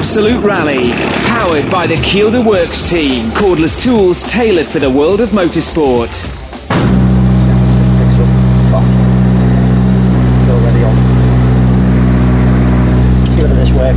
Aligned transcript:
Absolute 0.00 0.42
Rally, 0.42 0.92
powered 1.28 1.70
by 1.70 1.86
the 1.86 1.96
Kielder 1.96 2.42
Works 2.42 2.88
team, 2.90 3.26
cordless 3.32 3.84
tools 3.84 4.22
tailored 4.22 4.66
for 4.66 4.78
the 4.78 4.88
world 4.88 5.20
of 5.20 5.28
motorsport. 5.28 6.08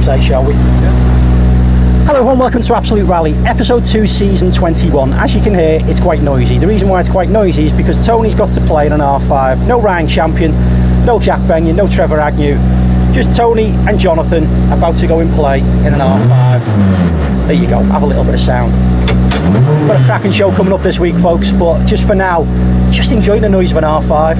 eh, 0.10 0.20
shall 0.20 0.46
we? 0.46 0.52
Hello 2.04 2.20
everyone, 2.20 2.38
welcome 2.38 2.62
to 2.62 2.76
Absolute 2.76 3.06
Rally, 3.06 3.32
episode 3.46 3.86
2, 3.86 4.06
season 4.06 4.52
21. 4.52 5.14
As 5.14 5.34
you 5.34 5.42
can 5.42 5.54
hear, 5.54 5.80
it's 5.84 6.02
quite 6.02 6.20
noisy. 6.20 6.58
The 6.60 6.68
reason 6.68 6.90
why 6.90 7.00
it's 7.00 7.08
quite 7.08 7.30
noisy 7.30 7.68
is 7.68 7.72
because 7.72 8.06
Tony's 8.06 8.36
got 8.36 8.52
to 8.52 8.60
play 8.60 8.88
in 8.88 8.92
an 8.92 9.00
R5. 9.00 9.66
No 9.68 9.80
Ryan 9.80 10.10
Champion, 10.10 10.52
no 11.06 11.18
Jack 11.18 11.40
Benyon, 11.48 11.78
no 11.78 11.88
Trevor 11.88 12.20
Agnew. 12.20 12.83
Just 13.14 13.38
Tony 13.38 13.68
and 13.88 14.00
Jonathan 14.00 14.46
about 14.72 14.98
to 14.98 15.06
go 15.06 15.20
and 15.20 15.32
play 15.34 15.60
in 15.60 15.94
an 15.94 16.00
R5. 16.00 17.46
There 17.46 17.54
you 17.54 17.68
go, 17.68 17.84
have 17.84 18.02
a 18.02 18.06
little 18.08 18.24
bit 18.24 18.34
of 18.34 18.40
sound. 18.40 18.74
Got 19.88 20.02
a 20.02 20.06
cracking 20.06 20.32
show 20.32 20.52
coming 20.52 20.74
up 20.74 20.82
this 20.82 20.98
week, 20.98 21.16
folks, 21.18 21.52
but 21.52 21.86
just 21.86 22.08
for 22.08 22.16
now, 22.16 22.44
just 22.92 23.12
enjoy 23.12 23.40
the 23.40 23.48
noise 23.48 23.70
of 23.70 23.78
an 23.78 23.84
R5. 23.84 24.38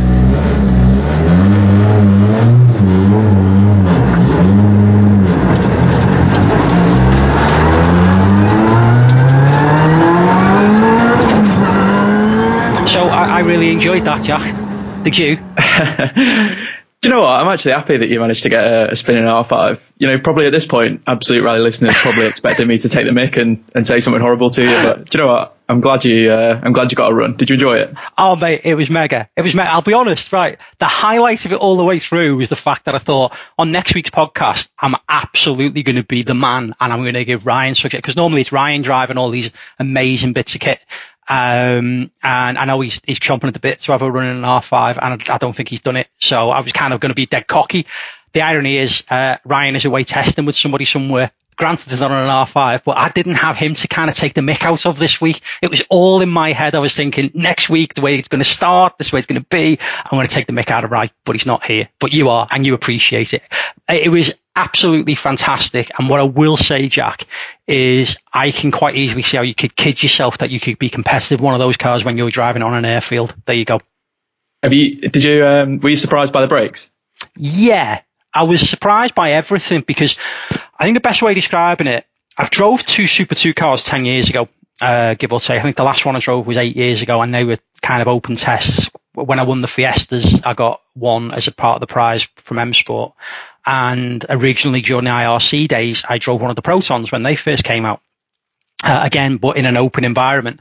So 12.88 13.04
I, 13.04 13.38
I 13.38 13.40
really 13.42 13.70
enjoyed 13.70 14.04
that, 14.06 14.24
Jack. 14.24 15.04
Did 15.04 15.18
you? 15.18 16.64
Do 17.04 17.10
you 17.10 17.16
know 17.16 17.22
what? 17.22 17.36
I'm 17.36 17.50
actually 17.50 17.74
happy 17.74 17.98
that 17.98 18.08
you 18.08 18.18
managed 18.22 18.44
to 18.44 18.50
get 18.50 18.64
a, 18.64 18.92
a 18.92 18.96
spin 18.96 19.18
in 19.18 19.26
R5. 19.26 19.78
You 19.98 20.08
know, 20.08 20.20
probably 20.20 20.46
at 20.46 20.54
this 20.54 20.66
point, 20.66 21.04
Absolute 21.06 21.44
Rally 21.44 21.60
listeners 21.60 21.96
probably 21.98 22.28
expected 22.28 22.66
me 22.66 22.78
to 22.78 22.88
take 22.88 23.06
the 23.06 23.12
mic 23.12 23.36
and, 23.36 23.62
and 23.76 23.86
say 23.86 24.00
something 24.00 24.22
horrible 24.22 24.50
to 24.52 24.64
you. 24.64 24.70
But 24.70 25.10
do 25.10 25.18
you 25.18 25.26
know 25.26 25.34
what? 25.34 25.58
I'm 25.68 25.82
glad 25.82 26.06
you 26.06 26.32
uh, 26.32 26.62
I'm 26.64 26.72
glad 26.72 26.92
you 26.92 26.96
got 26.96 27.12
a 27.12 27.14
run. 27.14 27.36
Did 27.36 27.50
you 27.50 27.56
enjoy 27.56 27.80
it? 27.80 27.94
Oh 28.18 28.38
mate, 28.38 28.62
it 28.64 28.76
was 28.76 28.90
mega. 28.90 29.30
It 29.36 29.42
was 29.42 29.54
mega. 29.54 29.72
I'll 29.72 29.82
be 29.82 29.94
honest, 29.94 30.32
right? 30.32 30.62
The 30.80 30.86
highlight 30.86 31.46
of 31.46 31.52
it 31.52 31.58
all 31.58 31.76
the 31.76 31.84
way 31.84 32.00
through 32.00 32.38
was 32.38 32.48
the 32.48 32.56
fact 32.56 32.86
that 32.86 32.96
I 32.96 33.00
thought 33.00 33.36
on 33.58 33.72
next 33.74 33.96
week's 33.96 34.10
podcast, 34.10 34.70
I'm 34.80 34.96
absolutely 35.10 35.84
going 35.84 35.98
to 35.98 36.04
be 36.04 36.24
the 36.24 36.34
man, 36.34 36.74
and 36.80 36.94
I'm 36.94 37.02
going 37.02 37.16
to 37.16 37.26
give 37.26 37.46
Ryan 37.46 37.76
such 37.76 37.92
because 37.92 38.16
normally 38.16 38.42
it's 38.42 38.54
Ryan 38.54 38.82
driving 38.82 39.18
all 39.18 39.30
these 39.30 39.52
amazing 39.78 40.32
bits 40.34 40.56
of 40.56 40.62
kit. 40.62 40.80
Um, 41.28 42.12
and 42.22 42.58
I 42.58 42.66
know 42.66 42.82
he's, 42.82 43.00
he's 43.06 43.20
chomping 43.20 43.48
at 43.48 43.54
the 43.54 43.60
bit 43.60 43.82
to 43.82 43.92
have 43.94 44.02
a 44.02 44.12
run 44.12 44.26
in 44.26 44.38
an 44.38 44.44
R5 44.44 45.00
and 45.02 45.24
I, 45.30 45.38
don't 45.38 45.56
think 45.56 45.70
he's 45.70 45.82
done 45.82 45.98
it. 45.98 46.08
So 46.20 46.50
I 46.50 46.60
was 46.60 46.72
kind 46.72 46.94
of 46.94 47.00
going 47.00 47.12
to 47.12 47.16
be 47.16 47.26
dead 47.26 47.48
cocky. 47.48 47.86
The 48.34 48.42
irony 48.42 48.78
is, 48.78 49.04
uh, 49.10 49.38
Ryan 49.46 49.76
is 49.76 49.86
away 49.86 50.04
testing 50.04 50.46
with 50.46 50.56
somebody 50.56 50.86
somewhere. 50.86 51.32
Granted, 51.56 51.92
it's 51.92 52.02
not 52.02 52.12
on 52.12 52.24
an 52.24 52.30
R5, 52.30 52.84
but 52.84 52.98
I 52.98 53.10
didn't 53.10 53.36
have 53.36 53.58
him 53.58 53.74
to 53.76 53.88
kind 53.88 54.10
of 54.10 54.16
take 54.16 54.34
the 54.34 54.42
mick 54.42 54.64
out 54.64 54.86
of 54.86 54.98
this 54.98 55.22
week. 55.22 55.42
It 55.62 55.70
was 55.70 55.82
all 55.90 56.22
in 56.22 56.30
my 56.30 56.52
head. 56.52 56.76
I 56.76 56.80
was 56.80 56.96
thinking 56.96 57.32
next 57.34 57.70
week, 57.70 57.94
the 57.94 58.02
way 58.02 58.16
it's 58.16 58.28
going 58.28 58.44
to 58.44 58.50
start, 58.50 58.98
this 58.98 59.12
way 59.12 59.20
it's 59.20 59.28
going 59.28 59.42
to 59.42 59.48
be, 59.48 59.80
I'm 60.04 60.18
going 60.18 60.28
to 60.28 60.34
take 60.34 60.48
the 60.48 60.54
mick 60.54 60.70
out 60.70 60.84
of 60.84 60.92
Ryan, 60.92 61.12
but 61.26 61.36
he's 61.36 61.46
not 61.46 61.66
here. 61.66 61.90
But 62.00 62.14
you 62.14 62.30
are, 62.30 62.48
and 62.50 62.66
you 62.66 62.74
appreciate 62.74 63.34
it. 63.34 63.44
It 63.88 64.10
was 64.10 64.34
absolutely 64.56 65.16
fantastic. 65.16 65.92
And 65.98 66.10
what 66.10 66.20
I 66.20 66.24
will 66.24 66.58
say, 66.58 66.88
Jack, 66.88 67.26
is 67.68 68.18
I 68.32 68.52
can 68.52 68.72
quite 68.72 68.96
easily 68.96 69.22
see 69.22 69.38
how 69.38 69.44
you 69.44 69.56
could 69.56 69.76
kid 69.76 70.02
yourself 70.02 70.40
that 70.40 70.52
you 70.52 70.60
could 70.60 70.80
be 70.80 70.90
competitive 70.90 71.42
one 71.42 71.54
of 71.54 71.60
those 71.60 71.78
cars 71.78 72.04
when 72.04 72.18
you're 72.18 72.30
driving 72.30 72.62
on 72.62 72.74
an 72.74 72.86
airfield. 72.86 73.34
There 73.46 73.56
you 73.56 73.66
go. 73.66 73.80
Have 74.62 74.74
you? 74.74 74.94
Did 74.94 75.24
you? 75.24 75.46
Um, 75.46 75.80
were 75.80 75.90
you 75.90 75.98
surprised 75.98 76.32
by 76.32 76.42
the 76.42 76.48
brakes? 76.48 76.90
Yeah, 77.36 78.02
I 78.34 78.44
was 78.44 78.68
surprised 78.68 79.16
by 79.16 79.32
everything 79.32 79.82
because 79.82 80.18
I 80.78 80.86
think 80.86 80.96
the 80.96 81.02
best 81.02 81.22
way 81.22 81.32
of 81.32 81.36
describing 81.36 81.88
it, 81.88 82.06
I've 82.38 82.50
drove 82.50 82.84
two 82.84 83.08
Super 83.08 83.36
2 83.36 83.54
cars 83.54 83.84
10 83.84 84.06
years 84.06 84.30
ago, 84.30 84.50
uh, 84.82 85.14
give 85.14 85.32
or 85.32 85.40
take. 85.40 85.60
I 85.60 85.62
think 85.62 85.76
the 85.76 85.84
last 85.84 86.06
one 86.06 86.16
I 86.16 86.20
drove 86.20 86.48
was 86.48 86.58
eight 86.58 86.76
years 86.76 87.02
ago 87.02 87.22
and 87.22 87.34
they 87.34 87.44
were 87.44 87.60
kind 87.82 88.02
of 88.02 88.08
open 88.08 88.36
tests. 88.36 88.90
When 89.14 89.40
I 89.40 89.44
won 89.44 89.62
the 89.62 89.68
Fiestas, 89.68 90.42
I 90.44 90.56
got 90.56 90.82
one 90.96 91.32
as 91.32 91.48
a 91.48 91.52
part 91.52 91.76
of 91.76 91.82
the 91.82 91.94
prize 91.94 92.28
from 92.38 92.58
M 92.58 92.74
Sport. 92.74 93.14
And 93.66 94.26
originally 94.28 94.82
during 94.82 95.06
the 95.06 95.12
IRC 95.12 95.68
days, 95.68 96.04
I 96.08 96.18
drove 96.18 96.42
one 96.42 96.50
of 96.50 96.56
the 96.56 96.64
Protons 96.64 97.12
when 97.12 97.24
they 97.24 97.36
first 97.36 97.64
came 97.64 97.86
out. 97.86 98.02
Uh, 98.84 99.00
again, 99.02 99.38
but 99.38 99.56
in 99.56 99.66
an 99.66 99.78
open 99.78 100.04
environment. 100.04 100.60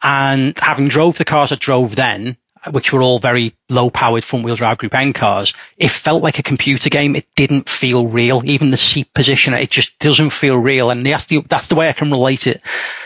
And 0.00 0.56
having 0.56 0.86
drove 0.86 1.18
the 1.18 1.24
cars 1.24 1.50
I 1.50 1.56
drove 1.56 1.96
then, 1.96 2.36
which 2.70 2.92
were 2.92 3.02
all 3.02 3.18
very 3.18 3.54
low 3.68 3.90
powered 3.90 4.24
front 4.24 4.44
wheel 4.44 4.56
drive 4.56 4.78
group 4.78 4.94
N 4.94 5.12
cars, 5.12 5.54
it 5.76 5.90
felt 5.90 6.22
like 6.22 6.38
a 6.38 6.42
computer 6.42 6.90
game. 6.90 7.16
It 7.16 7.26
didn't 7.34 7.68
feel 7.68 8.06
real. 8.06 8.42
Even 8.44 8.70
the 8.70 8.76
seat 8.76 9.12
position, 9.14 9.54
it 9.54 9.70
just 9.70 9.98
doesn't 9.98 10.30
feel 10.30 10.56
real. 10.56 10.90
And 10.90 11.04
that's 11.04 11.26
the, 11.26 11.42
that's 11.48 11.68
the 11.68 11.74
way 11.74 11.88
I 11.88 11.92
can 11.92 12.10
relate 12.10 12.46
it 12.46 12.60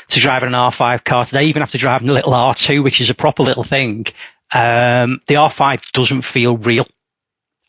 to 0.08 0.20
driving 0.20 0.48
an 0.48 0.54
R5 0.54 1.04
car 1.04 1.24
today. 1.24 1.44
Even 1.44 1.62
after 1.62 1.78
driving 1.78 2.08
a 2.08 2.12
little 2.12 2.32
R2, 2.32 2.82
which 2.82 3.00
is 3.00 3.10
a 3.10 3.14
proper 3.14 3.42
little 3.42 3.64
thing, 3.64 4.06
um, 4.52 5.20
the 5.26 5.34
R5 5.34 5.92
doesn't 5.92 6.22
feel 6.22 6.56
real. 6.56 6.86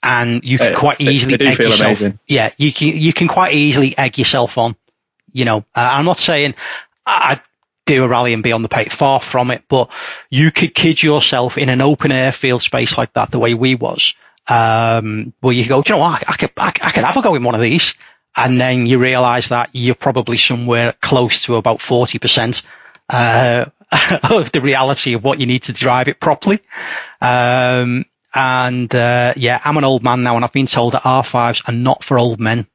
And 0.03 0.44
you 0.44 0.58
can 0.58 0.75
quite 0.75 1.00
easily 1.00 1.35
egg 1.35 1.59
yourself. 1.59 1.81
Amazing. 1.81 2.19
Yeah, 2.28 2.52
you 2.58 2.73
can, 2.73 2.88
you 2.88 3.13
can 3.13 3.28
quite 3.28 3.53
easily 3.53 3.96
egg 3.96 4.18
yourself 4.18 4.58
on. 4.58 4.75
You 5.31 5.46
know, 5.46 5.58
uh, 5.59 5.90
I'm 5.94 6.06
not 6.06 6.18
saying 6.18 6.56
I, 7.06 7.40
do 7.86 8.03
a 8.03 8.08
rally 8.08 8.34
and 8.34 8.44
be 8.44 8.52
on 8.52 8.62
the 8.62 8.69
pace. 8.69 8.94
Far 8.94 9.19
from 9.19 9.52
it. 9.52 9.64
But 9.68 9.90
you 10.30 10.52
could 10.52 10.74
kid 10.74 11.02
yourself 11.02 11.58
in 11.58 11.69
an 11.69 11.81
open 11.81 12.12
airfield 12.12 12.62
space 12.62 12.97
like 12.97 13.14
that, 13.14 13.31
the 13.31 13.40
way 13.40 13.53
we 13.53 13.75
was, 13.75 14.14
um, 14.47 15.34
where 15.42 15.53
you 15.53 15.68
go, 15.68 15.81
do 15.81 15.94
you 15.94 16.00
know 16.00 16.03
what? 16.03 16.28
I, 16.28 16.31
I 16.34 16.36
could, 16.38 16.52
I, 16.58 16.68
I, 16.68 16.91
could 16.91 17.03
have 17.03 17.18
a 17.18 17.22
go 17.22 17.36
in 17.36 17.44
one 17.44 17.56
of 17.56 17.62
these. 17.62 17.94
And 18.36 18.59
then 18.59 18.86
you 18.86 18.97
realize 18.97 19.50
that 19.50 19.70
you're 19.74 19.96
probably 19.96 20.38
somewhere 20.38 20.94
close 21.02 21.44
to 21.44 21.56
about 21.56 21.80
40%, 21.80 22.64
uh, 23.09 23.66
of 24.24 24.52
the 24.53 24.62
reality 24.62 25.14
of 25.14 25.24
what 25.24 25.40
you 25.40 25.46
need 25.46 25.64
to 25.64 25.74
drive 25.74 26.08
it 26.08 26.20
properly. 26.20 26.59
Um, 27.20 28.06
and, 28.34 28.94
uh, 28.96 29.34
yeah, 29.36 29.59
I'm 29.64 29.75
an 29.75 29.84
old 29.84 30.02
man 30.02 30.24
now 30.24 30.38
and 30.38 30.46
I've 30.46 30.53
been 30.53 30.68
told 30.68 30.94
that 30.94 31.03
R5s 31.03 31.68
are 31.68 31.74
not 31.74 32.03
for 32.03 32.18
old 32.18 32.40
men. 32.40 32.68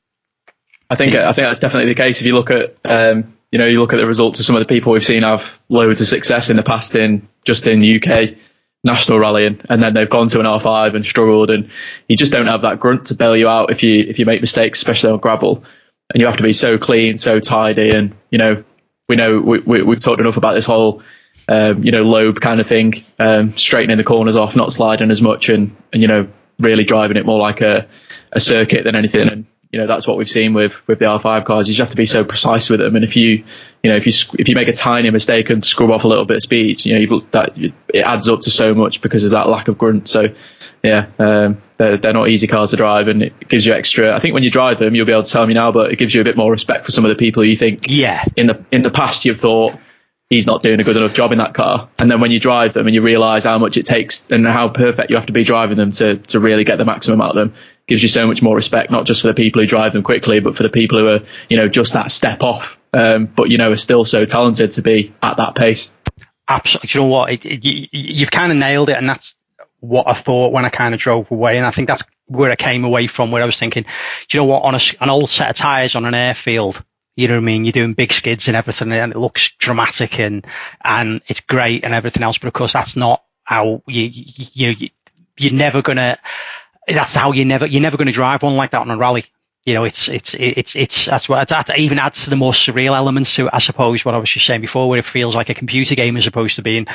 I 0.90 0.94
think, 0.94 1.14
I 1.14 1.32
think 1.32 1.48
that's 1.48 1.58
definitely 1.58 1.94
the 1.94 2.02
case. 2.02 2.20
If 2.20 2.26
you 2.26 2.34
look 2.34 2.50
at, 2.50 2.76
um, 2.84 3.35
you 3.52 3.58
know, 3.58 3.66
you 3.66 3.80
look 3.80 3.92
at 3.92 3.96
the 3.96 4.06
results 4.06 4.40
of 4.40 4.46
some 4.46 4.56
of 4.56 4.60
the 4.60 4.66
people 4.66 4.92
we've 4.92 5.04
seen 5.04 5.22
have 5.22 5.58
loads 5.68 6.00
of 6.00 6.06
success 6.06 6.50
in 6.50 6.56
the 6.56 6.62
past 6.62 6.94
in 6.94 7.28
just 7.44 7.66
in 7.66 7.80
the 7.80 8.02
UK 8.02 8.36
national 8.84 9.18
rallying, 9.18 9.60
and 9.68 9.82
then 9.82 9.94
they've 9.94 10.08
gone 10.08 10.28
to 10.28 10.40
an 10.40 10.46
R5 10.46 10.94
and 10.94 11.04
struggled, 11.04 11.50
and 11.50 11.70
you 12.08 12.16
just 12.16 12.32
don't 12.32 12.46
have 12.46 12.62
that 12.62 12.80
grunt 12.80 13.06
to 13.06 13.14
bail 13.14 13.36
you 13.36 13.48
out 13.48 13.70
if 13.70 13.82
you 13.82 14.04
if 14.08 14.18
you 14.18 14.26
make 14.26 14.40
mistakes, 14.40 14.78
especially 14.78 15.10
on 15.10 15.18
gravel, 15.18 15.64
and 16.12 16.20
you 16.20 16.26
have 16.26 16.38
to 16.38 16.42
be 16.42 16.52
so 16.52 16.78
clean, 16.78 17.18
so 17.18 17.40
tidy, 17.40 17.90
and 17.90 18.14
you 18.30 18.38
know, 18.38 18.64
we 19.08 19.16
know 19.16 19.40
we, 19.40 19.60
we 19.60 19.82
we've 19.82 20.00
talked 20.00 20.20
enough 20.20 20.36
about 20.36 20.54
this 20.54 20.64
whole. 20.64 21.02
Um, 21.48 21.84
you 21.84 21.92
know, 21.92 22.02
lobe 22.02 22.40
kind 22.40 22.60
of 22.60 22.66
thing, 22.66 23.04
um, 23.20 23.56
straightening 23.56 23.98
the 23.98 24.02
corners 24.02 24.34
off, 24.34 24.56
not 24.56 24.72
sliding 24.72 25.12
as 25.12 25.22
much, 25.22 25.48
and, 25.48 25.76
and 25.92 26.02
you 26.02 26.08
know, 26.08 26.26
really 26.58 26.82
driving 26.82 27.16
it 27.16 27.24
more 27.24 27.38
like 27.38 27.60
a, 27.60 27.86
a 28.32 28.40
circuit 28.40 28.82
than 28.82 28.96
anything. 28.96 29.28
And 29.28 29.46
you 29.70 29.80
know 29.80 29.86
that's 29.86 30.06
what 30.06 30.16
we've 30.16 30.30
seen 30.30 30.54
with 30.54 30.86
with 30.86 30.98
the 30.98 31.06
R5 31.06 31.44
cars. 31.44 31.66
You 31.66 31.74
just 31.74 31.80
have 31.80 31.90
to 31.90 31.96
be 31.96 32.06
so 32.06 32.24
precise 32.24 32.70
with 32.70 32.80
them, 32.80 32.96
and 32.96 33.04
if 33.04 33.16
you 33.16 33.44
you 33.82 33.90
know 33.90 33.96
if 33.96 34.06
you 34.06 34.12
if 34.38 34.48
you 34.48 34.54
make 34.54 34.68
a 34.68 34.72
tiny 34.72 35.10
mistake 35.10 35.50
and 35.50 35.64
scrub 35.64 35.90
off 35.90 36.04
a 36.04 36.08
little 36.08 36.24
bit 36.24 36.36
of 36.36 36.42
speed, 36.42 36.84
you 36.84 37.06
know 37.06 37.20
that 37.32 37.58
it 37.58 38.00
adds 38.00 38.28
up 38.28 38.40
to 38.42 38.50
so 38.50 38.74
much 38.74 39.00
because 39.00 39.24
of 39.24 39.30
that 39.32 39.48
lack 39.48 39.68
of 39.68 39.78
grunt. 39.78 40.08
So 40.08 40.34
yeah, 40.82 41.06
um, 41.18 41.62
they're 41.76 41.96
they're 41.96 42.12
not 42.12 42.28
easy 42.28 42.46
cars 42.46 42.70
to 42.70 42.76
drive, 42.76 43.08
and 43.08 43.22
it 43.22 43.48
gives 43.48 43.66
you 43.66 43.74
extra. 43.74 44.14
I 44.14 44.20
think 44.20 44.34
when 44.34 44.42
you 44.42 44.50
drive 44.50 44.78
them, 44.78 44.94
you'll 44.94 45.06
be 45.06 45.12
able 45.12 45.24
to 45.24 45.32
tell 45.32 45.46
me 45.46 45.54
now, 45.54 45.72
but 45.72 45.92
it 45.92 45.96
gives 45.96 46.14
you 46.14 46.20
a 46.20 46.24
bit 46.24 46.36
more 46.36 46.50
respect 46.50 46.84
for 46.84 46.92
some 46.92 47.04
of 47.04 47.08
the 47.08 47.16
people 47.16 47.44
you 47.44 47.56
think. 47.56 47.86
Yeah. 47.88 48.24
In 48.36 48.46
the 48.46 48.64
in 48.70 48.82
the 48.82 48.90
past, 48.90 49.24
you've 49.24 49.40
thought 49.40 49.78
he's 50.28 50.46
not 50.46 50.62
doing 50.62 50.80
a 50.80 50.84
good 50.84 50.96
enough 50.96 51.14
job 51.14 51.32
in 51.32 51.38
that 51.38 51.54
car. 51.54 51.88
And 51.98 52.10
then 52.10 52.20
when 52.20 52.30
you 52.30 52.40
drive 52.40 52.72
them 52.72 52.86
and 52.86 52.94
you 52.94 53.02
realise 53.02 53.44
how 53.44 53.58
much 53.58 53.76
it 53.76 53.86
takes 53.86 54.30
and 54.30 54.46
how 54.46 54.68
perfect 54.68 55.10
you 55.10 55.16
have 55.16 55.26
to 55.26 55.32
be 55.32 55.44
driving 55.44 55.76
them 55.76 55.92
to, 55.92 56.16
to 56.16 56.40
really 56.40 56.64
get 56.64 56.78
the 56.78 56.84
maximum 56.84 57.20
out 57.20 57.30
of 57.30 57.36
them, 57.36 57.54
gives 57.88 58.02
you 58.02 58.08
so 58.08 58.26
much 58.26 58.42
more 58.42 58.54
respect, 58.54 58.90
not 58.90 59.06
just 59.06 59.22
for 59.22 59.28
the 59.28 59.34
people 59.34 59.62
who 59.62 59.68
drive 59.68 59.92
them 59.92 60.02
quickly, 60.02 60.40
but 60.40 60.56
for 60.56 60.62
the 60.62 60.68
people 60.68 60.98
who 60.98 61.08
are, 61.08 61.20
you 61.48 61.56
know, 61.56 61.68
just 61.68 61.92
that 61.92 62.10
step 62.10 62.42
off, 62.42 62.78
um, 62.92 63.26
but, 63.26 63.48
you 63.48 63.58
know, 63.58 63.70
are 63.70 63.76
still 63.76 64.04
so 64.04 64.24
talented 64.24 64.72
to 64.72 64.82
be 64.82 65.14
at 65.22 65.36
that 65.36 65.54
pace. 65.54 65.90
Absolutely. 66.48 66.90
You 66.92 67.00
know 67.00 67.06
what? 67.12 67.32
It, 67.32 67.46
it, 67.46 67.64
you, 67.64 67.88
you've 67.92 68.30
kind 68.30 68.50
of 68.50 68.58
nailed 68.58 68.88
it. 68.88 68.96
And 68.96 69.08
that's 69.08 69.36
what 69.80 70.08
I 70.08 70.14
thought 70.14 70.52
when 70.52 70.64
I 70.64 70.68
kind 70.68 70.94
of 70.94 71.00
drove 71.00 71.30
away. 71.30 71.56
And 71.56 71.66
I 71.66 71.70
think 71.70 71.86
that's 71.88 72.02
where 72.26 72.50
I 72.50 72.56
came 72.56 72.84
away 72.84 73.06
from, 73.06 73.30
where 73.30 73.42
I 73.42 73.46
was 73.46 73.58
thinking, 73.58 73.84
do 73.84 74.36
you 74.36 74.40
know 74.40 74.46
what? 74.46 74.64
On 74.64 74.74
a, 74.74 74.80
an 75.00 75.10
old 75.10 75.30
set 75.30 75.50
of 75.50 75.56
tyres 75.56 75.94
on 75.94 76.04
an 76.04 76.14
airfield, 76.14 76.82
you 77.14 77.28
know 77.28 77.34
what 77.34 77.42
I 77.42 77.44
mean? 77.44 77.64
You're 77.64 77.72
doing 77.72 77.94
big 77.94 78.12
skids 78.12 78.48
and 78.48 78.56
everything 78.56 78.92
and 78.92 79.12
it 79.12 79.18
looks 79.18 79.52
dramatic 79.58 80.18
and, 80.18 80.44
and 80.84 81.22
it's 81.28 81.40
great 81.40 81.84
and 81.84 81.94
everything 81.94 82.24
else. 82.24 82.38
But 82.38 82.48
of 82.48 82.54
course, 82.54 82.72
that's 82.72 82.96
not 82.96 83.22
how 83.44 83.82
you, 83.86 84.10
you, 84.12 84.70
you 84.70 84.88
you're 85.38 85.52
never 85.52 85.82
going 85.82 85.96
to, 85.96 86.18
that's 86.86 87.14
how 87.14 87.32
you 87.32 87.44
never, 87.44 87.66
you're 87.66 87.82
never 87.82 87.96
going 87.96 88.06
to 88.06 88.12
drive 88.12 88.42
one 88.42 88.56
like 88.56 88.70
that 88.70 88.80
on 88.80 88.90
a 88.90 88.96
rally. 88.96 89.24
You 89.64 89.74
know, 89.74 89.82
it's, 89.82 90.08
it's, 90.08 90.32
it's, 90.34 90.76
it's, 90.76 91.06
that's 91.06 91.28
what, 91.28 91.48
that 91.48 91.76
even 91.76 91.98
adds 91.98 92.24
to 92.24 92.30
the 92.30 92.36
more 92.36 92.52
surreal 92.52 92.96
elements 92.96 93.34
to 93.34 93.46
it, 93.46 93.50
I 93.52 93.58
suppose, 93.58 94.04
what 94.04 94.14
I 94.14 94.18
was 94.18 94.30
just 94.30 94.46
saying 94.46 94.60
before, 94.60 94.88
where 94.88 95.00
it 95.00 95.04
feels 95.04 95.34
like 95.34 95.48
a 95.48 95.54
computer 95.54 95.96
game 95.96 96.16
as 96.16 96.28
opposed 96.28 96.54
to 96.54 96.62
being 96.62 96.86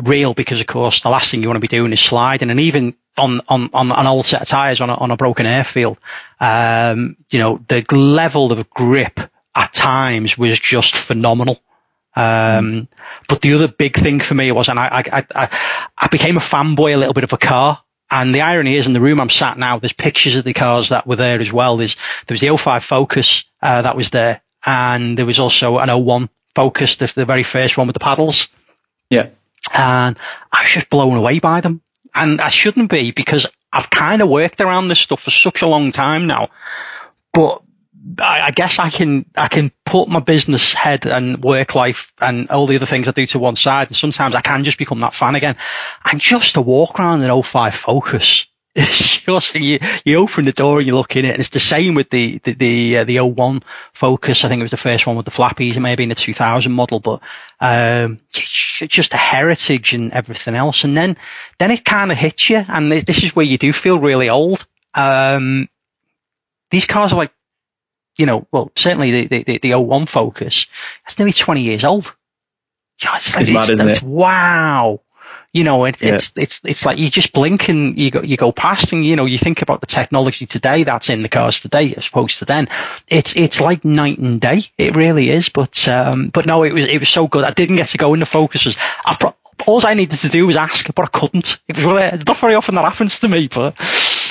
real, 0.00 0.32
because 0.32 0.60
of 0.60 0.68
course, 0.68 1.00
the 1.00 1.08
last 1.08 1.32
thing 1.32 1.42
you 1.42 1.48
want 1.48 1.56
to 1.56 1.60
be 1.60 1.66
doing 1.66 1.92
is 1.92 1.98
sliding. 1.98 2.50
And 2.50 2.60
even 2.60 2.94
on, 3.18 3.40
on, 3.48 3.70
on 3.72 3.90
an 3.90 4.06
old 4.06 4.24
set 4.24 4.40
of 4.40 4.46
tires 4.46 4.80
on 4.80 4.88
a, 4.88 4.94
on 4.94 5.10
a 5.10 5.16
broken 5.16 5.46
airfield, 5.46 5.98
um, 6.38 7.16
you 7.30 7.40
know, 7.40 7.60
the 7.66 7.84
level 7.90 8.52
of 8.52 8.70
grip 8.70 9.18
at 9.56 9.72
times 9.72 10.38
was 10.38 10.60
just 10.60 10.96
phenomenal. 10.96 11.60
Um, 12.14 12.86
but 13.28 13.40
the 13.40 13.54
other 13.54 13.68
big 13.68 13.96
thing 13.96 14.20
for 14.20 14.34
me 14.34 14.52
was, 14.52 14.68
and 14.68 14.78
I, 14.78 15.02
I, 15.12 15.26
I, 15.34 15.58
I 15.98 16.06
became 16.06 16.36
a 16.36 16.40
fanboy 16.40 16.94
a 16.94 16.98
little 16.98 17.14
bit 17.14 17.24
of 17.24 17.32
a 17.32 17.38
car. 17.38 17.82
And 18.12 18.34
the 18.34 18.42
irony 18.42 18.76
is, 18.76 18.86
in 18.86 18.92
the 18.92 19.00
room 19.00 19.22
I'm 19.22 19.30
sat 19.30 19.56
now, 19.56 19.78
there's 19.78 19.94
pictures 19.94 20.36
of 20.36 20.44
the 20.44 20.52
cars 20.52 20.90
that 20.90 21.06
were 21.06 21.16
there 21.16 21.40
as 21.40 21.50
well. 21.50 21.78
There's 21.78 21.96
there 22.26 22.34
was 22.34 22.42
the 22.42 22.54
05 22.54 22.84
Focus 22.84 23.44
uh, 23.62 23.80
that 23.80 23.96
was 23.96 24.10
there, 24.10 24.42
and 24.66 25.16
there 25.16 25.24
was 25.24 25.38
also 25.38 25.78
an 25.78 25.88
01 25.88 26.28
Focus, 26.54 26.96
the, 26.96 27.06
the 27.06 27.24
very 27.24 27.42
first 27.42 27.78
one 27.78 27.86
with 27.86 27.94
the 27.94 28.00
paddles. 28.00 28.48
Yeah. 29.08 29.30
And 29.72 30.18
I 30.52 30.62
was 30.62 30.72
just 30.72 30.90
blown 30.90 31.16
away 31.16 31.38
by 31.38 31.62
them. 31.62 31.80
And 32.14 32.42
I 32.42 32.50
shouldn't 32.50 32.90
be 32.90 33.12
because 33.12 33.46
I've 33.72 33.88
kind 33.88 34.20
of 34.20 34.28
worked 34.28 34.60
around 34.60 34.88
this 34.88 35.00
stuff 35.00 35.22
for 35.22 35.30
such 35.30 35.62
a 35.62 35.66
long 35.66 35.90
time 35.90 36.26
now. 36.26 36.50
But 37.32 37.62
I, 38.18 38.40
I, 38.46 38.50
guess 38.50 38.78
I 38.78 38.90
can 38.90 39.26
I 39.36 39.48
can 39.48 39.70
put 39.84 40.08
my 40.08 40.20
business 40.20 40.74
head 40.74 41.06
and 41.06 41.42
work 41.42 41.74
life 41.74 42.12
and 42.20 42.50
all 42.50 42.66
the 42.66 42.76
other 42.76 42.86
things 42.86 43.06
I 43.06 43.12
do 43.12 43.26
to 43.26 43.38
one 43.38 43.56
side, 43.56 43.88
and 43.88 43.96
sometimes 43.96 44.34
I 44.34 44.40
can 44.40 44.64
just 44.64 44.78
become 44.78 44.98
that 45.00 45.14
fan 45.14 45.34
again. 45.34 45.56
And 46.04 46.20
just 46.20 46.54
to 46.54 46.62
walk 46.62 46.98
around 46.98 47.22
an 47.22 47.42
05 47.42 47.74
Focus, 47.74 48.46
it's 48.74 49.18
just 49.18 49.54
you 49.54 49.78
you 50.04 50.16
open 50.16 50.46
the 50.46 50.52
door 50.52 50.78
and 50.78 50.86
you 50.86 50.94
look 50.94 51.14
in 51.14 51.24
it, 51.24 51.30
and 51.30 51.40
it's 51.40 51.50
the 51.50 51.60
same 51.60 51.94
with 51.94 52.10
the 52.10 52.38
the 52.38 52.54
the, 52.54 52.98
uh, 52.98 53.04
the 53.04 53.20
01 53.20 53.62
Focus. 53.92 54.44
I 54.44 54.48
think 54.48 54.60
it 54.60 54.64
was 54.64 54.72
the 54.72 54.76
first 54.76 55.06
one 55.06 55.16
with 55.16 55.26
the 55.26 55.30
flappies, 55.30 55.78
maybe 55.78 56.02
in 56.02 56.08
the 56.08 56.14
2000 56.14 56.72
model, 56.72 56.98
but 56.98 57.20
um, 57.60 58.18
just 58.32 59.12
the 59.12 59.16
heritage 59.16 59.94
and 59.94 60.12
everything 60.12 60.54
else. 60.54 60.84
And 60.84 60.96
then 60.96 61.16
then 61.58 61.70
it 61.70 61.84
kind 61.84 62.10
of 62.10 62.18
hits 62.18 62.50
you, 62.50 62.64
and 62.66 62.90
this 62.90 63.22
is 63.22 63.36
where 63.36 63.46
you 63.46 63.58
do 63.58 63.72
feel 63.72 63.98
really 63.98 64.28
old. 64.28 64.66
Um, 64.94 65.68
these 66.70 66.86
cars 66.86 67.12
are 67.12 67.16
like 67.16 67.32
you 68.16 68.26
know, 68.26 68.46
well, 68.52 68.70
certainly 68.76 69.26
the, 69.26 69.42
the, 69.42 69.58
the 69.58 69.74
01 69.74 70.06
Focus, 70.06 70.66
that's 71.04 71.18
nearly 71.18 71.32
20 71.32 71.62
years 71.62 71.84
old. 71.84 72.14
Yeah, 73.02 73.16
it's, 73.16 73.34
like, 73.34 73.42
it's, 73.42 73.50
mad, 73.50 73.70
isn't 73.70 73.88
it? 73.88 74.02
Wow. 74.02 75.00
You 75.52 75.64
know, 75.64 75.84
it, 75.84 76.00
yeah. 76.00 76.14
it's, 76.14 76.32
it's, 76.36 76.60
it's 76.64 76.86
like 76.86 76.98
you 76.98 77.10
just 77.10 77.32
blink 77.32 77.68
and 77.68 77.98
you 77.98 78.10
go, 78.10 78.22
you 78.22 78.38
go 78.38 78.52
past 78.52 78.92
and, 78.92 79.04
you 79.04 79.16
know, 79.16 79.26
you 79.26 79.36
think 79.36 79.60
about 79.60 79.80
the 79.80 79.86
technology 79.86 80.46
today 80.46 80.84
that's 80.84 81.10
in 81.10 81.22
the 81.22 81.28
cars 81.28 81.60
today 81.60 81.92
as 81.94 82.06
opposed 82.06 82.38
to 82.38 82.46
then. 82.46 82.68
It's, 83.08 83.36
it's 83.36 83.60
like 83.60 83.84
night 83.84 84.18
and 84.18 84.40
day. 84.40 84.62
It 84.78 84.96
really 84.96 85.28
is. 85.28 85.50
But, 85.50 85.86
um, 85.88 86.28
but 86.28 86.46
no, 86.46 86.62
it 86.62 86.72
was, 86.72 86.86
it 86.86 86.98
was 86.98 87.10
so 87.10 87.26
good. 87.28 87.44
I 87.44 87.50
didn't 87.50 87.76
get 87.76 87.88
to 87.88 87.98
go 87.98 88.14
in 88.14 88.20
the 88.20 88.26
focuses. 88.26 88.76
I 89.04 89.16
pro- 89.16 89.34
all 89.66 89.86
I 89.86 89.94
needed 89.94 90.18
to 90.20 90.28
do 90.28 90.46
was 90.46 90.56
ask, 90.56 90.92
but 90.94 91.04
I 91.04 91.08
couldn't. 91.18 91.58
It 91.68 91.76
was 91.76 91.84
really, 91.84 92.02
not 92.26 92.38
very 92.38 92.54
often 92.54 92.74
that 92.76 92.84
happens 92.84 93.20
to 93.20 93.28
me, 93.28 93.48
but 93.48 93.78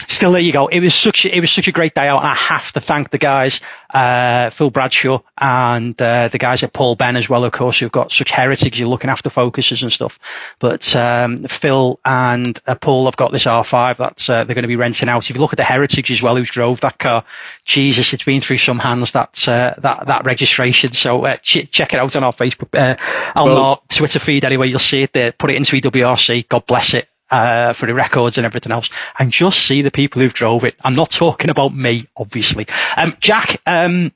still, 0.07 0.31
there 0.31 0.41
you 0.41 0.53
go. 0.53 0.67
It 0.67 0.79
was 0.79 0.93
such 0.93 1.25
a, 1.25 1.35
it 1.35 1.39
was 1.39 1.51
such 1.51 1.67
a 1.67 1.71
great 1.71 1.93
day 1.93 2.07
out, 2.07 2.19
and 2.19 2.27
I 2.27 2.35
have 2.35 2.71
to 2.73 2.81
thank 2.81 3.09
the 3.09 3.17
guys, 3.17 3.61
uh, 3.89 4.49
Phil 4.49 4.69
Bradshaw 4.69 5.21
and 5.37 5.99
uh, 6.01 6.27
the 6.27 6.37
guys 6.37 6.63
at 6.63 6.73
Paul 6.73 6.95
Ben 6.95 7.15
as 7.15 7.29
well, 7.29 7.43
of 7.43 7.51
course, 7.51 7.79
who've 7.79 7.91
got 7.91 8.11
such 8.11 8.31
heritage. 8.31 8.79
You're 8.79 8.89
looking 8.89 9.09
after 9.09 9.29
focuses 9.29 9.83
and 9.83 9.91
stuff. 9.91 10.19
But 10.59 10.95
um, 10.95 11.43
Phil 11.45 11.99
and 12.05 12.59
uh, 12.67 12.75
Paul 12.75 13.05
have 13.05 13.17
got 13.17 13.31
this 13.31 13.45
R5 13.45 13.97
that 13.97 14.29
uh, 14.29 14.43
they're 14.43 14.55
going 14.55 14.63
to 14.63 14.67
be 14.67 14.75
renting 14.75 15.09
out. 15.09 15.29
If 15.29 15.35
you 15.35 15.41
look 15.41 15.53
at 15.53 15.57
the 15.57 15.63
heritage 15.63 16.11
as 16.11 16.21
well, 16.21 16.35
who's 16.35 16.49
drove 16.49 16.81
that 16.81 16.97
car, 16.97 17.23
Jesus, 17.65 18.13
it's 18.13 18.23
been 18.23 18.41
through 18.41 18.57
some 18.57 18.79
hands 18.79 19.13
that 19.13 19.47
uh, 19.47 19.75
that 19.79 20.07
that 20.07 20.25
registration. 20.25 20.91
So 20.93 21.25
uh, 21.25 21.37
ch- 21.37 21.69
check 21.69 21.93
it 21.93 21.99
out 21.99 22.15
on 22.15 22.23
our 22.23 22.33
Facebook, 22.33 22.97
on 23.35 23.49
well, 23.49 23.57
our 23.57 23.81
Twitter 23.89 24.19
feed 24.19 24.45
anyway. 24.45 24.67
You'll 24.67 24.79
see 24.79 25.03
it 25.03 25.13
there. 25.13 25.31
Put 25.31 25.49
it 25.49 25.55
into 25.55 25.75
EWRC. 25.75 26.47
God 26.47 26.65
bless 26.65 26.93
it 26.93 27.07
uh, 27.31 27.73
for 27.73 27.85
the 27.87 27.93
records 27.95 28.37
and 28.37 28.45
everything 28.45 28.71
else, 28.71 28.89
and 29.17 29.31
just 29.31 29.65
see 29.65 29.81
the 29.81 29.91
people 29.91 30.21
who've 30.21 30.33
drove 30.33 30.63
it. 30.63 30.75
I'm 30.83 30.95
not 30.95 31.09
talking 31.09 31.49
about 31.49 31.73
me, 31.73 32.07
obviously. 32.15 32.67
Um, 32.95 33.15
Jack, 33.19 33.61
um, 33.65 34.11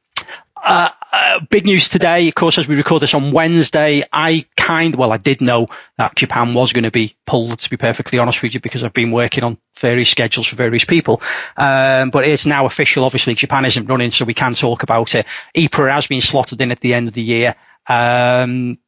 uh, 0.65 0.89
uh, 1.11 1.39
big 1.49 1.65
news 1.65 1.89
today, 1.89 2.27
of 2.27 2.35
course, 2.35 2.57
as 2.57 2.67
we 2.67 2.75
record 2.75 3.01
this 3.01 3.13
on 3.13 3.31
Wednesday. 3.31 4.03
I 4.11 4.45
kind, 4.57 4.95
well, 4.95 5.11
I 5.11 5.17
did 5.17 5.39
know 5.39 5.67
that 5.97 6.15
Japan 6.15 6.53
was 6.53 6.73
going 6.73 6.83
to 6.83 6.91
be 6.91 7.15
pulled, 7.25 7.59
to 7.59 7.69
be 7.69 7.77
perfectly 7.77 8.19
honest 8.19 8.41
with 8.41 8.53
you, 8.53 8.59
because 8.59 8.83
I've 8.83 8.93
been 8.93 9.11
working 9.11 9.43
on 9.43 9.57
various 9.79 10.09
schedules 10.09 10.47
for 10.47 10.55
various 10.55 10.83
people. 10.83 11.21
Um, 11.55 12.09
but 12.09 12.27
it's 12.27 12.45
now 12.45 12.65
official. 12.65 13.05
Obviously, 13.05 13.35
Japan 13.35 13.63
isn't 13.65 13.85
running, 13.85 14.11
so 14.11 14.25
we 14.25 14.33
can 14.33 14.55
talk 14.55 14.83
about 14.83 15.15
it. 15.15 15.25
Ypres 15.55 15.91
has 15.91 16.07
been 16.07 16.21
slotted 16.21 16.59
in 16.59 16.71
at 16.71 16.79
the 16.79 16.93
end 16.93 17.07
of 17.07 17.13
the 17.13 17.21
year. 17.21 17.55
Um, 17.87 18.79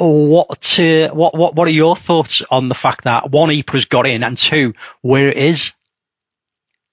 what 0.00 0.78
uh, 0.78 1.10
what 1.10 1.36
what 1.36 1.54
what 1.54 1.68
are 1.68 1.72
your 1.72 1.96
thoughts 1.96 2.42
on 2.50 2.68
the 2.68 2.74
fact 2.74 3.04
that 3.04 3.30
one 3.30 3.50
Ypres 3.50 3.86
got 3.86 4.06
in 4.06 4.22
and 4.22 4.36
two 4.36 4.74
where 5.02 5.28
it 5.28 5.36
is? 5.36 5.72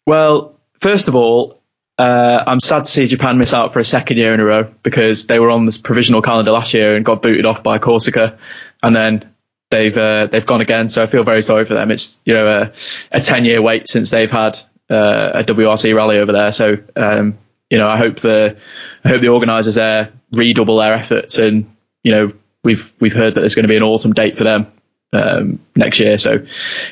Well, 0.05 0.59
first 0.79 1.07
of 1.07 1.15
all, 1.15 1.61
uh, 1.97 2.43
I'm 2.45 2.59
sad 2.59 2.85
to 2.85 2.91
see 2.91 3.07
Japan 3.07 3.37
miss 3.37 3.53
out 3.53 3.73
for 3.73 3.79
a 3.79 3.85
second 3.85 4.17
year 4.17 4.33
in 4.33 4.39
a 4.39 4.45
row 4.45 4.73
because 4.83 5.27
they 5.27 5.39
were 5.39 5.49
on 5.49 5.65
this 5.65 5.77
provisional 5.77 6.21
calendar 6.21 6.51
last 6.51 6.73
year 6.73 6.95
and 6.95 7.05
got 7.05 7.21
booted 7.21 7.45
off 7.45 7.63
by 7.63 7.79
Corsica, 7.79 8.37
and 8.83 8.95
then 8.95 9.33
they've 9.69 9.97
uh, 9.97 10.27
they've 10.27 10.45
gone 10.45 10.61
again. 10.61 10.89
So 10.89 11.03
I 11.03 11.07
feel 11.07 11.23
very 11.23 11.43
sorry 11.43 11.65
for 11.65 11.73
them. 11.73 11.91
It's 11.91 12.21
you 12.25 12.33
know 12.33 12.47
a, 12.47 12.71
a 13.11 13.21
ten 13.21 13.45
year 13.45 13.61
wait 13.61 13.87
since 13.87 14.09
they've 14.09 14.31
had 14.31 14.59
uh, 14.89 15.31
a 15.35 15.43
WRC 15.43 15.95
rally 15.95 16.17
over 16.17 16.31
there. 16.31 16.51
So 16.51 16.77
um, 16.95 17.37
you 17.69 17.77
know 17.77 17.87
I 17.87 17.97
hope 17.97 18.19
the 18.19 18.57
I 19.03 19.09
hope 19.09 19.21
the 19.21 19.29
organisers 19.29 19.75
there 19.75 20.11
redouble 20.31 20.77
their 20.77 20.93
efforts 20.93 21.37
and 21.37 21.75
you 22.03 22.11
know 22.11 22.33
we've 22.65 22.91
we've 22.99 23.13
heard 23.13 23.35
that 23.35 23.39
there's 23.39 23.55
going 23.55 23.63
to 23.63 23.69
be 23.69 23.77
an 23.77 23.83
autumn 23.83 24.13
date 24.13 24.37
for 24.37 24.43
them 24.43 24.71
um, 25.13 25.59
next 25.75 25.99
year. 25.99 26.17
So, 26.17 26.45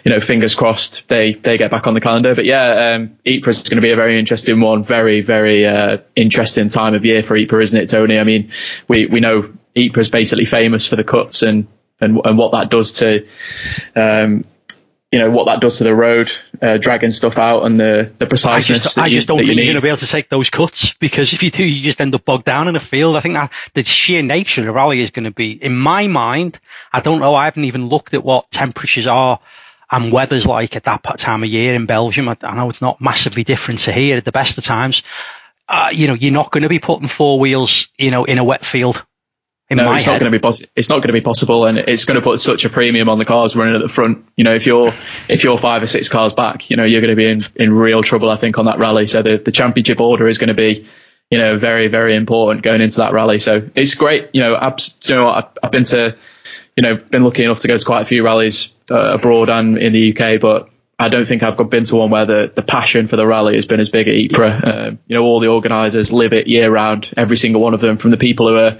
you 0.03 0.11
know, 0.11 0.19
fingers 0.19 0.55
crossed 0.55 1.07
they 1.07 1.33
they 1.33 1.57
get 1.57 1.71
back 1.71 1.87
on 1.87 1.93
the 1.93 2.01
calendar. 2.01 2.35
But 2.35 2.45
yeah, 2.45 2.95
um, 2.95 3.17
Ypres 3.25 3.57
is 3.57 3.69
going 3.69 3.77
to 3.77 3.81
be 3.81 3.91
a 3.91 3.95
very 3.95 4.17
interesting 4.17 4.59
one. 4.61 4.83
Very 4.83 5.21
very 5.21 5.65
uh, 5.65 5.97
interesting 6.15 6.69
time 6.69 6.93
of 6.93 7.05
year 7.05 7.23
for 7.23 7.35
Ypres, 7.35 7.69
isn't 7.69 7.83
it, 7.83 7.89
Tony? 7.89 8.17
I 8.19 8.23
mean, 8.23 8.51
we 8.87 9.05
we 9.07 9.19
know 9.19 9.51
Ypres 9.75 10.07
is 10.07 10.11
basically 10.11 10.45
famous 10.45 10.87
for 10.87 10.95
the 10.95 11.03
cuts 11.03 11.41
and 11.41 11.67
and 11.99 12.21
and 12.23 12.37
what 12.37 12.53
that 12.53 12.69
does 12.69 12.93
to 12.93 13.27
um, 13.95 14.45
you 15.13 15.19
know 15.19 15.29
what 15.29 15.45
that 15.45 15.61
does 15.61 15.77
to 15.77 15.83
the 15.83 15.93
road, 15.93 16.31
uh, 16.59 16.77
dragging 16.77 17.11
stuff 17.11 17.37
out 17.37 17.67
and 17.67 17.79
the 17.79 18.11
the 18.17 18.25
preciseness. 18.25 18.79
I 18.79 18.83
just, 18.83 18.97
I 18.97 19.09
just 19.09 19.27
don't 19.27 19.37
think 19.37 19.49
you 19.49 19.61
are 19.61 19.65
going 19.65 19.75
to 19.75 19.81
be 19.81 19.89
able 19.89 19.97
to 19.97 20.07
take 20.07 20.27
those 20.27 20.49
cuts 20.49 20.95
because 20.95 21.33
if 21.33 21.43
you 21.43 21.51
do, 21.51 21.63
you 21.63 21.83
just 21.83 22.01
end 22.01 22.15
up 22.15 22.25
bogged 22.25 22.45
down 22.45 22.67
in 22.67 22.75
a 22.75 22.79
field. 22.79 23.15
I 23.15 23.19
think 23.19 23.35
that 23.35 23.51
the 23.75 23.83
sheer 23.83 24.23
nature 24.23 24.61
of 24.61 24.65
the 24.65 24.73
rally 24.73 25.01
is 25.01 25.11
going 25.11 25.25
to 25.25 25.31
be, 25.31 25.51
in 25.51 25.77
my 25.77 26.07
mind, 26.07 26.59
I 26.91 26.99
don't 27.01 27.19
know. 27.19 27.35
I 27.35 27.45
haven't 27.45 27.65
even 27.65 27.89
looked 27.89 28.15
at 28.15 28.23
what 28.23 28.49
temperatures 28.49 29.05
are 29.05 29.39
and 29.91 30.11
weather's 30.11 30.47
like 30.47 30.75
at 30.75 30.85
that 30.85 31.03
time 31.19 31.43
of 31.43 31.49
year 31.49 31.75
in 31.75 31.85
Belgium. 31.85 32.27
I, 32.27 32.35
I 32.41 32.55
know 32.55 32.71
it's 32.71 32.81
not 32.81 32.99
massively 32.99 33.43
different 33.43 33.81
to 33.81 33.91
here 33.91 34.17
at 34.17 34.25
the 34.25 34.31
best 34.31 34.57
of 34.57 34.63
times. 34.63 35.03
Uh, 35.69 35.89
you 35.93 36.07
know, 36.07 36.15
you're 36.15 36.31
not 36.31 36.51
going 36.51 36.63
to 36.63 36.69
be 36.69 36.79
putting 36.79 37.07
four 37.07 37.39
wheels, 37.39 37.87
you 37.99 38.09
know, 38.09 38.23
in 38.23 38.39
a 38.39 38.43
wet 38.43 38.65
field 38.65 39.05
no, 39.71 39.93
it's 39.93 40.05
head. 40.05 40.13
not 40.13 40.19
going 40.19 40.31
to 40.31 40.37
be 40.37 40.41
possible. 40.41 40.69
It's 40.75 40.89
not 40.89 40.97
going 40.97 41.07
to 41.07 41.13
be 41.13 41.21
possible, 41.21 41.65
and 41.65 41.77
it's 41.77 42.05
going 42.05 42.15
to 42.15 42.21
put 42.21 42.39
such 42.39 42.65
a 42.65 42.69
premium 42.69 43.09
on 43.09 43.17
the 43.17 43.25
cars 43.25 43.55
running 43.55 43.75
at 43.75 43.81
the 43.81 43.89
front. 43.89 44.25
You 44.35 44.43
know, 44.43 44.53
if 44.53 44.65
you're 44.65 44.91
if 45.29 45.43
you're 45.43 45.57
five 45.57 45.83
or 45.83 45.87
six 45.87 46.09
cars 46.09 46.33
back, 46.33 46.69
you 46.69 46.77
know, 46.77 46.83
you're 46.83 47.01
going 47.01 47.15
to 47.15 47.15
be 47.15 47.29
in 47.29 47.39
in 47.55 47.73
real 47.73 48.03
trouble. 48.03 48.29
I 48.29 48.35
think 48.35 48.57
on 48.57 48.65
that 48.65 48.79
rally. 48.79 49.07
So 49.07 49.21
the 49.21 49.37
the 49.37 49.51
championship 49.51 49.99
order 50.01 50.27
is 50.27 50.37
going 50.37 50.49
to 50.49 50.53
be, 50.53 50.87
you 51.31 51.37
know, 51.37 51.57
very 51.57 51.87
very 51.87 52.15
important 52.15 52.63
going 52.63 52.81
into 52.81 52.97
that 52.97 53.13
rally. 53.13 53.39
So 53.39 53.69
it's 53.75 53.95
great. 53.95 54.29
You 54.33 54.41
know, 54.41 54.55
abs- 54.55 54.99
you 55.03 55.15
know, 55.15 55.29
I've, 55.29 55.49
I've 55.63 55.71
been 55.71 55.85
to, 55.85 56.17
you 56.75 56.83
know, 56.83 56.95
been 56.97 57.23
lucky 57.23 57.43
enough 57.43 57.59
to 57.59 57.67
go 57.67 57.77
to 57.77 57.85
quite 57.85 58.01
a 58.01 58.05
few 58.05 58.23
rallies 58.23 58.73
uh, 58.91 59.13
abroad 59.13 59.49
and 59.49 59.77
in 59.77 59.93
the 59.93 60.11
UK, 60.15 60.41
but 60.41 60.69
I 61.03 61.09
don't 61.09 61.27
think 61.27 61.43
I've 61.43 61.57
been 61.69 61.83
to 61.83 61.97
one 61.97 62.11
where 62.11 62.25
the, 62.25 62.51
the 62.55 62.61
passion 62.61 63.07
for 63.07 63.17
the 63.17 63.27
rally 63.27 63.55
has 63.55 63.65
been 63.65 63.81
as 63.81 63.89
big 63.89 64.07
at 64.07 64.15
Ypres. 64.15 64.63
Um, 64.63 64.99
you 65.05 65.17
know, 65.17 65.23
all 65.23 65.41
the 65.41 65.47
organisers 65.47 66.13
live 66.13 66.31
it 66.31 66.47
year 66.47 66.71
round, 66.71 67.13
every 67.17 67.35
single 67.35 67.61
one 67.61 67.73
of 67.73 67.81
them, 67.81 67.97
from 67.97 68.11
the 68.11 68.17
people 68.17 68.47
who 68.47 68.55
are, 68.55 68.77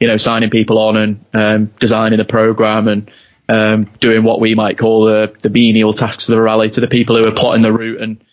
you 0.00 0.08
know, 0.08 0.16
signing 0.16 0.48
people 0.48 0.78
on 0.78 0.96
and 0.96 1.24
um, 1.34 1.66
designing 1.78 2.16
the 2.16 2.24
programme 2.24 2.88
and 2.88 3.10
um, 3.50 3.84
doing 4.00 4.24
what 4.24 4.40
we 4.40 4.54
might 4.54 4.78
call 4.78 5.04
the, 5.04 5.34
the 5.42 5.50
menial 5.50 5.92
tasks 5.92 6.30
of 6.30 6.34
the 6.34 6.40
rally 6.40 6.70
to 6.70 6.80
the 6.80 6.88
people 6.88 7.16
who 7.16 7.28
are 7.28 7.34
plotting 7.34 7.60
the 7.60 7.72
route 7.72 8.00
and 8.00 8.24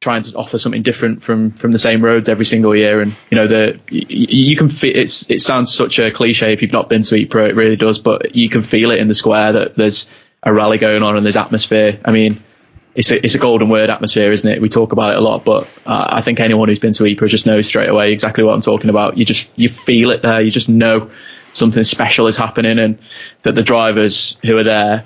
trying 0.00 0.24
to 0.24 0.36
offer 0.36 0.58
something 0.58 0.82
different 0.82 1.22
from 1.22 1.52
from 1.52 1.70
the 1.70 1.78
same 1.78 2.04
roads 2.04 2.28
every 2.28 2.46
single 2.46 2.74
year. 2.74 3.00
And 3.00 3.14
you 3.30 3.36
know, 3.36 3.46
the 3.46 3.80
you, 3.90 4.26
you 4.50 4.56
can 4.56 4.68
feel 4.68 4.96
it's 4.96 5.30
it 5.30 5.40
sounds 5.40 5.72
such 5.72 6.00
a 6.00 6.10
cliche 6.10 6.52
if 6.52 6.62
you've 6.62 6.72
not 6.72 6.88
been 6.88 7.02
to 7.02 7.14
Ypres, 7.14 7.50
it 7.50 7.54
really 7.54 7.76
does, 7.76 8.00
but 8.00 8.34
you 8.34 8.48
can 8.48 8.62
feel 8.62 8.90
it 8.90 8.98
in 8.98 9.06
the 9.06 9.14
square 9.14 9.52
that 9.52 9.76
there's 9.76 10.10
a 10.42 10.52
rally 10.52 10.78
going 10.78 11.04
on 11.04 11.16
and 11.16 11.24
there's 11.24 11.36
atmosphere. 11.36 12.00
I 12.04 12.10
mean 12.10 12.42
it's 12.94 13.10
a, 13.10 13.24
it's 13.24 13.34
a 13.34 13.38
golden 13.38 13.68
word 13.68 13.90
atmosphere, 13.90 14.30
isn't 14.30 14.50
it? 14.50 14.60
We 14.60 14.68
talk 14.68 14.92
about 14.92 15.14
it 15.14 15.18
a 15.18 15.20
lot, 15.20 15.44
but 15.44 15.64
uh, 15.86 16.06
I 16.10 16.20
think 16.20 16.40
anyone 16.40 16.68
who's 16.68 16.78
been 16.78 16.92
to 16.94 17.06
Ypres 17.06 17.30
just 17.30 17.46
knows 17.46 17.66
straight 17.66 17.88
away 17.88 18.12
exactly 18.12 18.44
what 18.44 18.52
I'm 18.52 18.60
talking 18.60 18.90
about. 18.90 19.16
You 19.16 19.24
just 19.24 19.48
you 19.56 19.70
feel 19.70 20.10
it 20.10 20.22
there. 20.22 20.42
You 20.42 20.50
just 20.50 20.68
know 20.68 21.10
something 21.54 21.84
special 21.84 22.26
is 22.26 22.36
happening, 22.36 22.78
and 22.78 22.98
that 23.42 23.54
the 23.54 23.62
drivers 23.62 24.36
who 24.42 24.58
are 24.58 24.64
there, 24.64 25.04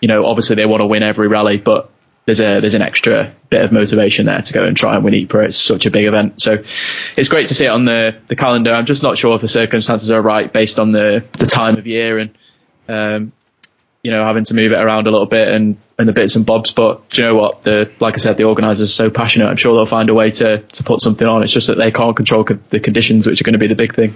you 0.00 0.08
know, 0.08 0.26
obviously 0.26 0.56
they 0.56 0.66
want 0.66 0.80
to 0.80 0.86
win 0.86 1.02
every 1.02 1.26
rally, 1.26 1.58
but 1.58 1.90
there's 2.24 2.40
a 2.40 2.60
there's 2.60 2.74
an 2.74 2.82
extra 2.82 3.34
bit 3.50 3.62
of 3.62 3.72
motivation 3.72 4.26
there 4.26 4.40
to 4.40 4.52
go 4.52 4.62
and 4.62 4.76
try 4.76 4.94
and 4.94 5.04
win 5.04 5.14
Ypres. 5.14 5.48
It's 5.48 5.58
such 5.58 5.86
a 5.86 5.90
big 5.90 6.06
event, 6.06 6.40
so 6.40 6.62
it's 7.16 7.28
great 7.28 7.48
to 7.48 7.54
see 7.54 7.66
it 7.66 7.70
on 7.70 7.84
the 7.84 8.16
the 8.28 8.36
calendar. 8.36 8.72
I'm 8.72 8.86
just 8.86 9.02
not 9.02 9.18
sure 9.18 9.34
if 9.34 9.40
the 9.40 9.48
circumstances 9.48 10.12
are 10.12 10.22
right 10.22 10.52
based 10.52 10.78
on 10.78 10.92
the 10.92 11.24
the 11.32 11.46
time 11.46 11.78
of 11.78 11.86
year 11.86 12.18
and 12.18 12.38
um, 12.88 13.32
you 14.04 14.10
know, 14.10 14.22
having 14.22 14.44
to 14.44 14.54
move 14.54 14.70
it 14.70 14.78
around 14.78 15.06
a 15.06 15.10
little 15.10 15.26
bit 15.26 15.48
and, 15.48 15.78
and 15.98 16.06
the 16.06 16.12
bits 16.12 16.36
and 16.36 16.44
bobs. 16.44 16.72
But 16.72 17.08
do 17.08 17.22
you 17.22 17.28
know 17.28 17.34
what? 17.36 17.62
The 17.62 17.90
like 17.98 18.14
I 18.14 18.18
said, 18.18 18.36
the 18.36 18.44
organisers 18.44 18.90
are 18.90 18.92
so 18.92 19.10
passionate. 19.10 19.46
I'm 19.46 19.56
sure 19.56 19.74
they'll 19.74 19.86
find 19.86 20.10
a 20.10 20.14
way 20.14 20.30
to 20.30 20.58
to 20.58 20.84
put 20.84 21.00
something 21.00 21.26
on. 21.26 21.42
It's 21.42 21.52
just 21.52 21.68
that 21.68 21.78
they 21.78 21.90
can't 21.90 22.14
control 22.14 22.44
co- 22.44 22.58
the 22.68 22.80
conditions, 22.80 23.26
which 23.26 23.40
are 23.40 23.44
going 23.44 23.54
to 23.54 23.58
be 23.58 23.66
the 23.66 23.74
big 23.74 23.94
thing. 23.94 24.14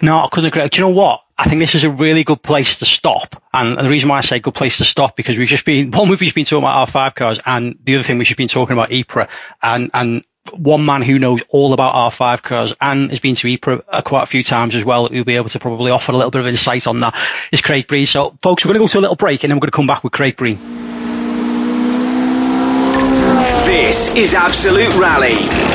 No, 0.00 0.16
I 0.16 0.28
couldn't 0.32 0.48
agree. 0.48 0.66
Do 0.66 0.78
you 0.78 0.88
know 0.88 0.94
what? 0.94 1.20
I 1.36 1.48
think 1.48 1.60
this 1.60 1.74
is 1.74 1.84
a 1.84 1.90
really 1.90 2.24
good 2.24 2.42
place 2.42 2.78
to 2.78 2.86
stop. 2.86 3.42
And 3.52 3.76
the 3.76 3.90
reason 3.90 4.08
why 4.08 4.18
I 4.18 4.20
say 4.22 4.38
good 4.40 4.54
place 4.54 4.78
to 4.78 4.84
stop 4.84 5.14
because 5.14 5.36
we've 5.36 5.48
just 5.48 5.66
been 5.66 5.90
one 5.92 6.08
we've 6.08 6.18
just 6.18 6.34
been 6.34 6.46
talking 6.46 6.64
about 6.64 6.88
R5 6.88 7.14
cars, 7.14 7.40
and 7.44 7.78
the 7.84 7.96
other 7.96 8.04
thing 8.04 8.16
we've 8.16 8.26
just 8.26 8.38
been 8.38 8.48
talking 8.48 8.72
about 8.72 8.92
Ypres 8.92 9.28
and 9.62 9.90
and 9.92 10.24
one 10.54 10.84
man 10.84 11.02
who 11.02 11.18
knows 11.18 11.42
all 11.48 11.72
about 11.72 11.94
R5 11.94 12.42
cars 12.42 12.74
and 12.80 13.10
has 13.10 13.20
been 13.20 13.34
to 13.36 13.48
Ypres 13.52 13.82
uh, 13.88 14.02
quite 14.02 14.22
a 14.22 14.26
few 14.26 14.42
times 14.42 14.74
as 14.74 14.84
well, 14.84 15.08
who'll 15.08 15.24
be 15.24 15.36
able 15.36 15.48
to 15.48 15.58
probably 15.58 15.90
offer 15.90 16.12
a 16.12 16.16
little 16.16 16.30
bit 16.30 16.40
of 16.40 16.46
insight 16.46 16.86
on 16.86 17.00
that, 17.00 17.16
is 17.50 17.60
Craig 17.60 17.86
Breen. 17.86 18.06
So, 18.06 18.36
folks, 18.42 18.64
we're 18.64 18.74
going 18.74 18.80
to 18.80 18.84
go 18.84 18.92
to 18.92 18.98
a 18.98 19.00
little 19.00 19.16
break 19.16 19.44
and 19.44 19.50
then 19.50 19.56
we're 19.56 19.66
going 19.66 19.72
to 19.72 19.76
come 19.76 19.86
back 19.86 20.04
with 20.04 20.12
Craig 20.12 20.36
Breen. 20.36 20.58
This 23.64 24.14
is 24.16 24.34
Absolute 24.34 24.94
Rally. 24.94 25.71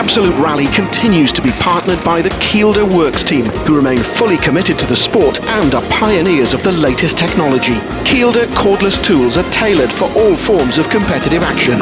Absolute 0.00 0.34
Rally 0.40 0.66
continues 0.68 1.30
to 1.30 1.42
be 1.42 1.50
partnered 1.60 2.02
by 2.02 2.22
the 2.22 2.30
Kielder 2.40 2.90
Works 2.90 3.22
team, 3.22 3.44
who 3.44 3.76
remain 3.76 3.98
fully 3.98 4.38
committed 4.38 4.78
to 4.78 4.86
the 4.86 4.96
sport 4.96 5.38
and 5.42 5.74
are 5.74 5.86
pioneers 5.90 6.54
of 6.54 6.62
the 6.64 6.72
latest 6.72 7.18
technology. 7.18 7.74
Kielder 8.08 8.46
cordless 8.54 8.96
tools 9.04 9.36
are 9.36 9.48
tailored 9.50 9.92
for 9.92 10.10
all 10.16 10.34
forms 10.36 10.78
of 10.78 10.88
competitive 10.88 11.42
action. 11.42 11.78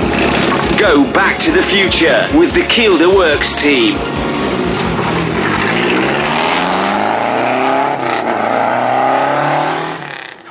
Go 0.77 1.05
back 1.13 1.39
to 1.39 1.53
the 1.53 1.63
future 1.63 2.29
with 2.37 2.53
the 2.55 2.63
Kielder 2.63 3.15
Works 3.15 3.55
team. 3.55 3.95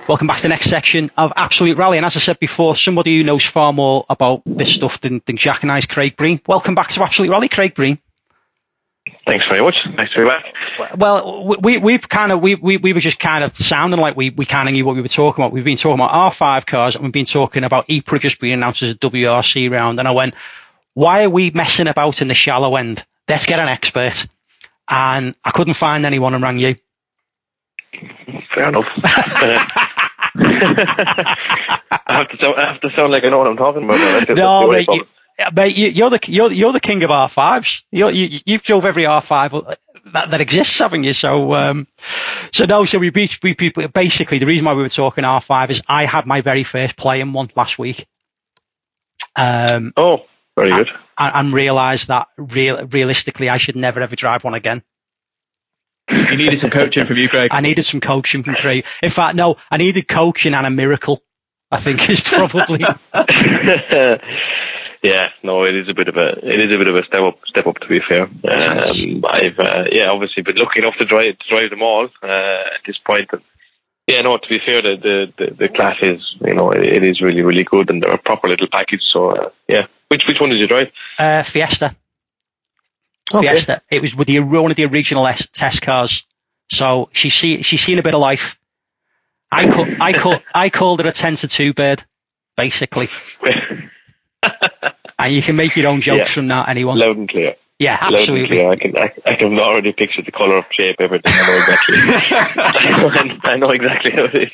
Welcome 0.08 0.28
back 0.28 0.38
to 0.38 0.44
the 0.44 0.50
next 0.50 0.70
section 0.70 1.12
of 1.18 1.34
Absolute 1.36 1.78
Rally. 1.78 1.98
And 1.98 2.06
as 2.06 2.16
I 2.16 2.20
said 2.20 2.40
before, 2.40 2.78
somebody 2.78 3.18
who 3.18 3.26
knows 3.26 3.44
far 3.44 3.74
more 3.74 4.06
about 4.10 4.42
this 4.46 4.74
stuff 4.74 5.02
than, 5.02 5.22
than 5.26 5.36
Jack 5.36 5.64
and 5.64 5.72
I 5.72 5.80
is 5.80 5.86
Craig 5.86 6.16
Breen. 6.16 6.40
Welcome 6.48 6.76
back 6.76 6.88
to 6.90 7.04
Absolute 7.04 7.30
Rally, 7.30 7.50
Craig 7.50 7.76
Breen. 7.76 8.00
Thanks 9.26 9.46
very 9.48 9.62
much. 9.62 9.86
Nice 9.98 10.10
to 10.14 10.22
be 10.22 10.28
back. 10.28 10.98
Well, 10.98 11.58
we, 11.60 11.78
we've 11.78 12.08
kind 12.08 12.32
of, 12.32 12.40
we, 12.42 12.56
we, 12.56 12.78
we 12.78 12.94
were 12.94 13.02
just 13.02 13.20
kind 13.20 13.44
of 13.44 13.58
sounding 13.58 14.00
like 14.00 14.16
we, 14.16 14.30
we 14.30 14.46
kind 14.46 14.70
of 14.70 14.74
knew 14.74 14.86
what 14.86 14.96
we 14.96 15.02
were 15.02 15.10
talking 15.10 15.44
about. 15.44 15.52
We've 15.52 15.66
been 15.66 15.76
talking 15.76 16.02
about 16.02 16.32
R5 16.32 16.66
cars 16.66 16.96
and 16.96 17.04
we've 17.04 17.12
been 17.12 17.26
talking 17.26 17.66
about 17.66 17.90
Ypres 17.90 18.22
just 18.22 18.40
being 18.40 18.54
announced 18.54 18.84
as 18.84 18.92
a 18.92 18.96
WRC 18.96 19.70
round. 19.70 20.00
And 20.00 20.08
I 20.08 20.12
went, 20.12 20.36
why 20.94 21.26
are 21.26 21.30
we 21.30 21.52
messing 21.52 21.88
about 21.88 22.22
in 22.22 22.30
the 22.30 22.34
shallow 22.34 22.78
end? 22.78 23.06
Let's 23.28 23.46
get 23.46 23.60
an 23.60 23.68
expert. 23.68 24.26
And 24.88 25.36
I 25.44 25.52
couldn't 25.52 25.74
find 25.74 26.06
anyone 26.06 26.34
and 26.34 26.42
rang 26.42 26.60
you. 26.60 26.76
Fair 28.56 28.70
enough. 28.70 28.86
Uh, 29.40 29.97
I 30.40 32.04
have 32.08 32.30
to 32.30 32.38
sound, 32.38 32.56
I 32.58 32.72
have 32.72 32.82
to 32.82 32.92
sound 32.92 33.12
like 33.12 33.24
I 33.24 33.30
know 33.30 33.40
what 33.40 33.48
I'm 33.48 33.58
talking 33.58 33.84
about. 33.84 34.30
No, 34.30 34.70
mate, 34.70 34.88
you, 34.90 35.06
mate, 35.54 35.76
you, 35.76 36.04
are 36.04 36.10
the 36.10 36.20
you're, 36.28 36.52
you're 36.52 36.72
the 36.72 36.80
king 36.80 37.04
of 37.04 37.10
R5s. 37.10 37.84
You're, 37.92 38.12
you 38.12 38.40
you've 38.46 38.64
drove 38.64 38.86
every 38.86 39.04
R5 39.04 39.76
that, 40.14 40.32
that 40.32 40.42
exists, 40.42 40.78
haven't 40.80 41.04
you? 41.04 41.14
So 41.14 41.54
um, 41.54 41.88
so 42.52 42.66
no, 42.66 42.86
so 42.86 43.00
we, 43.00 43.10
we, 43.10 43.30
we 43.44 43.88
basically 43.88 44.40
the 44.40 44.46
reason 44.46 44.66
why 44.66 44.74
we 44.74 44.84
were 44.84 44.90
talking 44.90 45.24
R5 45.24 45.70
is 45.70 45.82
I 45.88 46.06
had 46.06 46.26
my 46.26 46.42
very 46.42 46.64
first 46.64 46.96
play 46.96 47.22
in 47.22 47.34
one 47.34 47.50
last 47.56 47.78
week. 47.80 48.08
Um, 49.36 49.94
oh, 49.98 50.26
very 50.56 50.72
good. 50.72 50.90
And, 51.18 51.36
and 51.36 51.54
realised 51.54 52.08
that 52.08 52.28
real, 52.38 52.88
realistically 52.88 53.50
I 53.50 53.58
should 53.58 53.76
never 53.76 54.02
ever 54.02 54.16
drive 54.16 54.44
one 54.44 54.54
again. 54.54 54.84
You 56.10 56.38
needed 56.38 56.58
some 56.60 56.70
coaching 56.70 57.06
from 57.06 57.18
you, 57.18 57.28
Craig. 57.30 57.50
I 57.52 57.62
needed 57.62 57.84
some 57.84 58.00
coaching 58.00 58.44
from 58.44 58.56
Craig. 58.56 58.86
In 59.04 59.10
fact, 59.10 59.36
no, 59.36 59.58
I 59.70 59.78
needed 59.78 60.08
coaching 60.08 60.54
and 60.54 60.66
a 60.66 60.70
miracle. 60.70 61.22
I 61.70 61.80
think 61.80 62.10
is 62.10 62.22
probably. 62.22 62.80
yeah, 65.04 65.30
no, 65.44 65.66
it 65.66 65.76
is 65.76 65.90
a 65.90 65.94
bit 65.94 66.08
of 66.08 66.16
a 66.16 66.30
it 66.50 66.60
is 66.60 66.72
a 66.72 66.78
bit 66.78 66.88
of 66.88 66.96
a 66.96 67.04
step 67.04 67.22
up 67.22 67.40
step 67.46 67.68
up 67.68 67.80
to 67.80 67.88
be 67.88 68.00
fair. 68.00 68.24
Um, 68.24 69.26
I've 69.26 69.60
uh, 69.60 69.86
yeah 69.92 70.10
obviously 70.10 70.44
been 70.44 70.56
lucky 70.56 70.80
enough 70.80 70.96
to 70.98 71.06
drive 71.06 71.40
to 71.40 71.50
drive 71.50 71.70
them 71.72 71.82
all 71.82 72.10
uh, 72.24 72.64
at 72.74 72.82
this 72.86 72.98
point. 72.98 73.30
And, 73.34 73.42
yeah, 74.08 74.22
no. 74.22 74.38
To 74.38 74.48
be 74.48 74.60
fair, 74.60 74.82
the 74.82 74.96
the, 74.96 75.34
the, 75.38 75.52
the 75.52 75.70
class 75.70 75.98
is 76.02 76.38
you 76.40 76.54
know 76.54 76.72
it, 76.72 76.84
it 76.84 77.04
is 77.04 77.22
really 77.22 77.42
really 77.42 77.66
good 77.66 77.90
and 77.90 78.02
they're 78.02 78.14
a 78.14 78.18
proper 78.18 78.48
little 78.48 78.68
package. 78.68 79.04
So 79.04 79.32
uh, 79.32 79.50
yeah, 79.68 79.88
which 80.08 80.26
which 80.26 80.40
one 80.40 80.50
did 80.52 80.60
you 80.60 80.68
drive? 80.68 80.92
Uh, 81.20 81.44
Fiesta. 81.44 81.94
Okay. 83.34 83.48
Fiesta. 83.48 83.82
It 83.92 84.02
was 84.02 84.16
with 84.16 84.28
the 84.28 84.40
one 84.40 84.72
of 84.72 84.78
the 84.78 84.86
original 84.86 85.28
S- 85.28 85.48
test 85.52 85.82
cars. 85.82 86.24
So 86.70 87.10
she's 87.12 87.34
see, 87.34 87.62
she's 87.62 87.82
seen 87.82 88.00
a 88.00 88.04
bit 88.04 88.14
of 88.14 88.22
life. 88.22 88.60
I 89.52 89.70
call, 89.70 89.86
I 90.00 90.14
call, 90.14 90.40
I 90.54 90.70
called 90.70 91.02
her 91.02 91.08
a 91.08 91.12
ten 91.12 91.36
to 91.36 91.48
two 91.48 91.74
bird, 91.74 92.04
basically. 92.56 93.10
and 95.20 95.34
you 95.34 95.42
can 95.42 95.56
make 95.56 95.76
your 95.76 95.88
own 95.88 96.02
jokes 96.02 96.30
yeah. 96.30 96.34
from 96.34 96.48
that. 96.50 96.70
Anyone? 96.70 96.98
Loud 97.00 97.18
and 97.18 97.30
clear. 97.30 97.56
Yeah, 97.80 97.98
absolutely. 98.02 98.66
I 98.66 98.76
can 98.76 98.98
I, 98.98 99.14
I, 99.24 99.36
can 99.36 99.60
already 99.60 99.94
picture 99.94 100.24
the 100.24 100.32
colour, 100.32 100.58
of 100.58 100.66
shape, 100.72 100.96
everything. 101.00 101.32
I 101.32 101.48
know 101.48 101.58
exactly. 101.60 101.96
I 103.52 103.58
know 103.58 103.70
exactly 103.70 104.12
how 104.12 104.24
it 104.24 104.52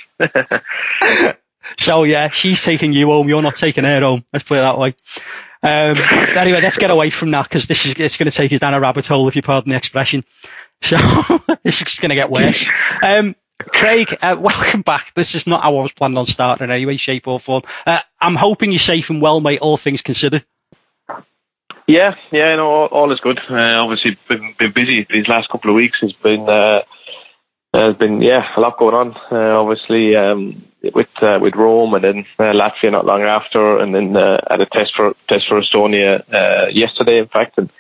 is. 0.99 1.33
so 1.79 2.03
yeah, 2.03 2.29
she's 2.31 2.61
taking 2.61 2.91
you 2.91 3.07
home. 3.07 3.29
You're 3.29 3.41
not 3.41 3.55
taking 3.55 3.85
her 3.85 4.01
home. 4.01 4.25
Let's 4.33 4.43
put 4.43 4.57
it 4.57 4.61
that 4.61 4.77
way. 4.77 4.95
Um, 5.63 5.97
anyway, 6.35 6.61
let's 6.61 6.77
get 6.77 6.91
away 6.91 7.09
from 7.09 7.31
that 7.31 7.43
because 7.43 7.67
this 7.67 7.85
is 7.85 7.93
it's 7.97 8.17
going 8.17 8.29
to 8.29 8.35
take 8.35 8.51
us 8.51 8.59
down 8.59 8.73
a 8.73 8.79
rabbit 8.79 9.07
hole, 9.07 9.27
if 9.29 9.35
you 9.35 9.41
pardon 9.41 9.71
the 9.71 9.77
expression. 9.77 10.23
So 10.81 10.97
this 11.63 11.81
is 11.81 11.95
going 11.95 12.09
to 12.09 12.15
get 12.15 12.29
worse. 12.29 12.67
Um, 13.01 13.37
Craig, 13.57 14.17
uh, 14.21 14.35
welcome 14.37 14.81
back. 14.81 15.13
This 15.13 15.33
is 15.33 15.47
not 15.47 15.63
how 15.63 15.77
I 15.77 15.81
was 15.81 15.93
planning 15.93 16.17
on 16.17 16.25
starting 16.25 16.65
in 16.65 16.71
any 16.71 16.85
way, 16.85 16.97
shape, 16.97 17.25
or 17.25 17.39
form. 17.39 17.61
Uh, 17.85 17.99
I'm 18.19 18.35
hoping 18.35 18.71
you're 18.71 18.79
safe 18.79 19.09
and 19.09 19.21
well, 19.21 19.39
mate. 19.39 19.59
All 19.61 19.77
things 19.77 20.01
considered. 20.01 20.43
Yeah, 21.87 22.15
yeah, 22.31 22.55
no, 22.57 22.69
all, 22.69 22.85
all 22.87 23.11
is 23.13 23.21
good. 23.21 23.39
Uh, 23.49 23.81
obviously, 23.81 24.17
been 24.27 24.53
been 24.57 24.73
busy 24.73 25.07
these 25.09 25.29
last 25.29 25.49
couple 25.49 25.69
of 25.69 25.75
weeks. 25.77 26.01
Has 26.01 26.11
been 26.11 26.49
uh, 26.49 26.81
has 27.73 27.95
been 27.95 28.21
yeah 28.21 28.51
a 28.55 28.59
lot 28.59 28.77
going 28.77 28.95
on. 28.95 29.15
Uh, 29.31 29.61
obviously, 29.61 30.15
um, 30.17 30.65
with 30.93 31.07
uh, 31.21 31.39
with 31.41 31.55
Rome 31.55 31.93
and 31.93 32.03
then 32.03 32.25
uh, 32.39 32.53
Latvia 32.53 32.91
not 32.91 33.05
long 33.05 33.21
after, 33.21 33.77
and 33.77 33.95
then 33.95 34.15
uh, 34.17 34.39
at 34.49 34.61
a 34.61 34.65
test 34.65 34.95
for 34.95 35.15
test 35.27 35.47
for 35.47 35.59
Estonia 35.59 36.23
uh, 36.33 36.67
yesterday, 36.69 37.19
in 37.19 37.27
fact. 37.27 37.57
And 37.57 37.71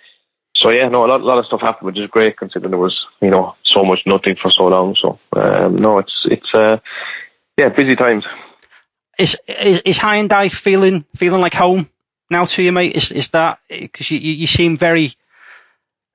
so 0.55 0.69
yeah, 0.69 0.87
no, 0.87 1.05
a 1.05 1.07
lot, 1.07 1.21
a 1.21 1.25
lot 1.25 1.37
of 1.37 1.45
stuff 1.45 1.61
happened, 1.61 1.87
which 1.87 1.99
is 1.99 2.09
great 2.09 2.37
considering 2.37 2.71
there 2.71 2.79
was 2.79 3.07
you 3.21 3.29
know 3.29 3.55
so 3.63 3.83
much 3.83 4.05
nothing 4.05 4.35
for 4.35 4.49
so 4.49 4.67
long. 4.67 4.95
So 4.95 5.19
um, 5.35 5.75
no, 5.75 5.99
it's 5.99 6.25
it's 6.29 6.53
uh, 6.53 6.79
yeah, 7.57 7.69
busy 7.69 7.95
times. 7.95 8.25
Is 9.19 9.37
is, 9.47 9.81
is 9.81 9.99
Hyundai 9.99 10.51
feeling 10.51 11.05
feeling 11.15 11.41
like 11.41 11.53
home 11.53 11.89
now 12.29 12.45
to 12.45 12.63
you, 12.63 12.71
mate? 12.71 12.95
Is 12.95 13.11
is 13.11 13.27
that 13.29 13.59
because 13.67 14.09
you, 14.09 14.19
you 14.19 14.47
seem 14.47 14.77
very 14.77 15.13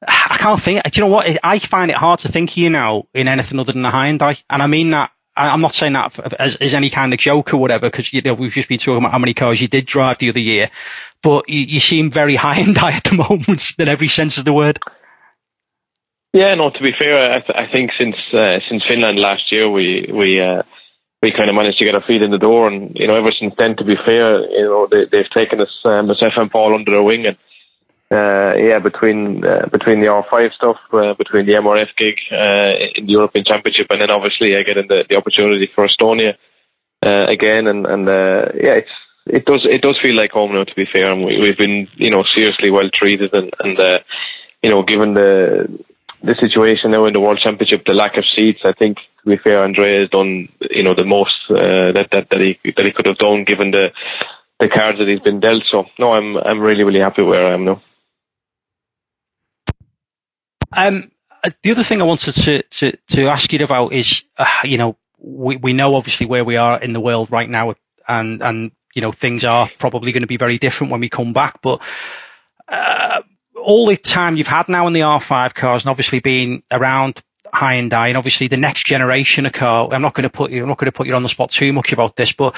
I 0.06 0.36
can't 0.38 0.60
think. 0.60 0.82
Do 0.84 1.00
you 1.00 1.06
know 1.06 1.12
what? 1.12 1.38
I 1.42 1.58
find 1.58 1.90
it 1.90 1.96
hard 1.96 2.20
to 2.20 2.28
think 2.28 2.52
of 2.52 2.56
you 2.56 2.70
now 2.70 3.06
in 3.14 3.28
anything 3.28 3.58
other 3.58 3.72
than 3.72 3.84
a 3.84 3.90
Hyundai, 3.90 4.42
and 4.48 4.62
I 4.62 4.66
mean 4.66 4.90
that 4.90 5.10
I'm 5.38 5.60
not 5.60 5.74
saying 5.74 5.92
that 5.92 6.18
as, 6.40 6.56
as 6.56 6.74
any 6.74 6.90
kind 6.90 7.12
of 7.12 7.18
joke 7.18 7.54
or 7.54 7.58
whatever, 7.58 7.88
because 7.88 8.12
you 8.12 8.20
know 8.22 8.34
we've 8.34 8.52
just 8.52 8.68
been 8.68 8.78
talking 8.78 8.98
about 8.98 9.12
how 9.12 9.18
many 9.18 9.34
cars 9.34 9.60
you 9.60 9.68
did 9.68 9.86
drive 9.86 10.18
the 10.18 10.30
other 10.30 10.40
year, 10.40 10.70
but 11.22 11.48
you, 11.48 11.60
you 11.60 11.80
seem 11.80 12.10
very 12.10 12.36
Hyundai 12.36 12.92
at 12.92 13.04
the 13.04 13.16
moment 13.16 13.72
in 13.78 13.88
every 13.88 14.08
sense 14.08 14.38
of 14.38 14.44
the 14.44 14.52
word. 14.52 14.78
Yeah, 16.32 16.54
no. 16.54 16.70
To 16.70 16.82
be 16.82 16.92
fair, 16.92 17.32
I, 17.32 17.40
th- 17.40 17.58
I 17.58 17.70
think 17.70 17.92
since 17.92 18.16
uh, 18.34 18.60
since 18.60 18.84
Finland 18.84 19.18
last 19.18 19.50
year, 19.50 19.70
we 19.70 20.10
we 20.12 20.40
uh, 20.40 20.62
we 21.22 21.30
kind 21.32 21.48
of 21.48 21.56
managed 21.56 21.78
to 21.78 21.84
get 21.84 21.94
our 21.94 22.02
feet 22.02 22.22
in 22.22 22.30
the 22.30 22.38
door, 22.38 22.68
and 22.68 22.98
you 22.98 23.06
know, 23.06 23.16
ever 23.16 23.32
since 23.32 23.54
then, 23.56 23.76
to 23.76 23.84
be 23.84 23.96
fair, 23.96 24.40
you 24.50 24.64
know, 24.64 24.86
they, 24.86 25.06
they've 25.06 25.30
taken 25.30 25.60
us, 25.60 25.80
uh, 25.84 26.02
myself 26.02 26.36
and 26.36 26.50
Paul, 26.50 26.74
under 26.74 26.90
their 26.90 27.02
wing, 27.02 27.26
and 27.26 27.36
uh, 28.10 28.54
yeah, 28.56 28.78
between 28.78 29.44
uh, 29.44 29.68
between 29.70 30.00
the 30.00 30.06
R5 30.06 30.52
stuff, 30.54 30.78
uh, 30.92 31.12
between 31.14 31.44
the 31.44 31.52
MRF 31.52 31.94
gig 31.94 32.18
uh, 32.32 32.88
in 32.96 33.04
the 33.04 33.12
European 33.12 33.44
Championship, 33.44 33.88
and 33.90 34.00
then 34.00 34.10
obviously 34.10 34.56
I 34.56 34.62
get 34.62 34.78
in 34.78 34.88
the, 34.88 35.04
the 35.06 35.16
opportunity 35.16 35.66
for 35.66 35.84
Estonia 35.84 36.36
uh, 37.02 37.26
again, 37.28 37.66
and 37.66 37.86
and 37.86 38.08
uh, 38.08 38.48
yeah, 38.54 38.74
it's 38.74 38.92
it 39.26 39.44
does 39.44 39.66
it 39.66 39.82
does 39.82 39.98
feel 39.98 40.16
like 40.16 40.32
home 40.32 40.54
now. 40.54 40.64
To 40.64 40.74
be 40.74 40.86
fair, 40.86 41.12
and 41.12 41.22
we, 41.22 41.38
we've 41.38 41.58
been 41.58 41.86
you 41.96 42.10
know 42.10 42.22
seriously 42.22 42.70
well 42.70 42.88
treated, 42.88 43.34
and 43.34 43.54
and 43.60 44.02
you 44.62 44.70
know 44.70 44.82
given 44.82 45.12
the 45.12 45.68
the 46.22 46.34
situation 46.34 46.92
now 46.92 47.04
in 47.04 47.12
the 47.12 47.20
World 47.20 47.38
Championship, 47.38 47.84
the 47.84 47.92
lack 47.92 48.16
of 48.16 48.24
seats, 48.24 48.64
I 48.64 48.72
think 48.72 49.00
to 49.22 49.28
be 49.28 49.36
fair, 49.36 49.62
Andrea 49.62 50.00
has 50.00 50.08
done 50.08 50.48
you 50.70 50.82
know 50.82 50.94
the 50.94 51.04
most 51.04 51.46
that 51.48 52.08
that 52.10 52.30
that 52.30 52.40
he 52.40 52.58
that 52.74 52.86
he 52.86 52.90
could 52.90 53.06
have 53.06 53.18
done 53.18 53.44
given 53.44 53.70
the 53.70 53.92
the 54.60 54.68
cards 54.68 54.98
that 54.98 55.08
he's 55.08 55.20
been 55.20 55.40
dealt. 55.40 55.66
So 55.66 55.84
no, 55.98 56.14
I'm 56.14 56.38
I'm 56.38 56.60
really 56.60 56.84
really 56.84 57.00
happy 57.00 57.20
where 57.20 57.46
I 57.46 57.52
am 57.52 57.66
now. 57.66 57.82
Um, 60.72 61.10
uh, 61.44 61.50
the 61.62 61.70
other 61.70 61.84
thing 61.84 62.00
I 62.00 62.04
wanted 62.04 62.34
to, 62.34 62.62
to, 62.62 62.96
to 63.08 63.28
ask 63.28 63.52
you 63.52 63.62
about 63.64 63.92
is, 63.92 64.24
uh, 64.36 64.46
you 64.64 64.78
know, 64.78 64.96
we, 65.18 65.56
we 65.56 65.72
know 65.72 65.94
obviously 65.94 66.26
where 66.26 66.44
we 66.44 66.56
are 66.56 66.80
in 66.80 66.92
the 66.92 67.00
world 67.00 67.30
right 67.30 67.48
now 67.48 67.74
and, 68.06 68.42
and, 68.42 68.72
you 68.94 69.02
know, 69.02 69.12
things 69.12 69.44
are 69.44 69.68
probably 69.78 70.12
going 70.12 70.22
to 70.22 70.28
be 70.28 70.36
very 70.36 70.58
different 70.58 70.90
when 70.90 71.00
we 71.00 71.08
come 71.08 71.32
back, 71.32 71.60
but, 71.62 71.80
uh, 72.68 73.22
all 73.60 73.86
the 73.86 73.96
time 73.96 74.36
you've 74.36 74.46
had 74.46 74.68
now 74.68 74.86
in 74.86 74.92
the 74.92 75.00
R5 75.00 75.54
cars 75.54 75.82
and 75.82 75.90
obviously 75.90 76.20
being 76.20 76.62
around 76.70 77.22
Hyundai, 77.52 77.78
and 77.78 77.90
die 77.90 78.14
obviously 78.14 78.48
the 78.48 78.56
next 78.56 78.86
generation 78.86 79.46
of 79.46 79.52
car. 79.52 79.88
I'm 79.92 80.02
not 80.02 80.14
going 80.14 80.24
to 80.24 80.30
put 80.30 80.50
you. 80.50 80.62
I'm 80.62 80.68
not 80.68 80.78
going 80.78 80.86
to 80.86 80.92
put 80.92 81.06
you 81.06 81.14
on 81.14 81.22
the 81.22 81.28
spot 81.28 81.50
too 81.50 81.72
much 81.72 81.92
about 81.92 82.16
this, 82.16 82.32
but 82.32 82.54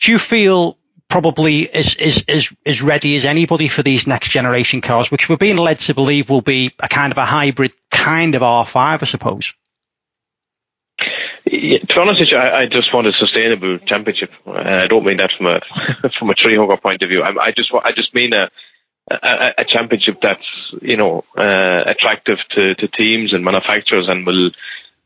do 0.00 0.12
you 0.12 0.18
feel 0.18 0.78
probably 1.10 1.62
is 1.62 1.96
is 1.96 2.24
is 2.26 2.54
as 2.64 2.80
ready 2.80 3.16
as 3.16 3.26
anybody 3.26 3.68
for 3.68 3.82
these 3.82 4.06
next 4.06 4.30
generation 4.30 4.80
cars, 4.80 5.10
which 5.10 5.28
we're 5.28 5.36
being 5.36 5.56
led 5.56 5.80
to 5.80 5.94
believe 5.94 6.30
will 6.30 6.40
be 6.40 6.72
a 6.78 6.88
kind 6.88 7.12
of 7.12 7.18
a 7.18 7.26
hybrid 7.26 7.72
kind 7.90 8.34
of 8.34 8.42
R5, 8.42 8.74
I 8.76 9.04
suppose. 9.04 9.54
To 10.98 11.50
be 11.50 11.80
honest 11.96 12.32
I, 12.32 12.66
just 12.66 12.92
want 12.92 13.06
a 13.06 13.12
sustainable 13.12 13.78
championship. 13.78 14.30
I 14.46 14.86
don't 14.86 15.04
mean 15.04 15.16
that 15.16 15.32
from 15.32 15.46
a 15.46 15.60
from 16.18 16.30
a 16.30 16.34
tree 16.34 16.56
hugger 16.56 16.76
point 16.76 17.02
of 17.02 17.08
view. 17.08 17.22
I, 17.22 17.46
I 17.46 17.52
just 17.52 17.72
I 17.72 17.92
just 17.92 18.14
mean 18.14 18.32
a, 18.32 18.50
a, 19.10 19.54
a 19.58 19.64
championship 19.64 20.20
that's 20.20 20.74
you 20.80 20.96
know 20.96 21.24
uh, 21.36 21.82
attractive 21.86 22.38
to, 22.50 22.74
to 22.76 22.88
teams 22.88 23.32
and 23.32 23.44
manufacturers 23.44 24.08
and 24.08 24.26
will 24.26 24.50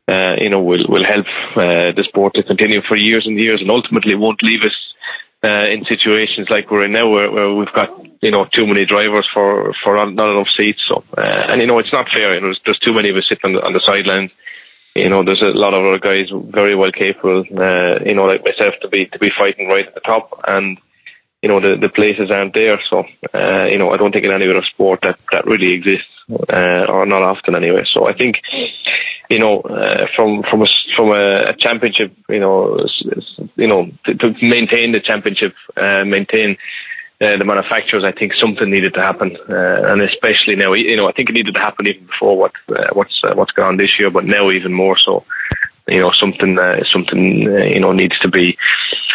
uh, 0.07 0.35
you 0.39 0.49
know 0.49 0.61
will 0.61 0.85
will 0.87 1.03
help 1.03 1.25
uh, 1.55 1.91
the 1.93 2.03
sport 2.03 2.35
to 2.35 2.43
continue 2.43 2.81
for 2.81 2.95
years 2.95 3.25
and 3.25 3.39
years 3.39 3.61
and 3.61 3.71
ultimately 3.71 4.13
won't 4.13 4.43
leave 4.43 4.63
us 4.63 4.93
uh, 5.45 5.65
in 5.67 5.85
situations 5.85 6.49
like 6.49 6.71
we're 6.71 6.85
in 6.85 6.91
now 6.91 7.09
where, 7.09 7.31
where 7.31 7.53
we've 7.53 7.73
got 7.73 7.89
you 8.21 8.31
know 8.31 8.45
too 8.45 8.65
many 8.65 8.85
drivers 8.85 9.27
for 9.27 9.73
for 9.83 9.93
not 10.05 10.31
enough 10.31 10.49
seats. 10.49 10.83
So 10.83 11.03
uh, 11.17 11.21
and 11.49 11.61
you 11.61 11.67
know 11.67 11.79
it's 11.79 11.93
not 11.93 12.09
fair. 12.09 12.33
You 12.33 12.41
know, 12.41 12.53
there's, 12.63 12.79
too 12.79 12.93
many 12.93 13.09
of 13.09 13.17
us 13.17 13.27
sitting 13.27 13.49
on 13.49 13.53
the, 13.53 13.65
on 13.65 13.73
the 13.73 13.79
sidelines 13.79 14.31
you 14.95 15.09
know, 15.09 15.23
there's 15.23 15.41
a 15.41 15.47
lot 15.49 15.73
of 15.73 15.83
other 15.83 15.99
guys 15.99 16.31
very 16.31 16.73
well 16.73 16.91
capable, 16.91 17.43
uh, 17.57 17.99
you 18.05 18.15
know, 18.15 18.23
like 18.25 18.45
myself 18.45 18.75
to 18.81 18.87
be 18.87 19.05
to 19.07 19.19
be 19.19 19.29
fighting 19.29 19.67
right 19.67 19.85
at 19.85 19.93
the 19.93 19.99
top, 19.99 20.41
and 20.47 20.79
you 21.41 21.49
know 21.49 21.59
the 21.59 21.75
the 21.75 21.89
places 21.89 22.31
aren't 22.31 22.53
there. 22.53 22.79
So, 22.81 23.05
uh, 23.33 23.67
you 23.69 23.77
know, 23.77 23.91
I 23.91 23.97
don't 23.97 24.13
think 24.13 24.23
in 24.23 24.31
any 24.31 24.49
other 24.49 24.63
sport 24.63 25.01
that 25.01 25.19
that 25.33 25.45
really 25.45 25.73
exists, 25.73 26.14
uh, 26.29 26.85
or 26.89 27.05
not 27.05 27.21
often 27.21 27.55
anyway. 27.55 27.83
So 27.85 28.07
I 28.07 28.13
think, 28.13 28.41
you 29.29 29.39
know, 29.39 29.61
uh, 29.61 30.07
from 30.15 30.43
from 30.43 30.61
a 30.63 30.67
from 30.95 31.11
a, 31.11 31.53
championship, 31.53 32.13
you 32.29 32.39
know, 32.39 32.85
you 33.55 33.67
know, 33.67 33.91
to, 34.05 34.15
to 34.15 34.35
maintain 34.41 34.91
the 34.91 34.99
championship, 34.99 35.55
uh, 35.77 36.03
maintain 36.05 36.57
uh, 37.21 37.37
the 37.37 37.45
manufacturers, 37.45 38.03
I 38.03 38.11
think 38.11 38.33
something 38.33 38.69
needed 38.69 38.93
to 38.95 39.01
happen, 39.01 39.37
uh, 39.49 39.83
and 39.85 40.01
especially 40.01 40.55
now, 40.55 40.73
you 40.73 40.97
know, 40.97 41.07
I 41.07 41.13
think 41.13 41.29
it 41.29 41.33
needed 41.33 41.53
to 41.53 41.59
happen 41.61 41.87
even 41.87 42.05
before 42.05 42.37
what 42.37 42.53
uh, 42.69 42.89
what's 42.93 43.23
uh, 43.23 43.33
what's 43.35 43.51
going 43.51 43.69
on 43.69 43.77
this 43.77 43.97
year, 43.99 44.09
but 44.09 44.25
now 44.25 44.51
even 44.51 44.73
more 44.73 44.97
so. 44.97 45.23
You 45.87 45.99
know, 45.99 46.11
something 46.11 46.57
uh, 46.57 46.83
something 46.83 47.47
uh, 47.47 47.63
you 47.63 47.79
know 47.79 47.91
needs 47.91 48.17
to 48.19 48.27
be 48.27 48.57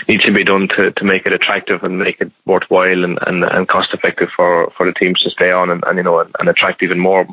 needs 0.06 0.24
to 0.24 0.32
be 0.32 0.44
done 0.44 0.68
to, 0.68 0.92
to 0.92 1.04
make 1.04 1.26
it 1.26 1.32
attractive 1.32 1.82
and 1.82 1.98
make 1.98 2.20
it 2.20 2.30
worthwhile 2.46 3.04
and, 3.04 3.18
and, 3.26 3.44
and 3.44 3.68
cost 3.68 3.92
effective 3.92 4.30
for, 4.34 4.70
for 4.76 4.86
the 4.86 4.92
teams 4.92 5.20
to 5.22 5.30
stay 5.30 5.50
on 5.50 5.70
and, 5.70 5.82
and 5.86 5.96
you 5.98 6.02
know 6.04 6.20
and, 6.20 6.34
and 6.38 6.48
attract 6.48 6.82
even 6.82 6.98
more 6.98 7.26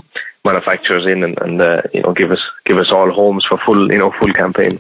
manufacturers 0.44 1.06
in 1.06 1.24
and, 1.24 1.40
and 1.42 1.62
uh, 1.62 1.82
you 1.94 2.02
know 2.02 2.14
give 2.14 2.32
us 2.32 2.44
give 2.66 2.78
us 2.78 2.92
all 2.92 3.12
homes 3.12 3.46
for 3.46 3.58
full 3.60 3.92
you 3.92 4.00
know 4.00 4.12
full 4.12 4.34
campaign. 4.34 4.80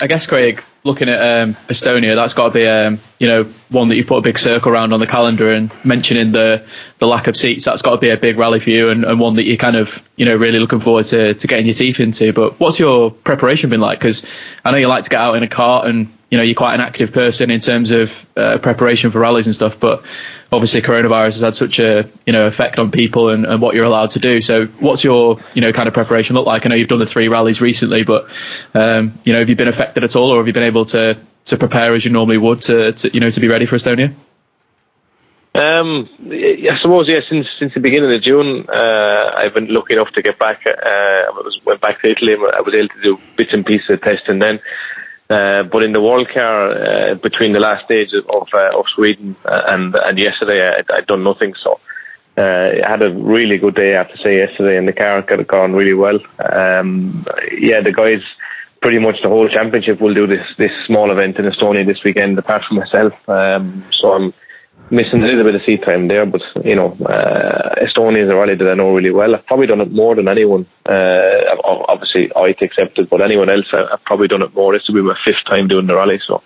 I 0.00 0.06
guess 0.06 0.26
Craig, 0.26 0.62
looking 0.86 1.08
at 1.08 1.42
um, 1.42 1.54
Estonia, 1.68 2.14
that's 2.14 2.34
got 2.34 2.48
to 2.48 2.54
be 2.54 2.66
um, 2.66 3.00
you 3.18 3.28
know 3.28 3.44
one 3.68 3.88
that 3.88 3.96
you 3.96 4.04
put 4.04 4.18
a 4.18 4.22
big 4.22 4.38
circle 4.38 4.72
around 4.72 4.92
on 4.92 5.00
the 5.00 5.06
calendar. 5.06 5.50
And 5.50 5.70
mentioning 5.84 6.32
the 6.32 6.64
the 6.98 7.06
lack 7.06 7.26
of 7.26 7.36
seats, 7.36 7.64
that's 7.64 7.82
got 7.82 7.90
to 7.90 7.98
be 7.98 8.10
a 8.10 8.16
big 8.16 8.38
rally 8.38 8.60
for 8.60 8.70
you 8.70 8.88
and, 8.88 9.04
and 9.04 9.20
one 9.20 9.34
that 9.34 9.44
you're 9.44 9.56
kind 9.56 9.76
of 9.76 10.02
you 10.16 10.24
know 10.24 10.36
really 10.36 10.58
looking 10.58 10.80
forward 10.80 11.04
to, 11.06 11.34
to 11.34 11.46
getting 11.46 11.66
your 11.66 11.74
teeth 11.74 12.00
into. 12.00 12.32
But 12.32 12.58
what's 12.58 12.78
your 12.78 13.10
preparation 13.10 13.70
been 13.70 13.80
like? 13.80 13.98
Because 13.98 14.24
I 14.64 14.70
know 14.70 14.78
you 14.78 14.88
like 14.88 15.04
to 15.04 15.10
get 15.10 15.20
out 15.20 15.36
in 15.36 15.42
a 15.42 15.48
cart 15.48 15.86
and 15.86 16.15
you 16.30 16.38
know 16.38 16.44
you're 16.44 16.56
quite 16.56 16.74
an 16.74 16.80
active 16.80 17.12
person 17.12 17.50
in 17.50 17.60
terms 17.60 17.90
of 17.90 18.26
uh, 18.36 18.58
preparation 18.58 19.10
for 19.10 19.20
rallies 19.20 19.46
and 19.46 19.54
stuff. 19.54 19.78
But 19.78 20.04
obviously 20.50 20.82
coronavirus 20.82 21.34
has 21.34 21.40
had 21.40 21.54
such 21.54 21.78
a 21.78 22.10
you 22.26 22.32
know 22.32 22.46
effect 22.46 22.78
on 22.78 22.90
people 22.90 23.28
and, 23.28 23.46
and 23.46 23.62
what 23.62 23.74
you're 23.74 23.84
allowed 23.84 24.10
to 24.10 24.18
do. 24.18 24.42
So 24.42 24.66
what's 24.66 25.04
your 25.04 25.40
you 25.54 25.60
know 25.60 25.72
kind 25.72 25.88
of 25.88 25.94
preparation 25.94 26.34
look 26.34 26.46
like? 26.46 26.66
I 26.66 26.68
know 26.68 26.74
you've 26.74 26.88
done 26.88 26.98
the 26.98 27.06
three 27.06 27.28
rallies 27.28 27.60
recently, 27.60 28.02
but 28.02 28.28
um, 28.74 29.18
you 29.24 29.32
know 29.32 29.38
have 29.38 29.48
you 29.48 29.56
been 29.56 29.68
affected 29.68 30.04
at 30.04 30.16
all, 30.16 30.30
or 30.30 30.38
have 30.38 30.46
you 30.46 30.52
been 30.52 30.64
able 30.64 30.84
to 30.86 31.16
to 31.46 31.56
prepare 31.56 31.94
as 31.94 32.04
you 32.04 32.10
normally 32.10 32.38
would 32.38 32.62
to, 32.62 32.92
to 32.92 33.14
you 33.14 33.20
know 33.20 33.30
to 33.30 33.40
be 33.40 33.48
ready 33.48 33.66
for 33.66 33.76
Estonia? 33.76 34.14
Um, 35.54 36.08
I 36.30 36.76
suppose 36.82 37.08
yeah. 37.08 37.20
Since 37.28 37.46
since 37.58 37.72
the 37.72 37.80
beginning 37.80 38.12
of 38.12 38.20
June, 38.20 38.66
uh, 38.68 39.32
I've 39.34 39.54
been 39.54 39.72
lucky 39.72 39.94
enough 39.94 40.12
to 40.12 40.22
get 40.22 40.38
back. 40.38 40.66
Uh, 40.66 40.70
I 40.76 41.30
was 41.30 41.58
went 41.64 41.80
back 41.80 42.02
to 42.02 42.10
Italy. 42.10 42.34
I 42.34 42.60
was 42.60 42.74
able 42.74 42.88
to 42.88 43.02
do 43.02 43.18
bits 43.36 43.54
and 43.54 43.64
pieces 43.64 43.88
of 43.88 44.02
testing 44.02 44.38
then. 44.38 44.60
Uh, 45.28 45.64
but 45.64 45.82
in 45.82 45.92
the 45.92 46.00
World 46.00 46.28
Car, 46.28 46.70
uh, 46.70 47.14
between 47.14 47.52
the 47.52 47.60
last 47.60 47.84
stage 47.84 48.12
of 48.12 48.48
uh, 48.54 48.78
of 48.78 48.88
Sweden 48.88 49.34
and 49.44 49.94
and 49.94 50.18
yesterday, 50.18 50.68
I, 50.68 50.84
I'd 50.94 51.06
done 51.06 51.24
nothing. 51.24 51.54
So 51.54 51.80
uh, 52.38 52.84
I 52.84 52.88
had 52.88 53.02
a 53.02 53.10
really 53.10 53.58
good 53.58 53.74
day, 53.74 53.94
I 53.94 53.98
have 53.98 54.12
to 54.12 54.18
say, 54.18 54.36
yesterday, 54.36 54.76
and 54.76 54.86
the 54.86 54.92
car 54.92 55.22
got 55.22 55.44
gone 55.46 55.72
really 55.72 55.94
well. 55.94 56.20
Um, 56.38 57.26
yeah, 57.52 57.80
the 57.80 57.92
guys, 57.92 58.22
pretty 58.80 58.98
much 58.98 59.22
the 59.22 59.28
whole 59.28 59.48
championship 59.48 60.00
will 60.00 60.14
do 60.14 60.26
this 60.26 60.46
this 60.56 60.72
small 60.84 61.10
event 61.10 61.38
in 61.38 61.46
Estonia 61.46 61.84
this 61.84 62.04
weekend, 62.04 62.38
apart 62.38 62.64
from 62.64 62.76
myself. 62.76 63.14
Um, 63.28 63.84
so 63.90 64.12
I'm 64.12 64.34
missing 64.90 65.22
a 65.22 65.26
little 65.26 65.44
bit 65.44 65.54
of 65.54 65.62
seat 65.62 65.82
time 65.82 66.08
there, 66.08 66.26
but 66.26 66.42
you 66.64 66.74
know, 66.74 66.92
uh, 67.06 67.74
Estonia 67.76 68.24
is 68.24 68.30
a 68.30 68.34
rally 68.34 68.54
that 68.54 68.70
I 68.70 68.74
know 68.74 68.94
really 68.94 69.10
well. 69.10 69.34
I've 69.34 69.46
probably 69.46 69.66
done 69.66 69.80
it 69.80 69.92
more 69.92 70.14
than 70.14 70.28
anyone. 70.28 70.66
Uh, 70.84 71.56
obviously, 71.64 72.30
Ott 72.32 72.62
accepted, 72.62 73.08
but 73.10 73.20
anyone 73.20 73.50
else, 73.50 73.72
I've 73.72 74.04
probably 74.04 74.28
done 74.28 74.42
it 74.42 74.54
more. 74.54 74.72
This 74.72 74.88
will 74.88 74.94
be 74.94 75.02
my 75.02 75.16
fifth 75.24 75.44
time 75.44 75.68
doing 75.68 75.86
the 75.86 75.96
rally, 75.96 76.18
so. 76.18 76.42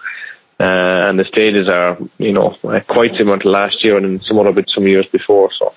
Uh, 0.59 1.09
and 1.09 1.18
the 1.18 1.24
stages 1.24 1.70
are, 1.70 1.96
you 2.18 2.33
know, 2.33 2.50
quite 2.87 3.16
similar 3.16 3.38
to 3.38 3.48
last 3.48 3.83
year 3.83 3.96
and 3.96 4.22
some 4.22 4.38
other 4.38 4.53
bit 4.53 4.68
some 4.68 4.87
years 4.87 5.07
before. 5.07 5.50
So 5.50 5.72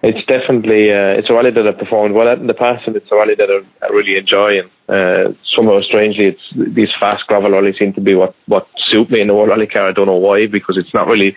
it's 0.00 0.24
definitely 0.24 0.92
uh, 0.92 1.18
it's 1.18 1.28
a 1.28 1.34
rally 1.34 1.50
that 1.50 1.66
I've 1.66 1.78
performed 1.78 2.14
well 2.14 2.28
at 2.28 2.38
in 2.38 2.46
the 2.46 2.54
past, 2.54 2.86
and 2.86 2.94
it's 2.94 3.10
a 3.10 3.16
rally 3.16 3.34
that 3.34 3.50
I, 3.50 3.84
I 3.84 3.88
really 3.88 4.16
enjoy. 4.16 4.60
And 4.60 4.70
uh, 4.88 5.32
somehow, 5.42 5.80
strangely, 5.80 6.26
it's 6.26 6.52
these 6.54 6.92
fast 6.92 7.26
gravel 7.26 7.50
rallies 7.50 7.78
seem 7.78 7.92
to 7.94 8.00
be 8.00 8.14
what 8.14 8.34
what 8.46 8.68
suit 8.76 9.10
me 9.10 9.20
in 9.20 9.26
the 9.26 9.34
World 9.34 9.48
Rally 9.48 9.66
Car. 9.66 9.88
I 9.88 9.92
don't 9.92 10.06
know 10.06 10.14
why, 10.14 10.46
because 10.46 10.76
it's 10.76 10.94
not 10.94 11.08
really 11.08 11.36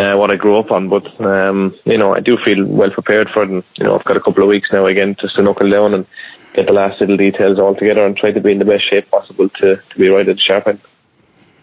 uh, 0.00 0.16
what 0.16 0.30
I 0.30 0.36
grew 0.36 0.56
up 0.56 0.70
on. 0.70 0.88
But 0.88 1.20
um, 1.20 1.74
you 1.84 1.98
know, 1.98 2.14
I 2.14 2.20
do 2.20 2.36
feel 2.36 2.64
well 2.64 2.90
prepared 2.90 3.30
for 3.30 3.42
it. 3.42 3.50
And, 3.50 3.62
you 3.76 3.84
know, 3.84 3.94
I've 3.94 4.04
got 4.04 4.16
a 4.16 4.20
couple 4.20 4.42
of 4.42 4.48
weeks 4.48 4.72
now 4.72 4.86
again 4.86 5.14
just 5.14 5.36
to 5.36 5.42
knuckle 5.42 5.70
down 5.70 5.94
and 5.94 6.06
get 6.54 6.66
the 6.66 6.72
last 6.72 7.00
little 7.00 7.16
details 7.16 7.58
all 7.58 7.74
together 7.74 8.04
and 8.04 8.16
try 8.16 8.32
to 8.32 8.40
be 8.40 8.52
in 8.52 8.58
the 8.58 8.64
best 8.64 8.84
shape 8.84 9.10
possible 9.10 9.48
to, 9.48 9.76
to 9.76 9.98
be 9.98 10.08
right 10.08 10.28
at 10.28 10.36
the 10.36 10.42
sharp 10.42 10.66
end. 10.66 10.80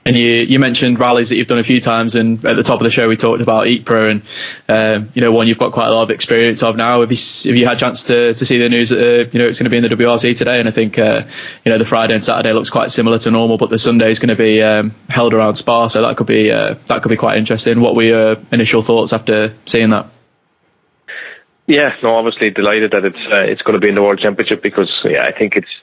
And 0.08 0.16
you, 0.16 0.24
you 0.26 0.58
mentioned 0.58 1.00
rallies 1.00 1.28
that 1.30 1.36
you've 1.36 1.48
done 1.48 1.58
a 1.58 1.66
few 1.66 1.82
times, 1.82 2.16
and 2.16 2.44
at 2.46 2.56
the 2.56 2.64
top 2.64 2.80
of 2.80 2.86
the 2.86 2.90
show 2.90 3.10
we 3.10 3.18
talked 3.18 3.42
about 3.42 3.68
Ypres, 3.68 4.10
and 4.10 4.22
um, 4.70 5.12
you 5.14 5.22
know 5.22 5.34
one 5.34 5.48
you've 5.48 5.58
got 5.58 5.74
quite 5.74 5.90
a 5.90 5.92
lot 5.92 6.04
of 6.04 6.12
experience 6.12 6.64
of 6.64 6.78
now. 6.78 7.02
Have 7.02 7.12
you, 7.12 7.18
have 7.18 7.58
you 7.58 7.68
had 7.68 7.76
a 7.76 7.80
chance 7.82 8.04
to, 8.04 8.34
to 8.34 8.46
see 8.46 8.58
the 8.58 8.70
news 8.70 8.88
that 8.88 9.00
uh, 9.00 9.30
you 9.30 9.38
know 9.38 9.50
it's 9.50 9.60
going 9.60 9.66
to 9.66 9.70
be 9.70 9.76
in 9.76 9.84
the 9.84 9.90
WRC 9.90 10.38
today? 10.38 10.62
And 10.62 10.70
I 10.70 10.72
think 10.72 10.98
uh, 10.98 11.28
you 11.66 11.72
know 11.74 11.78
the 11.78 11.84
Friday 11.84 12.14
and 12.14 12.24
Saturday 12.24 12.54
looks 12.54 12.70
quite 12.70 12.90
similar 12.90 13.20
to 13.20 13.32
normal, 13.32 13.58
but 13.58 13.70
the 13.70 13.78
Sunday 13.78 14.10
is 14.10 14.20
going 14.20 14.30
to 14.30 14.38
be 14.38 14.64
um, 14.64 14.96
held 15.10 15.34
around 15.34 15.56
Spa, 15.56 15.88
so 15.88 16.02
that 16.04 16.16
could 16.16 16.28
be 16.28 16.54
uh, 16.54 16.76
that 16.86 17.04
could 17.04 17.10
be 17.10 17.18
quite 17.18 17.38
interesting. 17.38 17.82
What 17.82 17.94
were 17.94 18.04
your 18.04 18.38
initial 18.54 18.82
thoughts 18.82 19.12
after 19.12 19.56
seeing 19.66 19.90
that? 19.90 20.10
Yeah, 21.66 21.98
no, 22.02 22.16
obviously 22.16 22.50
delighted 22.50 22.92
that 22.92 23.04
it's 23.04 23.28
uh, 23.28 23.46
it's 23.46 23.62
going 23.62 23.74
to 23.74 23.82
be 23.82 23.90
in 23.90 23.96
the 23.96 24.02
World 24.02 24.20
Championship 24.20 24.64
because 24.64 25.02
yeah, 25.04 25.26
I 25.26 25.34
think 25.34 25.58
it's 25.58 25.82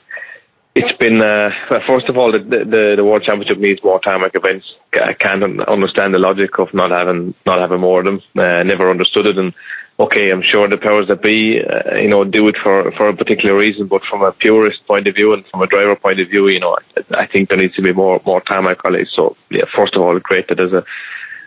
it's 0.75 0.91
been 0.91 1.21
uh, 1.21 1.51
first 1.87 2.09
of 2.09 2.17
all 2.17 2.31
the, 2.33 2.39
the, 2.39 2.95
the 2.97 3.03
World 3.03 3.23
Championship 3.23 3.57
needs 3.57 3.81
more 3.81 3.99
tarmac 3.99 4.35
events. 4.35 4.75
I 4.93 5.13
can't 5.13 5.61
understand 5.61 6.13
the 6.13 6.19
logic 6.19 6.59
of 6.59 6.73
not 6.73 6.91
having 6.91 7.33
not 7.45 7.59
having 7.59 7.79
more 7.79 7.99
of 7.99 8.05
them. 8.05 8.21
Uh, 8.35 8.61
never 8.63 8.91
understood 8.91 9.25
it, 9.25 9.37
and 9.37 9.53
okay, 9.99 10.29
I'm 10.31 10.41
sure 10.41 10.67
the 10.67 10.77
powers 10.77 11.07
that 11.07 11.21
be, 11.21 11.63
uh, 11.63 11.95
you 11.95 12.09
know, 12.09 12.25
do 12.25 12.47
it 12.49 12.57
for 12.57 12.91
for 12.91 13.07
a 13.07 13.15
particular 13.15 13.55
reason. 13.57 13.87
But 13.87 14.03
from 14.03 14.21
a 14.21 14.33
purist 14.33 14.85
point 14.85 15.07
of 15.07 15.15
view 15.15 15.33
and 15.33 15.47
from 15.47 15.61
a 15.61 15.67
driver 15.67 15.95
point 15.95 16.19
of 16.19 16.27
view, 16.27 16.49
you 16.49 16.59
know, 16.59 16.77
I, 17.11 17.25
think 17.25 17.47
there 17.47 17.57
needs 17.57 17.75
to 17.75 17.81
be 17.81 17.93
more 17.93 18.21
more 18.25 18.41
tarmac 18.41 18.83
rallies. 18.83 19.11
So 19.11 19.37
yeah, 19.49 19.65
first 19.65 19.95
of 19.95 20.01
all, 20.01 20.19
great 20.19 20.49
that 20.49 20.55
there's 20.55 20.73
a 20.73 20.83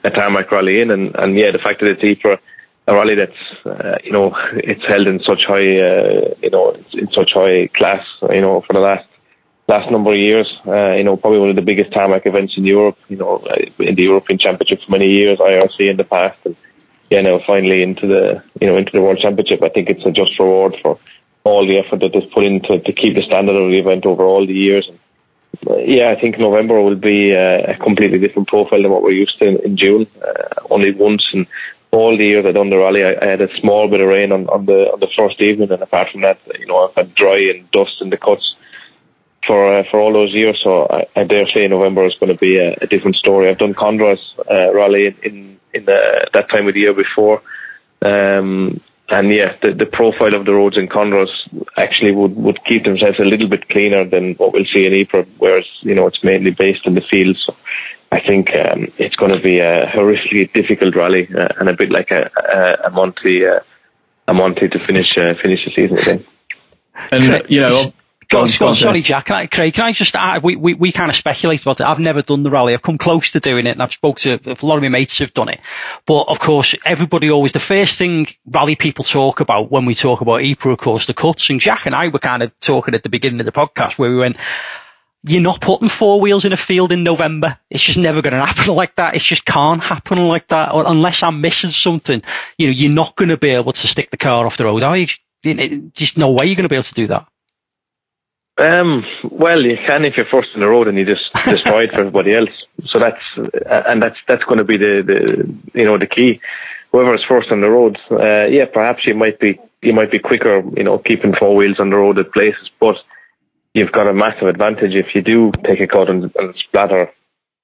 a 0.04 0.10
tarmac 0.10 0.50
rally 0.50 0.80
in, 0.80 0.90
and 0.90 1.14
and 1.16 1.36
yeah, 1.36 1.50
the 1.50 1.58
fact 1.58 1.80
that 1.80 1.90
it's 1.90 2.02
Ypres 2.02 2.38
a 2.86 2.94
rally 2.94 3.14
that's 3.14 3.66
uh, 3.66 3.98
you 4.02 4.10
know 4.10 4.34
it's 4.54 4.86
held 4.86 5.06
in 5.06 5.20
such 5.20 5.44
high 5.44 5.78
uh, 5.78 6.34
you 6.42 6.50
know 6.50 6.74
in 6.92 7.10
such 7.12 7.34
high 7.34 7.66
class 7.74 8.06
you 8.30 8.40
know 8.40 8.62
for 8.62 8.72
the 8.72 8.80
last 8.80 9.06
last 9.68 9.90
number 9.90 10.12
of 10.12 10.18
years. 10.18 10.58
Uh, 10.66 10.94
you 10.94 11.04
know, 11.04 11.16
probably 11.16 11.38
one 11.38 11.50
of 11.50 11.56
the 11.56 11.62
biggest 11.62 11.92
tarmac 11.92 12.26
events 12.26 12.56
in 12.56 12.64
Europe. 12.64 12.98
You 13.08 13.18
know, 13.18 13.36
uh, 13.36 13.56
in 13.78 13.94
the 13.94 14.02
European 14.02 14.38
Championship 14.38 14.82
for 14.82 14.90
many 14.90 15.08
years, 15.08 15.38
IRC 15.38 15.90
in 15.90 15.96
the 15.96 16.04
past, 16.04 16.38
and 16.44 16.56
yeah, 17.10 17.20
now 17.20 17.38
finally 17.38 17.82
into 17.82 18.06
the 18.06 18.42
you 18.60 18.66
know 18.66 18.76
into 18.76 18.92
the 18.92 19.02
World 19.02 19.18
Championship. 19.18 19.62
I 19.62 19.68
think 19.68 19.90
it's 19.90 20.06
a 20.06 20.10
just 20.10 20.38
reward 20.38 20.76
for 20.82 20.98
all 21.44 21.66
the 21.66 21.78
effort 21.78 22.00
that 22.00 22.16
is 22.16 22.24
put 22.32 22.44
in 22.44 22.60
to 22.60 22.92
keep 22.92 23.14
the 23.14 23.22
standard 23.22 23.56
of 23.56 23.70
the 23.70 23.78
event 23.78 24.04
over 24.04 24.24
all 24.24 24.46
the 24.46 24.54
years. 24.54 24.88
And, 24.88 24.98
uh, 25.66 25.76
yeah, 25.78 26.10
I 26.10 26.20
think 26.20 26.38
November 26.38 26.80
will 26.82 26.96
be 26.96 27.34
uh, 27.34 27.72
a 27.72 27.76
completely 27.76 28.18
different 28.18 28.48
profile 28.48 28.82
than 28.82 28.90
what 28.90 29.02
we're 29.02 29.10
used 29.10 29.38
to 29.38 29.46
in, 29.46 29.56
in 29.58 29.76
June. 29.76 30.06
Uh, 30.22 30.66
only 30.70 30.90
once 30.90 31.32
in 31.32 31.46
all 31.90 32.16
the 32.16 32.26
years 32.26 32.44
I've 32.44 32.54
done 32.54 32.68
the 32.68 32.76
rally, 32.76 33.02
I, 33.02 33.16
I, 33.22 33.24
had 33.24 33.40
a 33.40 33.56
small 33.56 33.88
bit 33.88 34.00
of 34.00 34.08
rain 34.08 34.30
on, 34.30 34.46
on 34.48 34.66
the 34.66 34.92
on 34.92 35.00
the 35.00 35.06
first 35.06 35.40
evening, 35.40 35.72
and 35.72 35.82
apart 35.82 36.10
from 36.10 36.20
that, 36.20 36.38
you 36.58 36.66
know, 36.66 36.86
I've 36.86 36.94
had 36.94 37.14
dry 37.14 37.38
and 37.38 37.70
dust 37.70 38.02
in 38.02 38.10
the 38.10 38.18
cuts 38.18 38.54
for 39.48 39.78
uh, 39.78 39.84
for 39.90 39.98
all 39.98 40.12
those 40.12 40.32
years. 40.32 40.60
So 40.60 40.86
I, 40.88 41.06
I, 41.16 41.24
dare 41.24 41.48
say 41.48 41.66
November 41.66 42.06
is 42.06 42.14
going 42.14 42.32
to 42.32 42.38
be 42.38 42.58
a, 42.58 42.76
a 42.82 42.86
different 42.86 43.16
story. 43.16 43.48
I've 43.48 43.58
done 43.58 43.74
Condroz 43.74 44.20
uh, 44.48 44.72
rally 44.72 45.06
in 45.06 45.16
in, 45.22 45.60
in 45.74 45.84
the, 45.86 46.28
that 46.32 46.48
time 46.50 46.68
of 46.68 46.74
the 46.74 46.80
year 46.80 46.94
before, 46.94 47.42
um, 48.02 48.80
and 49.08 49.32
yeah, 49.32 49.56
the, 49.62 49.72
the 49.72 49.86
profile 49.86 50.34
of 50.34 50.44
the 50.44 50.54
roads 50.54 50.76
in 50.76 50.86
Condroz 50.88 51.48
actually 51.76 52.12
would, 52.12 52.36
would 52.36 52.62
keep 52.64 52.84
themselves 52.84 53.18
a 53.18 53.24
little 53.24 53.48
bit 53.48 53.68
cleaner 53.68 54.04
than 54.04 54.34
what 54.34 54.52
we'll 54.52 54.66
see 54.66 54.86
in 54.86 54.92
Ypres, 54.92 55.26
whereas 55.38 55.66
you 55.80 55.94
know 55.94 56.06
it's 56.06 56.22
mainly 56.22 56.50
based 56.50 56.86
in 56.86 56.94
the 56.94 57.00
fields. 57.00 57.44
So 57.44 57.56
I 58.12 58.20
think 58.20 58.54
um, 58.54 58.92
it's 58.98 59.16
going 59.16 59.32
to 59.32 59.40
be 59.40 59.60
a 59.60 59.86
horrifically 59.86 60.52
difficult 60.52 60.94
rally 60.94 61.28
uh, 61.34 61.48
and 61.58 61.68
a 61.68 61.74
bit 61.74 61.90
like 61.90 62.10
a, 62.10 62.30
a, 62.36 62.88
a 62.88 62.90
Monty 62.90 63.46
uh, 63.46 63.60
a 64.28 64.34
Monty 64.34 64.68
to 64.68 64.78
finish 64.78 65.16
uh, 65.16 65.32
finish 65.34 65.64
the 65.64 65.70
season. 65.70 65.98
I 65.98 66.02
think. 66.02 66.26
And 67.12 67.50
you 67.50 67.62
know, 67.62 67.92
Go, 68.30 68.42
on, 68.42 68.50
go 68.58 68.66
on, 68.66 68.74
sorry, 68.74 69.00
Jack. 69.00 69.26
Can 69.26 69.36
I, 69.36 69.46
Craig, 69.46 69.72
can 69.72 69.86
I 69.86 69.92
just 69.92 70.14
add, 70.14 70.42
we, 70.42 70.54
we, 70.54 70.74
we 70.74 70.92
kind 70.92 71.10
of 71.10 71.16
speculate 71.16 71.62
about 71.62 71.80
it. 71.80 71.86
I've 71.86 71.98
never 71.98 72.20
done 72.20 72.42
the 72.42 72.50
rally. 72.50 72.74
I've 72.74 72.82
come 72.82 72.98
close 72.98 73.30
to 73.30 73.40
doing 73.40 73.66
it 73.66 73.70
and 73.70 73.82
I've 73.82 73.92
spoke 73.92 74.18
to 74.18 74.38
a 74.44 74.66
lot 74.66 74.76
of 74.76 74.82
my 74.82 74.90
mates 74.90 75.16
who've 75.16 75.32
done 75.32 75.48
it. 75.48 75.60
But 76.04 76.24
of 76.24 76.38
course, 76.38 76.74
everybody 76.84 77.30
always, 77.30 77.52
the 77.52 77.58
first 77.58 77.96
thing 77.96 78.26
rally 78.44 78.76
people 78.76 79.04
talk 79.04 79.40
about 79.40 79.70
when 79.70 79.86
we 79.86 79.94
talk 79.94 80.20
about 80.20 80.42
Ypres, 80.42 80.72
of 80.72 80.78
course, 80.78 81.06
the 81.06 81.14
cuts. 81.14 81.48
And 81.48 81.58
Jack 81.58 81.86
and 81.86 81.94
I 81.94 82.08
were 82.08 82.18
kind 82.18 82.42
of 82.42 82.58
talking 82.60 82.94
at 82.94 83.02
the 83.02 83.08
beginning 83.08 83.40
of 83.40 83.46
the 83.46 83.52
podcast 83.52 83.98
where 83.98 84.10
we 84.10 84.18
went, 84.18 84.36
you're 85.24 85.40
not 85.40 85.62
putting 85.62 85.88
four 85.88 86.20
wheels 86.20 86.44
in 86.44 86.52
a 86.52 86.56
field 86.58 86.92
in 86.92 87.04
November. 87.04 87.58
It's 87.70 87.82
just 87.82 87.98
never 87.98 88.20
going 88.20 88.34
to 88.34 88.44
happen 88.44 88.74
like 88.74 88.94
that. 88.96 89.16
It 89.16 89.22
just 89.22 89.46
can't 89.46 89.82
happen 89.82 90.28
like 90.28 90.48
that. 90.48 90.74
Or 90.74 90.84
unless 90.86 91.22
I'm 91.22 91.40
missing 91.40 91.70
something, 91.70 92.22
you 92.58 92.66
know, 92.66 92.72
you're 92.72 92.92
not 92.92 93.16
going 93.16 93.30
to 93.30 93.38
be 93.38 93.50
able 93.50 93.72
to 93.72 93.86
stick 93.86 94.10
the 94.10 94.18
car 94.18 94.44
off 94.44 94.58
the 94.58 94.64
road, 94.64 94.82
are 94.82 94.98
you? 94.98 95.06
Just 95.92 96.18
no 96.18 96.32
way 96.32 96.44
you're 96.44 96.56
going 96.56 96.64
to 96.64 96.68
be 96.68 96.76
able 96.76 96.82
to 96.82 96.94
do 96.94 97.06
that. 97.06 97.26
Um, 98.58 99.06
well, 99.22 99.64
you 99.64 99.76
can 99.76 100.04
if 100.04 100.16
you're 100.16 100.26
first 100.26 100.50
in 100.54 100.60
the 100.60 100.68
road 100.68 100.88
and 100.88 100.98
you 100.98 101.04
just 101.04 101.32
destroy 101.44 101.84
it 101.84 101.92
for 101.92 102.00
everybody 102.00 102.34
else. 102.34 102.64
So 102.84 102.98
that's 102.98 103.22
uh, 103.38 103.84
and 103.86 104.02
that's 104.02 104.18
that's 104.26 104.44
going 104.44 104.58
to 104.58 104.64
be 104.64 104.76
the, 104.76 105.02
the 105.02 105.78
you 105.78 105.84
know 105.84 105.96
the 105.96 106.06
key. 106.06 106.40
Whoever 106.90 107.14
is 107.14 107.22
first 107.22 107.52
on 107.52 107.60
the 107.60 107.70
road, 107.70 108.00
uh, 108.10 108.46
yeah, 108.46 108.64
perhaps 108.64 109.06
you 109.06 109.14
might 109.14 109.38
be 109.38 109.60
you 109.82 109.92
might 109.92 110.10
be 110.10 110.18
quicker, 110.18 110.62
you 110.76 110.82
know, 110.82 110.98
keeping 110.98 111.34
four 111.34 111.54
wheels 111.54 111.78
on 111.78 111.90
the 111.90 111.96
road 111.96 112.18
at 112.18 112.32
places, 112.32 112.70
but 112.80 113.02
you've 113.74 113.92
got 113.92 114.08
a 114.08 114.12
massive 114.12 114.48
advantage 114.48 114.94
if 114.94 115.14
you 115.14 115.22
do 115.22 115.52
take 115.62 115.80
a 115.80 115.86
cut 115.86 116.10
and, 116.10 116.34
and 116.36 116.56
splatter 116.56 117.12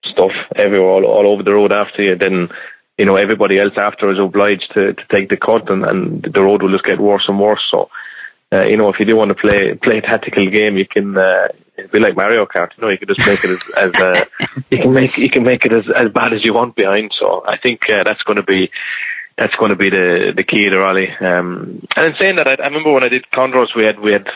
stuff 0.05 0.33
everywhere 0.55 0.91
all, 0.91 1.05
all 1.05 1.27
over 1.27 1.43
the 1.43 1.55
road 1.55 1.73
after 1.73 2.03
you. 2.03 2.15
Then 2.15 2.51
you 2.99 3.05
know 3.05 3.17
everybody 3.17 3.59
else 3.59 3.77
after 3.77 4.11
is 4.13 4.19
obliged 4.21 4.73
to, 4.75 4.93
to 4.93 5.05
take 5.09 5.29
the 5.29 5.37
cut, 5.37 5.69
and, 5.71 5.85
and 5.85 6.23
the 6.23 6.43
road 6.43 6.63
will 6.63 6.71
just 6.71 6.85
get 6.85 7.01
worse 7.01 7.29
and 7.29 7.41
worse. 7.41 7.65
So 7.69 7.91
uh, 8.53 8.63
you 8.63 8.77
know, 8.77 8.89
if 8.89 8.99
you 8.99 9.07
do 9.07 9.17
want 9.17 9.31
to 9.31 9.35
play 9.35 9.75
play 9.75 9.99
a 9.99 10.03
tactical 10.03 10.47
game, 10.47 10.77
you 10.77 10.87
can 10.87 11.17
uh, 11.17 11.49
be 11.91 11.99
like 11.99 12.17
Mario 12.17 12.47
Kart. 12.47 12.71
You 12.77 12.83
know, 12.83 12.89
you 12.89 12.99
can 12.99 13.09
just 13.09 13.27
make 13.27 13.43
it 13.45 13.51
as, 13.51 13.75
as 13.77 13.95
uh, 13.97 14.25
you 14.71 14.79
can 14.79 14.93
make 14.93 15.19
you 15.19 15.31
can 15.31 15.43
make 15.43 15.65
it 15.65 15.73
as, 15.73 15.89
as 15.91 16.11
bad 16.11 16.33
as 16.33 16.45
you 16.45 16.55
want 16.55 16.77
behind. 16.77 17.13
So 17.13 17.45
I 17.47 17.57
think 17.57 17.89
uh, 17.91 18.05
that's 18.05 18.23
going 18.23 18.37
to 18.37 18.43
be 18.43 18.71
that's 19.37 19.57
going 19.57 19.71
to 19.71 19.77
be 19.77 19.91
the 19.91 20.33
the 20.35 20.45
key 20.45 20.69
the 20.69 20.79
rally. 20.79 21.11
Um, 21.11 21.87
and 21.97 22.07
in 22.07 22.15
saying 22.17 22.37
that, 22.37 22.47
I, 22.47 22.55
I 22.55 22.67
remember 22.67 22.93
when 22.93 23.03
I 23.03 23.09
did 23.09 23.27
Condroz, 23.33 23.75
we 23.75 23.85
had 23.85 23.99
we 23.99 24.13
had 24.13 24.29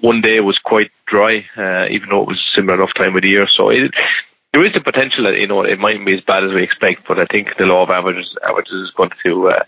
one 0.00 0.20
day 0.20 0.40
was 0.40 0.58
quite 0.58 0.90
dry, 1.06 1.44
uh, 1.56 1.88
even 1.90 2.08
though 2.08 2.22
it 2.22 2.28
was 2.28 2.40
similar 2.40 2.74
enough 2.74 2.94
time 2.94 3.16
of 3.16 3.22
the 3.22 3.28
year. 3.28 3.46
So 3.46 3.68
it, 3.70 3.94
there 4.52 4.64
is 4.64 4.72
the 4.72 4.80
potential 4.80 5.24
that 5.24 5.38
you 5.38 5.46
know 5.46 5.62
it 5.62 5.78
mightn't 5.78 6.06
be 6.06 6.14
as 6.14 6.22
bad 6.22 6.44
as 6.44 6.52
we 6.52 6.62
expect, 6.62 7.06
but 7.06 7.18
I 7.18 7.26
think 7.26 7.56
the 7.56 7.66
law 7.66 7.82
of 7.82 7.90
averages 7.90 8.34
averages 8.46 8.74
is 8.74 8.90
going 8.92 9.12
to 9.24 9.50
uh, 9.50 9.64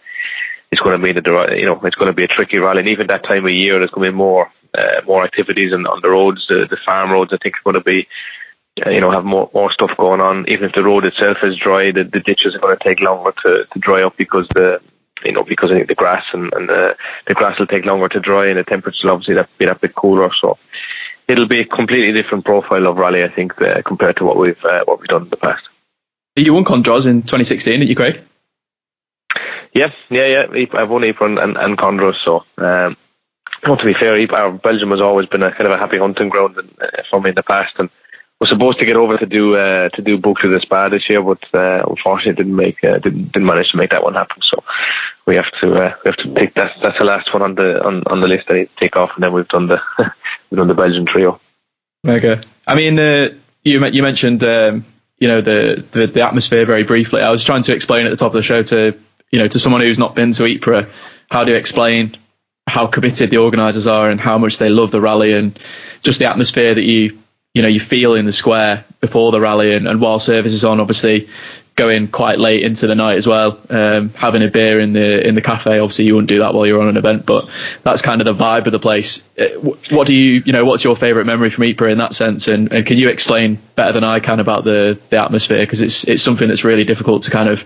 it's 0.71 0.81
going 0.81 0.99
to 0.99 1.05
mean 1.05 1.17
that 1.17 1.25
the, 1.25 1.57
you 1.59 1.67
know 1.67 1.81
it's 1.85 1.97
going 1.97 2.11
to 2.11 2.17
be 2.17 2.25
a 2.25 2.29
tricky 2.29 2.59
rally. 2.59 2.81
And 2.81 2.89
even 2.89 3.09
that 3.09 3.25
time 3.25 3.45
of 3.45 3.53
year, 3.53 3.79
there's 3.79 3.91
going 3.91 4.07
to 4.07 4.13
be 4.13 4.17
more 4.17 4.51
uh, 4.77 5.01
more 5.07 5.25
activities 5.25 5.73
on, 5.73 5.87
on 5.87 6.01
the 6.01 6.11
roads, 6.11 6.47
the, 6.47 6.67
the 6.69 6.77
farm 6.77 7.11
roads. 7.11 7.33
I 7.33 7.39
think 7.39 7.57
are 7.57 7.73
going 7.73 7.75
to 7.75 7.81
be 7.81 8.09
uh, 8.85 8.91
you 8.91 9.01
know 9.01 9.11
have 9.11 9.25
more 9.25 9.51
more 9.53 9.71
stuff 9.73 9.97
going 9.97 10.21
on. 10.21 10.49
Even 10.49 10.67
if 10.67 10.75
the 10.75 10.85
road 10.85 11.05
itself 11.05 11.39
is 11.43 11.57
dry, 11.57 11.91
the, 11.91 12.05
the 12.05 12.21
ditches 12.21 12.55
are 12.55 12.61
going 12.61 12.77
to 12.77 12.83
take 12.83 13.01
longer 13.01 13.33
to, 13.43 13.67
to 13.73 13.79
dry 13.79 14.03
up 14.03 14.17
because 14.17 14.47
the 14.49 14.81
you 15.25 15.33
know 15.33 15.43
because 15.43 15.73
I 15.73 15.75
think 15.75 15.89
the 15.89 15.95
grass 15.95 16.27
and, 16.33 16.53
and 16.55 16.69
the 16.69 16.97
the 17.27 17.35
grass 17.35 17.59
will 17.59 17.67
take 17.67 17.85
longer 17.85 18.09
to 18.09 18.21
dry, 18.21 18.47
and 18.47 18.59
the 18.59 18.65
temperatures 18.65 19.03
will 19.03 19.13
obviously 19.13 19.43
be 19.59 19.65
that 19.65 19.81
bit 19.81 19.95
cooler. 19.95 20.33
So 20.33 20.57
it'll 21.27 21.47
be 21.47 21.61
a 21.61 21.67
completely 21.67 22.13
different 22.13 22.45
profile 22.45 22.87
of 22.87 22.97
rally, 22.97 23.25
I 23.25 23.29
think, 23.29 23.61
uh, 23.61 23.83
compared 23.83 24.19
to 24.19 24.25
what 24.25 24.37
we've 24.37 24.65
uh, 24.65 24.85
what 24.85 25.01
we've 25.01 25.09
done 25.09 25.23
in 25.23 25.31
the 25.31 25.37
past. 25.37 25.69
You 26.37 26.55
won 26.55 26.65
Condroz 26.65 27.07
in 27.07 27.23
2016, 27.23 27.81
didn't 27.81 27.89
you, 27.89 27.97
Craig? 27.97 28.23
Yeah, 29.73 29.93
yeah, 30.09 30.27
yeah. 30.27 30.67
I've 30.75 30.91
won 30.91 31.05
Ypres 31.05 31.39
and, 31.39 31.57
and, 31.57 31.79
Condroz, 31.79 32.17
so 32.17 32.45
um, 32.59 32.97
well, 33.65 33.77
to 33.77 33.85
be 33.85 33.95
fair, 33.95 34.19
Ypres, 34.19 34.61
Belgium 34.63 34.91
has 34.91 35.01
always 35.01 35.29
been 35.29 35.43
a 35.43 35.51
kind 35.51 35.67
of 35.67 35.73
a 35.73 35.79
happy 35.79 35.99
hunting 35.99 36.29
ground 36.29 36.57
uh, 36.81 37.03
for 37.09 37.21
me 37.21 37.31
in 37.31 37.35
the 37.37 37.43
past, 37.43 37.77
and 37.79 37.91
was 38.41 38.49
supposed 38.49 38.79
to 38.79 38.87
get 38.87 38.97
over 38.97 39.19
to 39.19 39.27
do 39.27 39.55
uh, 39.55 39.91
to 39.91 40.03
do 40.03 40.19
Boucle 40.19 40.51
de 40.51 40.61
Spa 40.61 40.89
this 40.89 41.09
year, 41.09 41.23
but 41.23 41.45
uh, 41.55 41.85
unfortunately 41.87 42.43
didn't 42.43 42.57
make 42.57 42.83
uh, 42.83 42.99
didn't, 42.99 43.33
didn't 43.33 43.47
manage 43.47 43.71
to 43.71 43.77
make 43.77 43.91
that 43.91 44.03
one 44.03 44.15
happen. 44.15 44.43
So 44.43 44.65
we 45.27 45.37
have 45.37 45.51
to 45.61 45.75
uh, 45.75 45.95
we 46.05 46.09
have 46.09 46.17
to 46.19 46.35
take 46.35 46.55
that. 46.55 46.77
That's 46.83 46.99
the 46.99 47.05
last 47.05 47.33
one 47.33 47.43
on 47.43 47.55
the 47.55 47.85
on, 47.85 48.03
on 48.07 48.21
the 48.21 48.29
list 48.29 48.51
I 48.51 48.65
to 48.65 48.71
take 48.77 48.97
off, 48.97 49.13
and 49.15 49.23
then 49.23 49.33
we've 49.33 49.47
done 49.47 49.67
the 49.67 49.83
we've 50.51 50.59
done 50.59 50.69
the 50.69 50.75
Belgian 50.75 51.05
trio. 51.05 51.39
Okay, 52.09 52.41
I 52.67 52.75
mean 52.75 52.99
uh, 52.99 53.29
you 53.63 53.85
you 53.87 54.03
mentioned 54.03 54.43
um, 54.43 54.87
you 55.19 55.29
know 55.29 55.43
the, 55.43 55.85
the 55.93 56.07
the 56.07 56.23
atmosphere 56.23 56.65
very 56.65 56.83
briefly. 56.83 57.21
I 57.21 57.31
was 57.31 57.45
trying 57.45 57.63
to 57.65 57.75
explain 57.75 58.07
at 58.07 58.11
the 58.11 58.17
top 58.17 58.29
of 58.29 58.37
the 58.37 58.43
show 58.43 58.63
to 58.63 58.99
you 59.31 59.39
know, 59.39 59.49
to 59.49 59.59
someone 59.59 59.81
who's 59.81 59.99
not 59.99 60.15
been 60.15 60.33
to 60.33 60.45
Ypres, 60.45 60.87
how 61.31 61.45
do 61.45 61.53
you 61.53 61.59
explain 61.59 62.17
how 62.67 62.87
committed 62.87 63.31
the 63.31 63.39
organisers 63.39 63.87
are 63.87 64.11
and 64.11 64.21
how 64.21 64.39
much 64.39 64.59
they 64.59 64.69
love 64.69 64.91
the 64.91 65.01
rally 65.01 65.33
and 65.33 65.59
just 66.03 66.19
the 66.19 66.27
atmosphere 66.27 66.75
that 66.75 66.85
you 66.85 67.19
you 67.53 67.63
know 67.63 67.69
you 67.69 67.81
feel 67.81 68.15
in 68.15 68.27
the 68.27 68.33
square 68.33 68.85
before 69.01 69.33
the 69.33 69.41
rally 69.41 69.75
and, 69.75 69.89
and 69.89 70.01
while 70.01 70.21
service 70.21 70.53
is 70.53 70.65
on 70.65 70.79
obviously 70.79 71.29
going 71.75 72.07
quite 72.07 72.39
late 72.39 72.63
into 72.63 72.87
the 72.87 72.95
night 72.95 73.17
as 73.17 73.27
well 73.27 73.59
um, 73.71 74.11
having 74.11 74.43
a 74.43 74.49
beer 74.49 74.79
in 74.79 74.93
the 74.93 75.27
in 75.27 75.35
the 75.35 75.41
cafe. 75.41 75.81
Obviously 75.81 76.05
you 76.05 76.15
wouldn't 76.15 76.29
do 76.29 76.41
that 76.41 76.55
while 76.55 76.67
you're 76.67 76.81
on 76.81 76.89
an 76.89 76.97
event 76.97 77.27
but 77.27 77.49
that's 77.83 78.03
kind 78.03 78.21
of 78.21 78.27
the 78.27 78.45
vibe 78.45 78.67
of 78.67 78.73
the 78.73 78.79
place. 78.79 79.29
Uh, 79.37 79.47
what 79.91 80.07
do 80.07 80.13
you 80.13 80.43
you 80.45 80.53
know 80.53 80.65
what's 80.65 80.85
your 80.85 80.95
favorite 80.95 81.25
memory 81.25 81.51
from 81.51 81.65
Ypres 81.65 81.91
in 81.91 81.99
that 81.99 82.13
sense? 82.13 82.47
And, 82.47 82.73
and 82.73 82.87
can 82.87 82.99
you 82.99 83.09
explain 83.09 83.59
better 83.75 83.93
than 83.93 84.05
I 84.05 84.21
can 84.21 84.39
about 84.39 84.63
the 84.63 85.01
the 85.09 85.17
atmosphere? 85.17 85.61
Because 85.61 85.81
it's 85.81 86.07
it's 86.07 86.23
something 86.23 86.47
that's 86.47 86.63
really 86.63 86.85
difficult 86.85 87.23
to 87.23 87.31
kind 87.33 87.49
of 87.49 87.65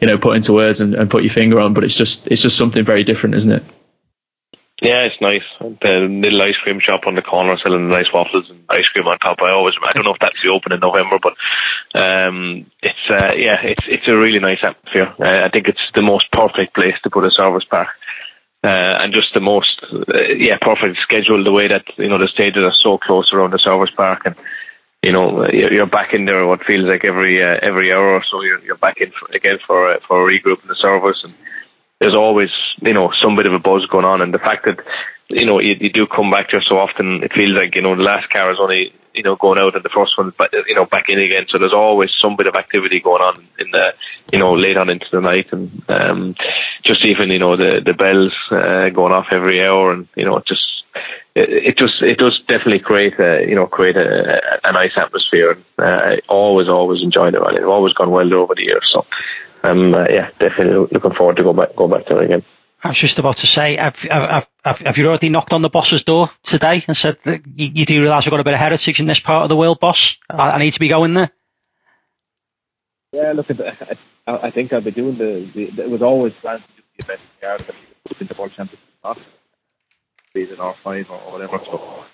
you 0.00 0.06
know 0.06 0.18
put 0.18 0.36
into 0.36 0.52
words 0.52 0.80
and, 0.80 0.94
and 0.94 1.10
put 1.10 1.22
your 1.22 1.32
finger 1.32 1.60
on 1.60 1.74
but 1.74 1.84
it's 1.84 1.96
just 1.96 2.26
it's 2.28 2.42
just 2.42 2.56
something 2.56 2.84
very 2.84 3.04
different 3.04 3.34
isn't 3.34 3.52
it 3.52 3.62
yeah, 4.82 5.04
it's 5.04 5.20
nice. 5.22 5.44
The 5.58 6.00
little 6.00 6.42
ice 6.42 6.58
cream 6.58 6.80
shop 6.80 7.06
on 7.06 7.14
the 7.14 7.22
corner 7.22 7.56
selling 7.56 7.88
nice 7.88 8.12
waffles 8.12 8.50
and 8.50 8.62
ice 8.68 8.86
cream 8.88 9.06
on 9.06 9.18
top. 9.18 9.40
I 9.40 9.50
always, 9.50 9.74
I 9.82 9.92
don't 9.92 10.04
know 10.04 10.12
if 10.12 10.20
that's 10.20 10.44
open 10.44 10.72
in 10.72 10.80
November, 10.80 11.18
but 11.18 11.34
um, 11.94 12.70
it's 12.82 13.08
uh, 13.08 13.32
yeah, 13.38 13.62
it's 13.62 13.82
it's 13.88 14.06
a 14.06 14.16
really 14.16 14.38
nice 14.38 14.62
atmosphere. 14.62 15.14
I 15.18 15.48
think 15.48 15.68
it's 15.68 15.90
the 15.92 16.02
most 16.02 16.30
perfect 16.30 16.74
place 16.74 17.00
to 17.02 17.10
put 17.10 17.24
a 17.24 17.30
service 17.30 17.64
park. 17.64 17.88
Uh, 18.62 18.98
and 19.00 19.12
just 19.12 19.32
the 19.32 19.40
most, 19.40 19.82
uh, 19.92 20.20
yeah, 20.20 20.58
perfect 20.58 20.98
schedule. 20.98 21.42
The 21.42 21.52
way 21.52 21.68
that 21.68 21.84
you 21.98 22.08
know 22.08 22.18
the 22.18 22.28
stages 22.28 22.64
are 22.64 22.72
so 22.72 22.98
close 22.98 23.32
around 23.32 23.52
the 23.52 23.58
service 23.58 23.90
park, 23.90 24.22
and 24.26 24.34
you 25.06 25.12
know 25.12 25.46
you're 25.50 25.86
back 25.86 26.12
in 26.14 26.24
there. 26.24 26.44
What 26.48 26.64
feels 26.64 26.84
like 26.84 27.04
every 27.04 27.40
uh, 27.40 27.58
every 27.62 27.92
hour 27.92 28.14
or 28.14 28.24
so, 28.24 28.42
you're, 28.42 28.58
you're 28.64 28.84
back 28.86 29.00
in 29.00 29.12
for, 29.12 29.28
again 29.32 29.58
for 29.64 29.92
uh, 29.92 30.00
for 30.00 30.28
a 30.28 30.32
regroup 30.32 30.62
in 30.62 30.68
the 30.68 30.74
service, 30.74 31.22
and 31.22 31.32
there's 32.00 32.16
always 32.16 32.50
you 32.80 32.92
know 32.92 33.12
some 33.12 33.36
bit 33.36 33.46
of 33.46 33.52
a 33.52 33.60
buzz 33.60 33.86
going 33.86 34.04
on, 34.04 34.20
and 34.20 34.34
the 34.34 34.40
fact 34.40 34.64
that 34.64 34.80
you 35.28 35.46
know 35.46 35.60
you, 35.60 35.76
you 35.80 35.90
do 35.90 36.08
come 36.08 36.28
back 36.28 36.50
there 36.50 36.60
so 36.60 36.78
often, 36.78 37.22
it 37.22 37.32
feels 37.32 37.52
like 37.52 37.76
you 37.76 37.82
know 37.82 37.94
the 37.94 38.02
last 38.02 38.28
car 38.30 38.50
is 38.50 38.58
only 38.58 38.92
you 39.14 39.22
know 39.22 39.36
going 39.36 39.60
out 39.60 39.76
and 39.76 39.84
the 39.84 39.88
first 39.88 40.18
one, 40.18 40.32
but 40.36 40.52
you 40.66 40.74
know 40.74 40.86
back 40.86 41.08
in 41.08 41.20
again. 41.20 41.46
So 41.46 41.58
there's 41.58 41.72
always 41.72 42.12
some 42.12 42.34
bit 42.34 42.48
of 42.48 42.56
activity 42.56 42.98
going 42.98 43.22
on 43.22 43.46
in 43.60 43.70
the 43.70 43.94
you 44.32 44.40
know 44.40 44.54
late 44.54 44.76
on 44.76 44.90
into 44.90 45.08
the 45.12 45.20
night, 45.20 45.52
and 45.52 45.70
um, 45.88 46.34
just 46.82 47.04
even 47.04 47.30
you 47.30 47.38
know 47.38 47.54
the 47.54 47.80
the 47.80 47.94
bells 47.94 48.34
uh, 48.50 48.88
going 48.88 49.12
off 49.12 49.28
every 49.30 49.64
hour, 49.64 49.92
and 49.92 50.08
you 50.16 50.24
know 50.24 50.40
just 50.40 50.75
it, 51.36 51.50
it 51.50 51.76
just 51.76 52.02
it 52.02 52.18
does 52.18 52.40
definitely 52.40 52.80
create 52.80 53.18
a 53.20 53.46
you 53.46 53.54
know 53.54 53.66
create 53.66 53.96
a, 53.96 54.68
a 54.68 54.72
nice 54.72 54.96
atmosphere. 54.96 55.52
And, 55.52 55.64
uh, 55.78 55.82
I 55.82 56.20
always 56.28 56.68
always 56.68 57.02
enjoyed 57.02 57.34
it. 57.34 57.42
I've 57.42 57.68
always 57.68 57.92
gone 57.92 58.10
well 58.10 58.32
over 58.34 58.54
the 58.54 58.64
years, 58.64 58.88
so 58.90 59.06
um, 59.62 59.94
uh, 59.94 60.06
yeah, 60.08 60.30
definitely 60.38 60.88
looking 60.90 61.12
forward 61.12 61.36
to 61.36 61.42
go 61.42 61.52
back 61.52 61.76
go 61.76 61.86
back 61.86 62.06
to 62.06 62.18
it 62.18 62.24
again. 62.24 62.42
I 62.82 62.88
was 62.88 62.98
just 62.98 63.18
about 63.18 63.38
to 63.38 63.46
say, 63.46 63.76
have, 63.76 64.00
have, 64.02 64.48
have, 64.62 64.78
have 64.78 64.98
you 64.98 65.06
already 65.06 65.30
knocked 65.30 65.54
on 65.54 65.62
the 65.62 65.70
boss's 65.70 66.02
door 66.02 66.30
today 66.42 66.84
and 66.86 66.96
said 66.96 67.16
that 67.24 67.40
you, 67.46 67.68
you 67.68 67.86
do 67.86 68.00
realise 68.00 68.26
we've 68.26 68.30
got 68.30 68.40
a 68.40 68.44
bit 68.44 68.52
of 68.52 68.60
heritage 68.60 69.00
in 69.00 69.06
this 69.06 69.18
part 69.18 69.44
of 69.44 69.48
the 69.48 69.56
world, 69.56 69.80
boss? 69.80 70.18
I, 70.28 70.52
I 70.52 70.58
need 70.58 70.74
to 70.74 70.80
be 70.80 70.88
going 70.88 71.14
there. 71.14 71.30
Yeah, 73.12 73.32
look, 73.32 73.50
at 73.50 73.56
the, 73.56 73.96
I, 74.26 74.36
I 74.36 74.50
think 74.50 74.74
I'll 74.74 74.82
be 74.82 74.90
doing 74.90 75.16
the, 75.16 75.48
the, 75.54 75.82
It 75.82 75.90
was 75.90 76.02
always 76.02 76.34
planned 76.34 76.62
to 76.62 76.68
do 76.76 76.82
the 76.98 77.04
event 77.04 77.20
in 77.40 77.48
Ireland 77.48 77.74
in 78.20 78.26
the 78.26 78.34
World 78.38 78.52
Championship 78.52 78.78
not 80.36 80.48
season 80.48 80.60
or 80.60 80.74
five 80.74 81.10
or 81.10 81.32
whatever. 81.32 81.58
So. 81.64 82.04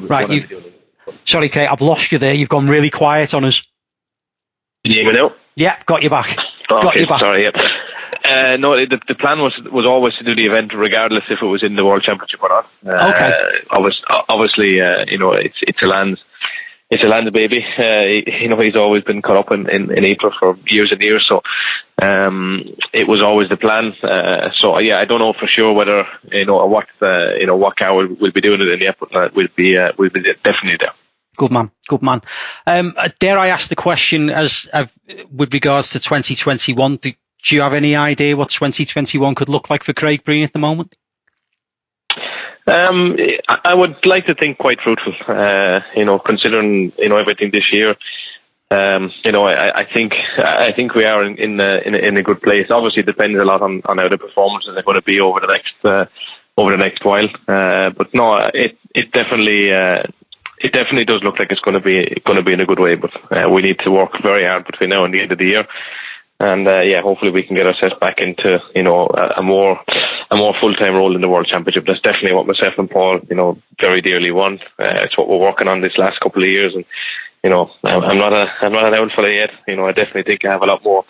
Right, 0.00 0.30
you. 0.30 0.62
Sorry, 1.24 1.48
Kate, 1.48 1.66
I've 1.66 1.80
lost 1.80 2.12
you 2.12 2.18
there. 2.18 2.34
You've 2.34 2.48
gone 2.48 2.68
really 2.68 2.90
quiet 2.90 3.34
on 3.34 3.44
us. 3.44 3.62
Can 4.84 4.92
you 4.92 5.02
hear 5.02 5.12
me 5.12 5.18
now? 5.18 5.34
Yeah, 5.56 5.80
got 5.86 6.02
you 6.02 6.10
back. 6.10 6.36
Oh, 6.70 6.82
got 6.82 6.86
okay, 6.88 7.00
you 7.00 7.06
back. 7.06 7.20
sorry. 7.20 7.42
Yeah. 7.44 7.70
Uh, 8.24 8.56
no, 8.58 8.76
the, 8.76 9.00
the 9.08 9.14
plan 9.14 9.40
was 9.40 9.58
was 9.72 9.86
always 9.86 10.14
to 10.16 10.24
do 10.24 10.34
the 10.34 10.46
event 10.46 10.74
regardless 10.74 11.24
if 11.30 11.42
it 11.42 11.46
was 11.46 11.62
in 11.62 11.76
the 11.76 11.84
World 11.84 12.02
Championship 12.02 12.42
or 12.42 12.48
not. 12.48 12.70
Uh, 12.86 13.10
Okay. 13.12 13.60
Obviously, 13.70 14.04
obviously 14.28 14.80
uh, 14.80 15.04
you 15.08 15.18
know, 15.18 15.32
it's 15.32 15.62
it's 15.62 15.82
a 15.82 15.86
land 15.86 16.20
it's 16.90 17.04
a 17.04 17.08
landed 17.08 17.34
baby. 17.34 17.64
Uh, 17.64 18.32
you 18.32 18.48
know, 18.48 18.58
he's 18.58 18.76
always 18.76 19.04
been 19.04 19.20
caught 19.20 19.36
up 19.36 19.52
in, 19.52 19.68
in, 19.68 19.90
in 19.90 20.04
April 20.04 20.32
for 20.32 20.56
years 20.66 20.90
and 20.90 21.02
years. 21.02 21.26
So 21.26 21.42
um, 22.00 22.64
it 22.92 23.06
was 23.06 23.20
always 23.20 23.48
the 23.48 23.56
plan. 23.56 23.92
Uh, 24.02 24.50
so 24.52 24.78
yeah, 24.78 24.98
I 24.98 25.04
don't 25.04 25.18
know 25.18 25.32
for 25.32 25.46
sure 25.46 25.72
whether 25.72 26.06
you 26.32 26.46
know 26.46 26.64
what 26.66 26.88
uh, 27.02 27.34
you 27.34 27.46
know 27.46 27.56
what 27.56 27.76
car 27.76 27.94
will, 27.94 28.30
be 28.30 28.40
doing 28.40 28.60
it 28.60 28.68
in 28.68 28.78
the 28.78 28.86
airport. 28.86 29.14
Uh, 29.14 29.28
will 29.34 29.48
be 29.54 29.76
uh, 29.76 29.92
will 29.98 30.10
be 30.10 30.22
definitely 30.42 30.78
there. 30.78 30.94
Good 31.36 31.52
man, 31.52 31.70
good 31.88 32.02
man. 32.02 32.22
Um, 32.66 32.96
dare 33.20 33.38
I 33.38 33.48
ask 33.48 33.68
the 33.68 33.76
question 33.76 34.30
as 34.30 34.68
with 35.30 35.54
regards 35.54 35.90
to 35.90 36.00
2021? 36.00 36.96
Do, 36.96 37.12
do 37.44 37.54
you 37.54 37.62
have 37.62 37.74
any 37.74 37.94
idea 37.94 38.36
what 38.36 38.48
2021 38.48 39.36
could 39.36 39.48
look 39.48 39.70
like 39.70 39.84
for 39.84 39.92
Craig 39.92 40.24
Breen 40.24 40.42
at 40.42 40.52
the 40.52 40.58
moment? 40.58 40.96
Um, 42.68 43.16
I 43.48 43.72
would 43.72 44.04
like 44.04 44.26
to 44.26 44.34
think 44.34 44.58
quite 44.58 44.80
fruitful. 44.80 45.14
Uh, 45.26 45.80
you 45.96 46.04
know, 46.04 46.18
considering 46.18 46.92
you 46.98 47.08
know 47.08 47.16
everything 47.16 47.50
this 47.50 47.72
year. 47.72 47.96
Um, 48.70 49.10
you 49.24 49.32
know, 49.32 49.44
I, 49.46 49.80
I, 49.80 49.84
think 49.86 50.14
I 50.38 50.72
think 50.72 50.94
we 50.94 51.06
are 51.06 51.24
in 51.24 51.38
in 51.38 51.58
a, 51.58 51.78
in 51.78 51.94
a, 51.94 51.98
in 51.98 52.16
a 52.18 52.22
good 52.22 52.42
place. 52.42 52.70
Obviously, 52.70 53.00
it 53.00 53.06
depends 53.06 53.38
a 53.38 53.44
lot 53.44 53.62
on, 53.62 53.80
on 53.86 53.96
how 53.96 54.08
the 54.08 54.18
performances 54.18 54.76
are 54.76 54.82
going 54.82 54.96
to 54.96 55.02
be 55.02 55.20
over 55.20 55.40
the 55.40 55.46
next 55.46 55.82
uh, 55.82 56.04
over 56.58 56.72
the 56.72 56.76
next 56.76 57.02
while. 57.02 57.30
Uh, 57.46 57.88
but 57.90 58.12
no, 58.12 58.36
it 58.36 58.78
it 58.94 59.12
definitely 59.12 59.72
uh, 59.72 60.02
it 60.58 60.72
definitely 60.74 61.06
does 61.06 61.22
look 61.22 61.38
like 61.38 61.50
it's 61.50 61.62
going 61.62 61.80
to 61.80 61.80
be 61.80 62.20
going 62.24 62.36
to 62.36 62.42
be 62.42 62.52
in 62.52 62.60
a 62.60 62.66
good 62.66 62.80
way. 62.80 62.96
But 62.96 63.14
uh, 63.32 63.48
we 63.48 63.62
need 63.62 63.78
to 63.80 63.90
work 63.90 64.20
very 64.20 64.44
hard 64.44 64.66
between 64.66 64.90
now 64.90 65.06
and 65.06 65.14
the 65.14 65.22
end 65.22 65.32
of 65.32 65.38
the 65.38 65.46
year 65.46 65.66
and 66.40 66.68
uh, 66.68 66.80
yeah, 66.80 67.02
hopefully 67.02 67.30
we 67.30 67.42
can 67.42 67.56
get 67.56 67.66
ourselves 67.66 67.96
back 68.00 68.20
into 68.20 68.62
you 68.74 68.82
know 68.82 69.06
a, 69.08 69.34
a 69.38 69.42
more 69.42 69.80
a 70.30 70.36
more 70.36 70.54
full 70.54 70.74
time 70.74 70.94
role 70.94 71.14
in 71.14 71.20
the 71.20 71.28
World 71.28 71.46
Championship. 71.46 71.86
That's 71.86 72.00
definitely 72.00 72.34
what 72.34 72.46
myself 72.46 72.78
and 72.78 72.90
Paul 72.90 73.20
you 73.28 73.36
know 73.36 73.58
very 73.80 74.00
dearly 74.00 74.30
want. 74.30 74.62
Uh, 74.78 75.02
it's 75.02 75.18
what 75.18 75.28
we're 75.28 75.38
working 75.38 75.68
on 75.68 75.80
this 75.80 75.98
last 75.98 76.20
couple 76.20 76.42
of 76.42 76.48
years, 76.48 76.74
and 76.74 76.84
you 77.42 77.50
know 77.50 77.70
I'm 77.82 78.18
not 78.18 78.32
a 78.32 78.52
I'm 78.60 78.72
not 78.72 78.86
an 78.86 78.98
old 78.98 79.12
fella 79.12 79.30
yet. 79.30 79.50
You 79.66 79.76
know 79.76 79.86
I 79.86 79.92
definitely 79.92 80.24
think 80.24 80.44
I 80.44 80.52
have 80.52 80.62
a 80.62 80.66
lot 80.66 80.84
more 80.84 81.04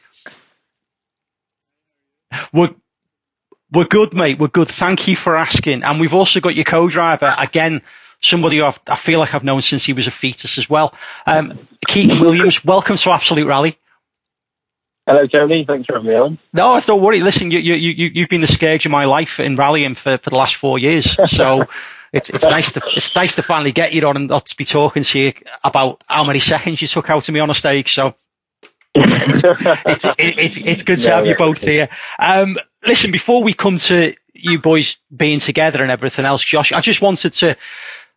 We're 2.53 2.73
we're 3.71 3.85
good, 3.85 4.13
mate. 4.13 4.39
We're 4.39 4.47
good. 4.47 4.67
Thank 4.67 5.07
you 5.07 5.15
for 5.15 5.37
asking. 5.37 5.83
And 5.83 5.99
we've 5.99 6.13
also 6.13 6.39
got 6.39 6.55
your 6.55 6.65
co-driver 6.65 7.35
again. 7.37 7.81
Somebody 8.21 8.61
I've, 8.61 8.79
i 8.87 8.95
feel 8.95 9.19
like 9.19 9.33
I've 9.33 9.43
known 9.43 9.61
since 9.61 9.85
he 9.85 9.93
was 9.93 10.07
a 10.07 10.11
fetus 10.11 10.57
as 10.57 10.69
well. 10.69 10.93
Um, 11.25 11.67
Keaton 11.87 12.19
Williams, 12.19 12.65
welcome 12.65 12.97
to 12.97 13.11
Absolute 13.11 13.47
Rally. 13.47 13.77
Hello, 15.07 15.25
Tony. 15.25 15.65
Thanks 15.65 15.87
for 15.87 15.93
having 15.93 16.09
me 16.09 16.15
on. 16.15 16.37
No, 16.53 16.79
don't 16.79 17.01
worry. 17.01 17.19
Listen, 17.19 17.49
you, 17.49 17.59
you, 17.59 17.73
you, 17.75 18.11
you've 18.13 18.29
been 18.29 18.41
the 18.41 18.47
scourge 18.47 18.85
of 18.85 18.91
my 18.91 19.05
life 19.05 19.39
in 19.39 19.55
rallying 19.55 19.95
for, 19.95 20.17
for 20.17 20.29
the 20.29 20.35
last 20.35 20.55
four 20.55 20.77
years. 20.77 21.17
So 21.31 21.65
it's, 22.13 22.29
it's 22.29 22.43
nice 22.43 22.73
to 22.73 22.81
it's 22.95 23.15
nice 23.15 23.35
to 23.35 23.41
finally 23.41 23.71
get 23.71 23.93
you 23.93 24.05
on 24.07 24.17
and 24.17 24.27
not 24.27 24.47
to 24.47 24.57
be 24.57 24.65
talking 24.65 25.03
to 25.03 25.19
you 25.19 25.33
about 25.63 26.03
how 26.07 26.23
many 26.23 26.39
seconds 26.39 26.81
you 26.81 26.87
took 26.87 27.09
out 27.09 27.27
of 27.27 27.33
me 27.33 27.39
on 27.39 27.49
a 27.49 27.55
stage. 27.55 27.93
So 27.93 28.15
it's, 28.95 29.43
it's, 29.85 30.05
it's, 30.17 30.57
it's, 30.57 30.83
good 30.83 30.97
to 30.99 31.11
have 31.11 31.25
you 31.25 31.35
both 31.35 31.61
here. 31.61 31.89
Um, 32.17 32.57
listen, 32.85 33.11
before 33.11 33.43
we 33.43 33.53
come 33.53 33.77
to 33.77 34.13
you 34.33 34.59
boys 34.59 34.97
being 35.15 35.39
together 35.39 35.81
and 35.81 35.91
everything 35.91 36.25
else, 36.25 36.43
Josh, 36.43 36.71
I 36.71 36.81
just 36.81 37.01
wanted 37.01 37.33
to, 37.33 37.55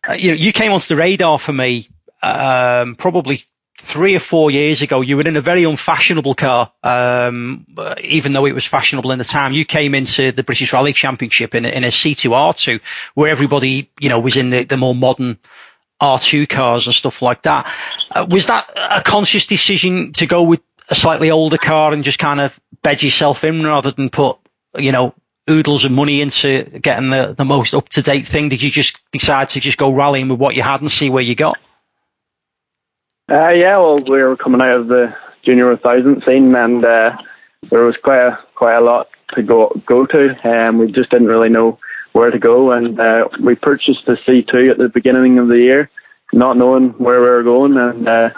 uh, 0.07 0.13
you 0.13 0.29
know, 0.29 0.35
you 0.35 0.51
came 0.51 0.71
onto 0.71 0.87
the 0.87 0.95
radar 0.95 1.37
for 1.39 1.53
me 1.53 1.89
um, 2.21 2.95
probably 2.95 3.43
three 3.77 4.15
or 4.15 4.19
four 4.19 4.49
years 4.49 4.81
ago. 4.81 5.01
You 5.01 5.17
were 5.17 5.23
in 5.23 5.35
a 5.35 5.41
very 5.41 5.63
unfashionable 5.65 6.35
car, 6.35 6.71
um, 6.83 7.65
even 8.01 8.33
though 8.33 8.45
it 8.45 8.53
was 8.53 8.65
fashionable 8.65 9.11
in 9.11 9.19
the 9.19 9.25
time. 9.25 9.51
You 9.53 9.65
came 9.65 9.93
into 9.93 10.31
the 10.31 10.43
British 10.43 10.71
Rally 10.73 10.93
Championship 10.93 11.53
in 11.53 11.65
a, 11.65 11.69
in 11.69 11.83
a 11.83 11.89
C2R2, 11.89 12.81
where 13.13 13.29
everybody, 13.29 13.91
you 13.99 14.09
know, 14.09 14.19
was 14.19 14.37
in 14.37 14.49
the, 14.51 14.63
the 14.63 14.77
more 14.77 14.95
modern 14.95 15.37
R2 16.03 16.49
cars 16.49 16.85
and 16.85 16.93
stuff 16.93 17.21
like 17.21 17.43
that. 17.43 17.71
Uh, 18.11 18.27
was 18.29 18.47
that 18.47 18.69
a 18.75 19.01
conscious 19.01 19.45
decision 19.45 20.11
to 20.13 20.27
go 20.27 20.43
with 20.43 20.61
a 20.89 20.95
slightly 20.95 21.31
older 21.31 21.57
car 21.57 21.93
and 21.93 22.03
just 22.03 22.19
kind 22.19 22.41
of 22.41 22.59
bed 22.81 23.01
yourself 23.01 23.45
in 23.45 23.63
rather 23.63 23.91
than 23.91 24.09
put, 24.09 24.37
you 24.77 24.91
know, 24.91 25.15
oodles 25.49 25.85
of 25.85 25.91
money 25.91 26.21
into 26.21 26.63
getting 26.63 27.09
the, 27.09 27.33
the 27.37 27.45
most 27.45 27.73
up 27.73 27.87
to 27.89 28.01
date 28.01 28.27
thing? 28.27 28.49
Did 28.49 28.61
you 28.61 28.69
just 28.69 28.99
decide 29.11 29.49
to 29.49 29.61
just 29.61 29.77
go 29.77 29.93
rallying 29.93 30.27
with 30.27 30.39
what 30.39 30.55
you 30.55 30.61
had 30.61 30.81
and 30.81 30.91
see 30.91 31.09
where 31.09 31.23
you 31.23 31.35
got? 31.35 31.57
Uh, 33.31 33.49
yeah, 33.49 33.77
well, 33.77 33.95
we 33.95 34.21
were 34.21 34.35
coming 34.35 34.61
out 34.61 34.81
of 34.81 34.87
the 34.87 35.13
junior 35.45 35.69
1000 35.69 36.23
scene 36.25 36.53
and 36.53 36.83
uh, 36.83 37.11
there 37.69 37.85
was 37.85 37.95
quite 38.03 38.27
a, 38.27 38.39
quite 38.55 38.75
a 38.75 38.81
lot 38.81 39.07
to 39.35 39.41
go 39.41 39.71
go 39.85 40.05
to 40.05 40.35
and 40.43 40.79
we 40.79 40.91
just 40.91 41.09
didn't 41.09 41.27
really 41.27 41.49
know 41.49 41.79
where 42.13 42.31
to 42.31 42.39
go 42.39 42.71
and 42.71 42.99
uh, 42.99 43.27
we 43.43 43.55
purchased 43.55 44.05
the 44.05 44.17
C2 44.27 44.71
at 44.71 44.77
the 44.77 44.89
beginning 44.89 45.37
of 45.37 45.47
the 45.47 45.57
year 45.57 45.89
not 46.31 46.57
knowing 46.57 46.89
where 46.97 47.21
we 47.21 47.27
were 47.27 47.43
going 47.43 47.77
and 47.77 48.07
uh, 48.07 48.29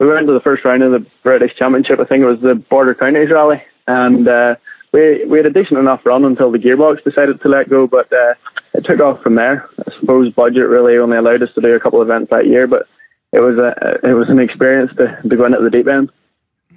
we 0.00 0.06
went 0.08 0.26
to 0.26 0.32
the 0.32 0.40
first 0.40 0.64
round 0.64 0.82
of 0.82 0.92
the 0.92 1.06
British 1.22 1.56
Championship. 1.56 2.00
I 2.00 2.04
think 2.04 2.22
it 2.22 2.26
was 2.26 2.40
the 2.40 2.54
Border 2.54 2.94
Counties 2.94 3.30
Rally, 3.30 3.62
and 3.86 4.26
uh, 4.28 4.56
we 4.92 5.24
we 5.26 5.38
had 5.38 5.46
a 5.46 5.50
decent 5.50 5.78
enough 5.78 6.04
run 6.04 6.24
until 6.24 6.50
the 6.50 6.58
gearbox 6.58 7.04
decided 7.04 7.40
to 7.42 7.48
let 7.48 7.70
go. 7.70 7.86
But 7.86 8.12
uh, 8.12 8.34
it 8.74 8.84
took 8.84 9.00
off 9.00 9.22
from 9.22 9.36
there. 9.36 9.68
I 9.78 9.92
suppose 10.00 10.32
budget 10.32 10.68
really 10.68 10.98
only 10.98 11.16
allowed 11.16 11.42
us 11.42 11.50
to 11.54 11.60
do 11.60 11.74
a 11.74 11.80
couple 11.80 12.02
of 12.02 12.08
events 12.08 12.30
that 12.30 12.46
year, 12.46 12.66
but 12.66 12.86
it 13.32 13.40
was 13.40 13.56
a 13.56 14.06
it 14.08 14.14
was 14.14 14.28
an 14.28 14.40
experience 14.40 14.90
to, 14.96 15.28
to 15.28 15.36
go 15.36 15.46
into 15.46 15.62
the 15.62 15.70
deep 15.70 15.86
end. 15.86 16.10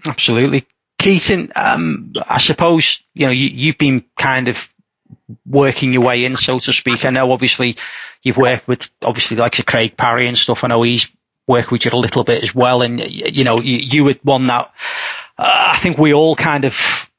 Absolutely, 0.05 0.67
Keaton. 0.99 1.51
Um, 1.55 2.13
I 2.27 2.37
suppose 2.37 3.01
you 3.13 3.25
know 3.25 3.31
you, 3.31 3.47
you've 3.47 3.79
been 3.79 4.05
kind 4.15 4.47
of 4.47 4.69
working 5.45 5.93
your 5.93 6.03
way 6.03 6.25
in, 6.25 6.35
so 6.35 6.59
to 6.59 6.73
speak. 6.73 7.05
I 7.05 7.09
know 7.09 7.31
obviously 7.31 7.75
you've 8.23 8.37
worked 8.37 8.67
with 8.67 8.89
obviously 9.01 9.37
like 9.37 9.65
Craig 9.65 9.97
Parry 9.97 10.27
and 10.27 10.37
stuff. 10.37 10.63
I 10.63 10.67
know 10.67 10.81
he's 10.83 11.09
worked 11.47 11.71
with 11.71 11.85
you 11.85 11.91
a 11.91 11.95
little 11.95 12.23
bit 12.23 12.43
as 12.43 12.53
well. 12.53 12.81
And, 12.81 12.99
you 12.99 13.43
know, 13.43 13.61
you, 13.61 13.77
you 13.77 14.03
were 14.03 14.15
one 14.23 14.47
that 14.47 14.71
uh, 15.37 15.63
I 15.67 15.77
think 15.77 15.97
we 15.97 16.13
all 16.13 16.35
kind 16.35 16.65
of 16.65 17.09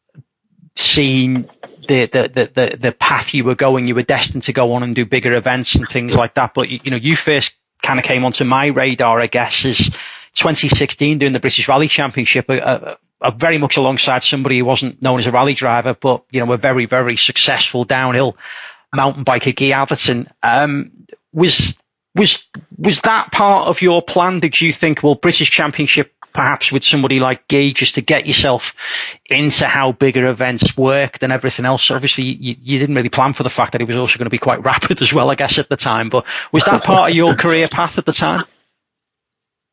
seen 0.77 1.49
the, 1.89 2.07
the, 2.07 2.51
the, 2.55 2.77
the 2.77 2.93
path 2.93 3.35
you 3.35 3.45
were 3.45 3.55
going. 3.55 3.89
You 3.89 3.95
were 3.95 4.03
destined 4.03 4.45
to 4.45 4.53
go 4.53 4.73
on 4.73 4.83
and 4.83 4.95
do 4.95 5.07
bigger 5.07 5.33
events 5.33 5.75
and 5.75 5.89
things 5.89 6.15
like 6.15 6.35
that. 6.35 6.53
But, 6.55 6.69
you, 6.69 6.81
you 6.85 6.91
know, 6.91 6.97
you 6.99 7.17
first 7.17 7.55
kind 7.83 7.99
of 7.99 8.05
came 8.05 8.25
onto 8.25 8.45
my 8.45 8.67
radar, 8.67 9.21
I 9.21 9.27
guess, 9.27 9.65
as 9.65 9.79
2016 10.35 11.19
doing 11.19 11.33
the 11.33 11.41
British 11.41 11.67
Rally 11.69 11.89
Championship. 11.89 12.51
Uh, 12.51 12.55
uh, 12.55 12.97
very 13.37 13.59
much 13.59 13.77
alongside 13.77 14.23
somebody 14.23 14.59
who 14.59 14.65
wasn't 14.65 15.03
known 15.03 15.19
as 15.19 15.27
a 15.27 15.33
rally 15.33 15.55
driver, 15.55 15.95
but 15.95 16.25
you 16.31 16.45
know, 16.45 16.53
a 16.53 16.57
very, 16.57 16.87
very 16.87 17.17
successful 17.17 17.85
downhill 17.85 18.37
mountain 18.95 19.25
biker, 19.25 19.55
Guy 19.55 19.77
Atherton. 19.77 20.27
Um, 20.43 20.93
was 21.33 21.77
was 22.15 22.49
was 22.77 23.01
that 23.03 23.33
part 23.33 23.69
of 23.69 23.83
your 23.83 24.03
plan? 24.03 24.41
Did 24.41 24.61
you 24.61 24.73
think, 24.73 25.03
well, 25.03 25.15
British 25.15 25.51
Championship 25.51 26.13
perhaps 26.33 26.71
with 26.71 26.85
somebody 26.85 27.19
like 27.19 27.49
Guy 27.49 27.71
just 27.71 27.97
to 27.97 28.01
get 28.01 28.27
yourself 28.27 28.75
into 29.29 29.67
how 29.67 29.93
bigger 29.93 30.27
events 30.27 30.77
worked 30.77 31.23
and 31.23 31.33
everything 31.33 31.65
else? 31.65 31.91
Obviously, 31.91 32.25
you, 32.25 32.57
you 32.61 32.79
didn't 32.79 32.95
really 32.95 33.09
plan 33.09 33.33
for 33.33 33.43
the 33.43 33.51
fact 33.51 33.73
that 33.73 33.81
he 33.81 33.85
was 33.85 33.97
also 33.97 34.19
going 34.19 34.27
to 34.27 34.31
be 34.31 34.39
quite 34.39 34.65
rapid 34.65 35.03
as 35.03 35.13
well, 35.13 35.31
I 35.31 35.35
guess, 35.35 35.59
at 35.59 35.69
the 35.69 35.77
time. 35.77 36.09
But 36.09 36.27
was 36.53 36.65
that 36.65 36.85
part 36.85 37.11
of 37.11 37.17
your 37.17 37.35
career 37.35 37.69
path 37.69 37.99
at 37.99 38.05
the 38.05 38.13
time? 38.13 38.45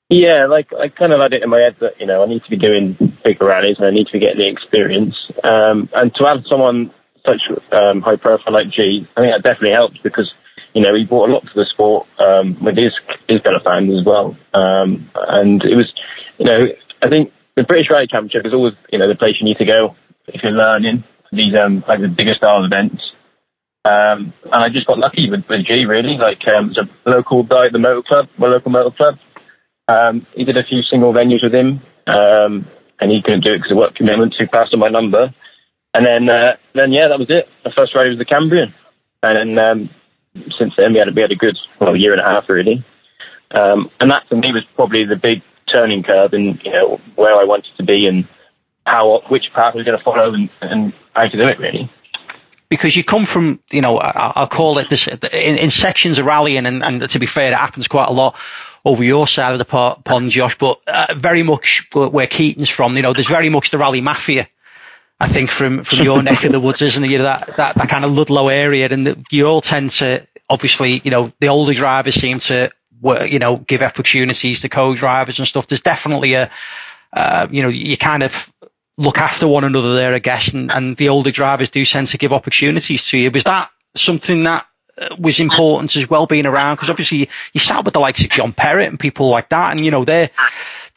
Yeah, 0.10 0.46
like 0.46 0.68
I 0.72 0.90
kind 0.90 1.14
of 1.14 1.20
had 1.20 1.34
it 1.34 1.42
in 1.42 1.50
my 1.50 1.60
head 1.60 1.78
that 1.82 2.00
you 2.00 2.06
know 2.06 2.22
I 2.22 2.28
need 2.28 2.44
to 2.44 2.50
be 2.50 2.58
doing 2.58 2.96
bigger 3.24 3.46
rallies 3.46 3.78
and 3.80 3.88
I 3.88 3.92
need 3.92 4.06
to 4.08 4.14
be 4.14 4.20
getting 4.20 4.38
the 4.38 4.48
experience. 4.48 5.16
Um, 5.44 5.90
and 5.96 6.14
to 6.16 6.26
have 6.26 6.46
someone 6.48 6.94
such 7.26 7.42
um, 7.72 8.02
high 8.02 8.16
profile 8.16 8.54
like 8.54 8.70
G, 8.70 9.08
I 9.18 9.22
think 9.22 9.34
that 9.34 9.44
definitely 9.44 9.72
helps 9.72 9.98
because 10.04 10.32
you 10.74 10.82
know 10.82 10.94
he 10.94 11.06
brought 11.06 11.30
a 11.30 11.34
lot 11.34 11.42
to 11.42 11.54
the 11.56 11.66
sport 11.66 12.06
um, 12.20 12.56
with 12.64 12.78
his 12.78 12.94
his 13.28 13.42
fellow 13.42 13.60
fans 13.64 13.98
as 13.98 14.06
well. 14.06 14.38
Um, 14.54 15.10
and 15.16 15.64
it 15.64 15.76
was, 15.76 15.92
you 16.38 16.46
know, 16.46 16.68
I 17.02 17.10
think 17.10 17.32
the 17.56 17.64
British 17.64 17.90
Rally 17.90 18.06
Championship 18.06 18.46
is 18.46 18.54
always 18.54 18.74
you 18.92 19.00
know 19.00 19.08
the 19.08 19.16
place 19.16 19.38
you 19.40 19.46
need 19.46 19.58
to 19.58 19.66
go 19.66 19.96
if 20.28 20.44
you're 20.44 20.52
learning 20.52 21.04
these 21.32 21.54
um, 21.56 21.84
like 21.88 22.02
the 22.02 22.08
bigger 22.08 22.36
style 22.36 22.64
events. 22.64 23.02
Um, 23.86 24.34
and 24.46 24.64
I 24.64 24.70
just 24.70 24.88
got 24.88 24.98
lucky 24.98 25.30
with, 25.30 25.46
with 25.50 25.66
G 25.66 25.86
really. 25.86 26.18
Like 26.18 26.48
um, 26.48 26.70
it's 26.70 26.80
a 26.80 27.10
local 27.10 27.44
guy 27.44 27.68
at 27.68 27.72
the 27.72 27.80
motor 27.80 28.04
club, 28.08 28.28
my 28.38 28.48
local 28.48 28.72
motor 28.72 28.96
club. 28.96 29.16
Um, 29.88 30.26
he 30.36 30.44
did 30.44 30.58
a 30.58 30.64
few 30.64 30.82
single 30.82 31.14
venues 31.14 31.44
with 31.44 31.54
him, 31.54 31.82
um, 32.08 32.68
and 33.00 33.12
he 33.12 33.22
couldn't 33.22 33.44
do 33.44 33.54
it 33.54 33.58
because 33.58 33.72
of 33.72 33.78
work 33.78 33.96
commitments. 33.96 34.38
He 34.38 34.46
passed 34.46 34.74
on 34.74 34.80
my 34.80 34.90
number, 34.90 35.34
and 35.94 36.06
then 36.06 36.30
uh, 36.30 36.56
then 36.74 36.92
yeah, 36.92 37.08
that 37.08 37.20
was 37.20 37.30
it. 37.30 37.48
The 37.64 37.72
first 37.72 37.96
ride 37.96 38.10
was 38.10 38.18
the 38.18 38.26
Cambrian, 38.26 38.74
and 39.22 39.58
then 39.58 39.60
um, 39.60 39.90
since 40.58 40.74
then 40.76 40.94
we 40.94 41.00
had 41.00 41.14
we 41.16 41.22
had 41.22 41.32
a 41.32 41.36
good 41.36 41.58
well 41.80 41.96
year 41.96 42.14
and 42.14 42.22
a 42.22 42.26
half 42.26 42.50
really, 42.50 42.84
um, 43.52 43.92
and 44.00 44.10
that 44.10 44.28
for 44.28 44.36
me 44.36 44.52
was 44.52 44.64
probably 44.76 45.06
the 45.06 45.16
big 45.16 45.44
turning 45.72 46.04
curve 46.04 46.34
in 46.34 46.60
you 46.64 46.72
know 46.72 47.00
where 47.16 47.36
I 47.36 47.44
wanted 47.44 47.76
to 47.78 47.84
be 47.84 48.08
and 48.08 48.28
how 48.88 49.22
which 49.30 49.52
path 49.54 49.74
I 49.74 49.78
was 49.78 49.86
going 49.86 49.98
to 49.98 50.04
follow 50.04 50.34
and, 50.34 50.50
and 50.62 50.94
how 51.14 51.28
to 51.28 51.38
do 51.38 51.48
it 51.48 51.60
really 51.60 51.92
because 52.70 52.96
you 52.96 53.04
come 53.04 53.26
from, 53.26 53.60
you 53.70 53.80
know, 53.80 54.00
I'll 54.00 54.48
call 54.48 54.80
it 54.80 54.90
this 54.90 55.08
in, 55.08 55.56
in 55.56 55.70
sections 55.70 56.18
of 56.18 56.26
rallying, 56.26 56.66
and, 56.66 56.84
and, 56.84 57.10
to 57.10 57.20
be 57.20 57.28
fair, 57.28 57.52
it 57.52 57.56
happens 57.56 57.88
quite 57.88 58.08
a 58.08 58.12
lot 58.12 58.36
over 58.86 59.04
your 59.04 59.28
side 59.28 59.54
of 59.54 59.60
the 59.60 59.66
pond, 59.66 60.30
Josh, 60.30 60.58
but 60.58 60.80
uh, 60.88 61.16
very 61.16 61.44
much 61.44 61.88
where 61.94 62.28
Keaton's 62.28 62.70
from. 62.70 62.96
You 62.96 63.02
know, 63.02 63.14
there's 63.14 63.28
very 63.28 63.50
much 63.50 63.72
the 63.72 63.80
rally 63.80 64.00
mafia. 64.00 64.48
I 65.20 65.28
think 65.28 65.50
from 65.50 65.84
from 65.84 66.04
your 66.04 66.22
neck 66.22 66.44
of 66.44 66.52
the 66.52 66.60
woods, 66.60 66.82
isn't 66.82 67.04
it? 67.04 67.18
That 67.18 67.58
that 67.58 67.76
that 67.76 67.90
kind 67.90 68.06
of 68.06 68.12
Ludlow 68.12 68.50
area, 68.50 68.88
and 68.90 69.08
the, 69.08 69.26
you 69.32 69.48
all 69.48 69.62
tend 69.62 69.92
to 69.92 70.28
obviously, 70.50 71.02
you 71.04 71.12
know, 71.12 71.32
the 71.40 71.48
older 71.48 71.74
drivers 71.74 72.16
seem 72.16 72.40
to, 72.40 72.70
you 73.28 73.40
know, 73.40 73.58
give 73.58 73.82
opportunities 73.82 74.62
to 74.62 74.70
co-drivers 74.70 75.40
and 75.40 75.48
stuff. 75.48 75.68
There's 75.68 75.82
definitely 75.82 76.34
a, 76.34 76.52
uh, 77.14 77.48
you 77.50 77.64
know, 77.64 77.70
you 77.70 77.98
kind 77.98 78.24
of 78.24 78.52
look 78.98 79.18
after 79.18 79.48
one 79.48 79.64
another 79.64 79.96
there, 79.96 80.14
I 80.14 80.20
guess, 80.20 80.54
and, 80.54 80.72
and 80.72 80.96
the 80.98 81.10
older 81.10 81.32
drivers 81.32 81.70
do 81.70 81.84
tend 81.84 82.08
to 82.08 82.18
give 82.18 82.34
opportunities 82.34 83.08
to 83.10 83.18
you. 83.18 83.32
Was 83.32 83.46
that 83.46 83.70
something 83.96 84.44
that 84.44 84.68
was 85.18 85.40
important 85.40 85.96
as 85.96 86.10
well 86.10 86.26
being 86.26 86.46
around 86.46 86.76
because 86.76 86.90
obviously 86.90 87.30
you, 87.54 87.60
sat 87.60 87.84
with 87.84 87.94
the 87.94 88.00
likes 88.00 88.24
of 88.24 88.30
John 88.30 88.54
Perrott 88.54 88.88
and 88.88 89.00
people 89.00 89.30
like 89.30 89.50
that, 89.50 89.72
and 89.72 89.84
you 89.84 89.92
know 89.92 90.04
they 90.04 90.30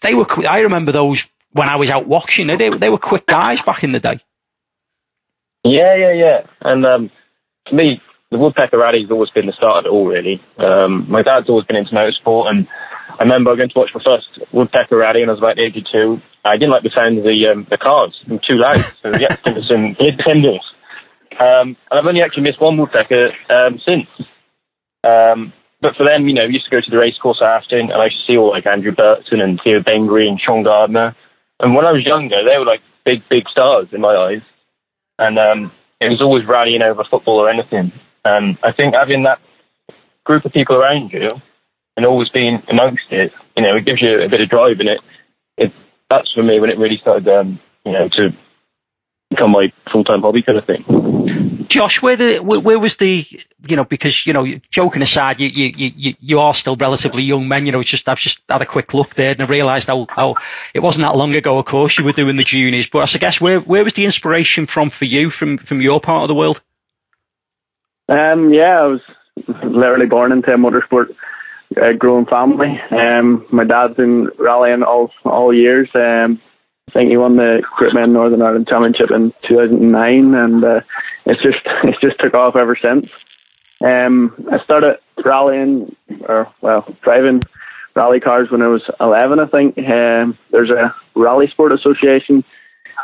they 0.02 0.14
were. 0.14 0.26
I 0.48 0.60
remember 0.60 0.92
those 0.92 1.26
when 1.52 1.68
I 1.68 1.76
was 1.76 1.90
out 1.90 2.06
watching. 2.06 2.46
They 2.46 2.70
they 2.70 2.90
were 2.90 2.98
quick 2.98 3.26
guys 3.26 3.62
back 3.62 3.84
in 3.84 3.92
the 3.92 4.00
day. 4.00 4.20
Yeah, 5.64 5.96
yeah, 5.96 6.12
yeah. 6.12 6.46
And 6.60 6.86
um, 6.86 7.10
for 7.68 7.74
me, 7.74 8.00
the 8.30 8.38
Woodpecker 8.38 8.78
Rally 8.78 9.02
has 9.02 9.10
always 9.10 9.30
been 9.30 9.46
the 9.46 9.52
start 9.52 9.78
of 9.78 9.86
it 9.86 9.92
all. 9.92 10.06
Really, 10.06 10.42
um, 10.58 11.10
my 11.10 11.22
dad's 11.22 11.48
always 11.48 11.66
been 11.66 11.76
into 11.76 11.92
motorsport, 11.92 12.48
and 12.48 12.68
I 13.18 13.22
remember 13.22 13.56
going 13.56 13.70
to 13.70 13.78
watch 13.78 13.90
my 13.94 14.02
first 14.02 14.28
Woodpecker 14.52 14.96
Rally, 14.96 15.22
and 15.22 15.30
I 15.30 15.34
was 15.34 15.40
about 15.40 15.58
82. 15.58 16.20
I 16.44 16.56
didn't 16.56 16.70
like 16.70 16.84
the 16.84 16.90
sound 16.94 17.18
of 17.18 17.24
the 17.24 17.48
um, 17.48 17.66
the 17.68 17.76
cars; 17.76 18.14
they 18.26 18.34
were 18.34 18.40
too 18.40 18.56
loud. 18.56 18.80
So 19.02 19.12
we 19.12 19.22
had 19.22 19.36
to 19.44 19.62
some 19.64 19.96
independence. 19.98 20.62
Um, 21.38 21.76
and 21.90 21.98
I've 21.98 22.06
only 22.06 22.22
actually 22.22 22.42
missed 22.42 22.60
one 22.60 22.76
woodpecker 22.76 23.30
um, 23.50 23.78
since. 23.84 24.08
Um, 25.04 25.52
but 25.80 25.94
for 25.94 26.04
them, 26.04 26.26
you 26.26 26.34
know, 26.34 26.46
we 26.46 26.54
used 26.54 26.64
to 26.64 26.70
go 26.70 26.80
to 26.80 26.90
the 26.90 26.98
racecourse 26.98 27.40
after, 27.40 27.78
and 27.78 27.92
I 27.92 28.06
used 28.06 28.18
to 28.18 28.32
see 28.32 28.36
all 28.36 28.50
like 28.50 28.66
Andrew 28.66 28.92
Burton 28.92 29.40
and 29.40 29.60
Theo 29.62 29.80
Bengry 29.80 30.26
and 30.26 30.40
Sean 30.40 30.64
Gardner. 30.64 31.14
And 31.60 31.74
when 31.74 31.84
I 31.84 31.92
was 31.92 32.04
younger, 32.04 32.42
they 32.44 32.58
were 32.58 32.64
like 32.64 32.80
big, 33.04 33.22
big 33.28 33.48
stars 33.48 33.88
in 33.92 34.00
my 34.00 34.14
eyes. 34.14 34.42
And 35.18 35.38
um, 35.38 35.72
it 36.00 36.08
was 36.08 36.20
always 36.20 36.46
rallying 36.46 36.82
over 36.82 37.04
football 37.04 37.38
or 37.38 37.48
anything. 37.48 37.92
And 38.24 38.58
I 38.62 38.72
think 38.72 38.94
having 38.94 39.22
that 39.24 39.40
group 40.24 40.44
of 40.44 40.52
people 40.52 40.76
around 40.76 41.12
you 41.12 41.28
and 41.96 42.06
always 42.06 42.28
being 42.28 42.62
amongst 42.68 43.10
it, 43.10 43.32
you 43.56 43.62
know, 43.62 43.76
it 43.76 43.86
gives 43.86 44.02
you 44.02 44.20
a 44.20 44.28
bit 44.28 44.40
of 44.40 44.48
drive 44.48 44.80
in 44.80 44.88
it. 44.88 45.00
it 45.56 45.72
that's 46.10 46.32
for 46.32 46.42
me 46.42 46.60
when 46.60 46.70
it 46.70 46.78
really 46.78 46.98
started, 46.98 47.28
um, 47.28 47.60
you 47.84 47.92
know, 47.92 48.08
to 48.08 48.30
become 49.30 49.50
my 49.50 49.72
full 49.92 50.04
time 50.04 50.22
hobby 50.22 50.42
kind 50.42 50.58
of 50.58 50.66
thing. 50.66 51.66
Josh, 51.68 52.00
where 52.00 52.16
the 52.16 52.38
where 52.38 52.78
was 52.78 52.96
the 52.96 53.26
you 53.68 53.76
know 53.76 53.84
because 53.84 54.26
you 54.26 54.32
know 54.32 54.46
joking 54.70 55.02
aside, 55.02 55.38
you 55.38 55.48
you 55.48 55.92
you 55.96 56.14
you 56.18 56.38
are 56.40 56.54
still 56.54 56.76
relatively 56.76 57.22
young 57.22 57.46
men. 57.46 57.66
You 57.66 57.72
know, 57.72 57.80
it's 57.80 57.90
just 57.90 58.08
I've 58.08 58.18
just 58.18 58.40
had 58.48 58.62
a 58.62 58.66
quick 58.66 58.94
look 58.94 59.14
there 59.14 59.32
and 59.32 59.42
I 59.42 59.46
realised 59.46 59.88
how, 59.88 60.06
how 60.08 60.36
it 60.72 60.80
wasn't 60.80 61.04
that 61.04 61.16
long 61.16 61.34
ago. 61.34 61.58
Of 61.58 61.66
course, 61.66 61.98
you 61.98 62.04
were 62.04 62.12
doing 62.12 62.36
the 62.36 62.44
juniors, 62.44 62.88
but 62.88 63.14
I 63.14 63.18
guess 63.18 63.40
where 63.40 63.60
where 63.60 63.84
was 63.84 63.92
the 63.92 64.06
inspiration 64.06 64.66
from 64.66 64.88
for 64.88 65.04
you 65.04 65.28
from 65.28 65.58
from 65.58 65.82
your 65.82 66.00
part 66.00 66.22
of 66.22 66.28
the 66.28 66.34
world? 66.34 66.62
Um, 68.08 68.52
yeah, 68.52 68.80
I 68.80 68.86
was 68.86 69.00
literally 69.46 70.06
born 70.06 70.32
into 70.32 70.50
a 70.50 70.56
motorsport 70.56 71.14
uh, 71.76 71.92
growing 71.98 72.24
family. 72.24 72.80
Um, 72.90 73.46
my 73.52 73.64
dad's 73.64 73.96
been 73.96 74.30
rallying 74.38 74.82
all 74.82 75.10
all 75.24 75.52
years. 75.52 75.90
Um, 75.94 76.40
I 76.88 76.90
think 76.90 77.10
he 77.10 77.18
won 77.18 77.36
the 77.36 77.62
Groupman 77.78 78.12
Northern 78.12 78.40
Ireland 78.40 78.66
Championship 78.66 79.10
in 79.10 79.32
2009, 79.46 80.34
and 80.34 80.64
uh, 80.64 80.80
it's 81.26 81.42
just 81.42 81.58
it's 81.84 82.00
just 82.00 82.18
took 82.18 82.34
off 82.34 82.56
ever 82.56 82.76
since. 82.80 83.10
Um, 83.84 84.34
I 84.50 84.58
started 84.64 84.98
rallying, 85.24 85.94
or 86.26 86.50
well, 86.62 86.86
driving 87.02 87.42
rally 87.94 88.20
cars 88.20 88.50
when 88.50 88.62
I 88.62 88.68
was 88.68 88.82
11, 89.00 89.38
I 89.38 89.46
think. 89.46 89.78
Um, 89.78 90.38
there's 90.50 90.70
a 90.70 90.94
Rally 91.14 91.48
Sport 91.48 91.72
Association 91.72 92.42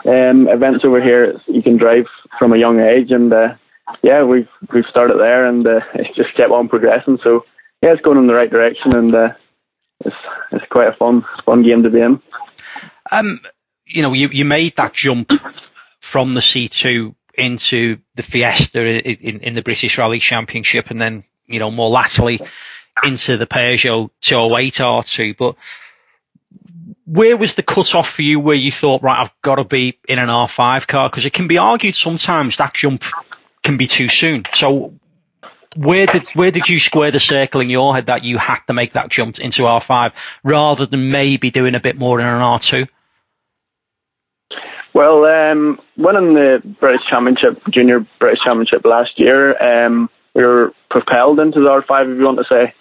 um, 0.06 0.48
events 0.48 0.84
over 0.84 1.02
here. 1.02 1.38
You 1.46 1.62
can 1.62 1.76
drive 1.76 2.06
from 2.38 2.52
a 2.52 2.58
young 2.58 2.80
age, 2.80 3.10
and 3.10 3.32
uh, 3.32 3.54
yeah, 4.02 4.22
we've 4.24 4.48
we've 4.72 4.86
started 4.88 5.18
there, 5.18 5.46
and 5.46 5.66
uh, 5.66 5.80
it's 5.94 6.16
just 6.16 6.34
kept 6.36 6.50
on 6.50 6.68
progressing. 6.68 7.18
So 7.22 7.44
yeah, 7.82 7.92
it's 7.92 8.02
going 8.02 8.18
in 8.18 8.28
the 8.28 8.34
right 8.34 8.50
direction, 8.50 8.96
and 8.96 9.14
uh, 9.14 9.28
it's 10.00 10.16
it's 10.52 10.64
quite 10.70 10.88
a 10.88 10.96
fun 10.96 11.24
fun 11.44 11.62
game 11.62 11.82
to 11.82 11.90
be 11.90 12.00
in. 12.00 12.22
Um, 13.12 13.40
you 13.86 14.02
know, 14.02 14.12
you, 14.12 14.28
you 14.28 14.44
made 14.44 14.76
that 14.76 14.92
jump 14.92 15.32
from 16.00 16.32
the 16.32 16.40
C2 16.40 17.14
into 17.34 17.98
the 18.14 18.22
Fiesta 18.22 18.84
in, 18.84 19.40
in 19.40 19.54
the 19.54 19.62
British 19.62 19.98
Rally 19.98 20.20
Championship 20.20 20.90
and 20.90 21.00
then, 21.00 21.24
you 21.46 21.58
know, 21.58 21.70
more 21.70 21.90
latterly 21.90 22.40
into 23.02 23.36
the 23.36 23.46
Peugeot 23.46 24.10
208 24.20 24.74
R2. 24.74 25.36
But 25.36 25.56
where 27.06 27.36
was 27.36 27.54
the 27.54 27.62
cut 27.62 27.94
off 27.94 28.08
for 28.08 28.22
you 28.22 28.40
where 28.40 28.54
you 28.54 28.70
thought, 28.70 29.02
right, 29.02 29.20
I've 29.20 29.42
got 29.42 29.56
to 29.56 29.64
be 29.64 29.98
in 30.08 30.18
an 30.18 30.28
R5 30.28 30.86
car? 30.86 31.08
Because 31.08 31.26
it 31.26 31.32
can 31.32 31.48
be 31.48 31.58
argued 31.58 31.94
sometimes 31.94 32.56
that 32.58 32.74
jump 32.74 33.04
can 33.62 33.76
be 33.76 33.86
too 33.86 34.08
soon. 34.08 34.44
So 34.52 34.94
where 35.76 36.06
did 36.06 36.28
where 36.30 36.50
did 36.50 36.68
you 36.68 36.78
square 36.78 37.10
the 37.10 37.20
circle 37.20 37.60
in 37.60 37.68
your 37.68 37.94
head 37.94 38.06
that 38.06 38.22
you 38.22 38.38
had 38.38 38.60
to 38.68 38.72
make 38.72 38.92
that 38.92 39.08
jump 39.08 39.40
into 39.40 39.62
R5 39.62 40.12
rather 40.44 40.86
than 40.86 41.10
maybe 41.10 41.50
doing 41.50 41.74
a 41.74 41.80
bit 41.80 41.98
more 41.98 42.20
in 42.20 42.26
an 42.26 42.40
R2? 42.40 42.88
Well, 44.94 45.24
um, 45.24 45.80
winning 45.96 46.34
the 46.34 46.62
British 46.78 47.04
Championship, 47.10 47.60
Junior 47.70 48.06
British 48.20 48.38
Championship 48.44 48.84
last 48.84 49.18
year, 49.18 49.60
um, 49.60 50.08
we 50.34 50.44
were 50.44 50.72
propelled 50.88 51.40
into 51.40 51.60
the 51.60 51.66
R5, 51.66 52.12
if 52.12 52.18
you 52.18 52.24
want 52.24 52.38
to 52.38 52.44
say. 52.44 52.74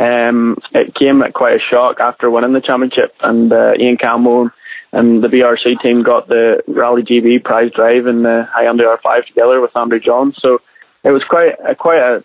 Um, 0.00 0.58
it 0.72 0.94
came 0.94 1.22
at 1.22 1.32
quite 1.32 1.54
a 1.54 1.70
shock 1.70 2.00
after 2.00 2.30
winning 2.30 2.52
the 2.52 2.60
championship, 2.60 3.14
and 3.22 3.52
uh, 3.52 3.72
Ian 3.78 3.96
Campbell 3.96 4.50
and 4.92 5.22
the 5.22 5.28
BRC 5.28 5.80
team 5.80 6.02
got 6.02 6.28
the 6.28 6.62
Rally 6.66 7.02
GB 7.02 7.44
prize 7.44 7.70
drive 7.74 8.06
in 8.06 8.22
the 8.22 8.48
Hyundai 8.56 8.96
R5 8.96 9.26
together 9.26 9.60
with 9.60 9.76
Andrew 9.76 10.00
Johns. 10.00 10.36
So 10.40 10.58
it 11.04 11.10
was 11.10 11.22
quite 11.28 11.54
a, 11.68 11.74
quite 11.74 11.98
a, 12.00 12.24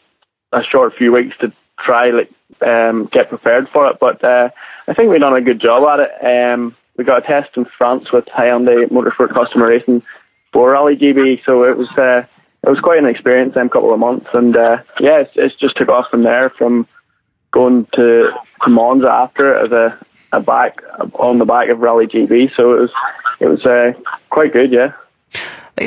a 0.52 0.64
short 0.64 0.94
few 0.98 1.12
weeks 1.12 1.36
to 1.42 1.54
try 1.84 2.10
like 2.10 2.32
um, 2.68 3.10
get 3.12 3.30
prepared 3.30 3.68
for 3.72 3.88
it, 3.90 3.98
but 4.00 4.24
uh, 4.24 4.50
I 4.88 4.94
think 4.94 5.12
we 5.12 5.20
done 5.20 5.36
a 5.36 5.42
good 5.42 5.62
job 5.62 5.84
at 5.88 6.00
it. 6.00 6.54
Um, 6.54 6.76
we 6.98 7.04
got 7.04 7.24
a 7.24 7.28
test 7.28 7.58
in 7.58 7.66
France 7.78 8.12
with 8.12 8.26
Hyundai 8.26 8.88
Motorsport 8.90 9.34
Customer 9.34 9.68
Racing 9.68 10.04
for 10.52 10.72
Rally 10.72 10.96
GB, 10.96 11.42
so 11.46 11.64
it 11.64 11.78
was 11.78 11.90
uh, 11.98 12.26
it 12.64 12.70
was 12.70 12.80
quite 12.80 13.00
an 13.00 13.06
experience. 13.06 13.54
Them 13.54 13.70
couple 13.70 13.94
of 13.94 14.00
months, 14.00 14.28
and 14.34 14.56
uh, 14.56 14.78
yeah, 15.00 15.22
it's, 15.22 15.32
it's 15.36 15.56
just 15.56 15.78
took 15.78 15.90
off 15.90 16.10
from 16.10 16.24
there. 16.24 16.50
From 16.50 16.88
going 17.52 17.88
to, 17.94 18.32
to 18.64 18.70
Monza 18.70 19.08
after 19.08 19.56
as 19.56 19.72
a, 19.72 19.98
a 20.32 20.40
back 20.40 20.82
on 21.14 21.40
the 21.40 21.46
back 21.46 21.70
of 21.70 21.80
Rally 21.80 22.08
GB, 22.08 22.56
so 22.56 22.74
it 22.74 22.82
was 22.82 22.92
it 23.40 23.48
was 23.48 23.66
uh, 23.66 23.94
quite 24.30 24.54
good. 24.54 24.72
Yeah. 24.72 24.94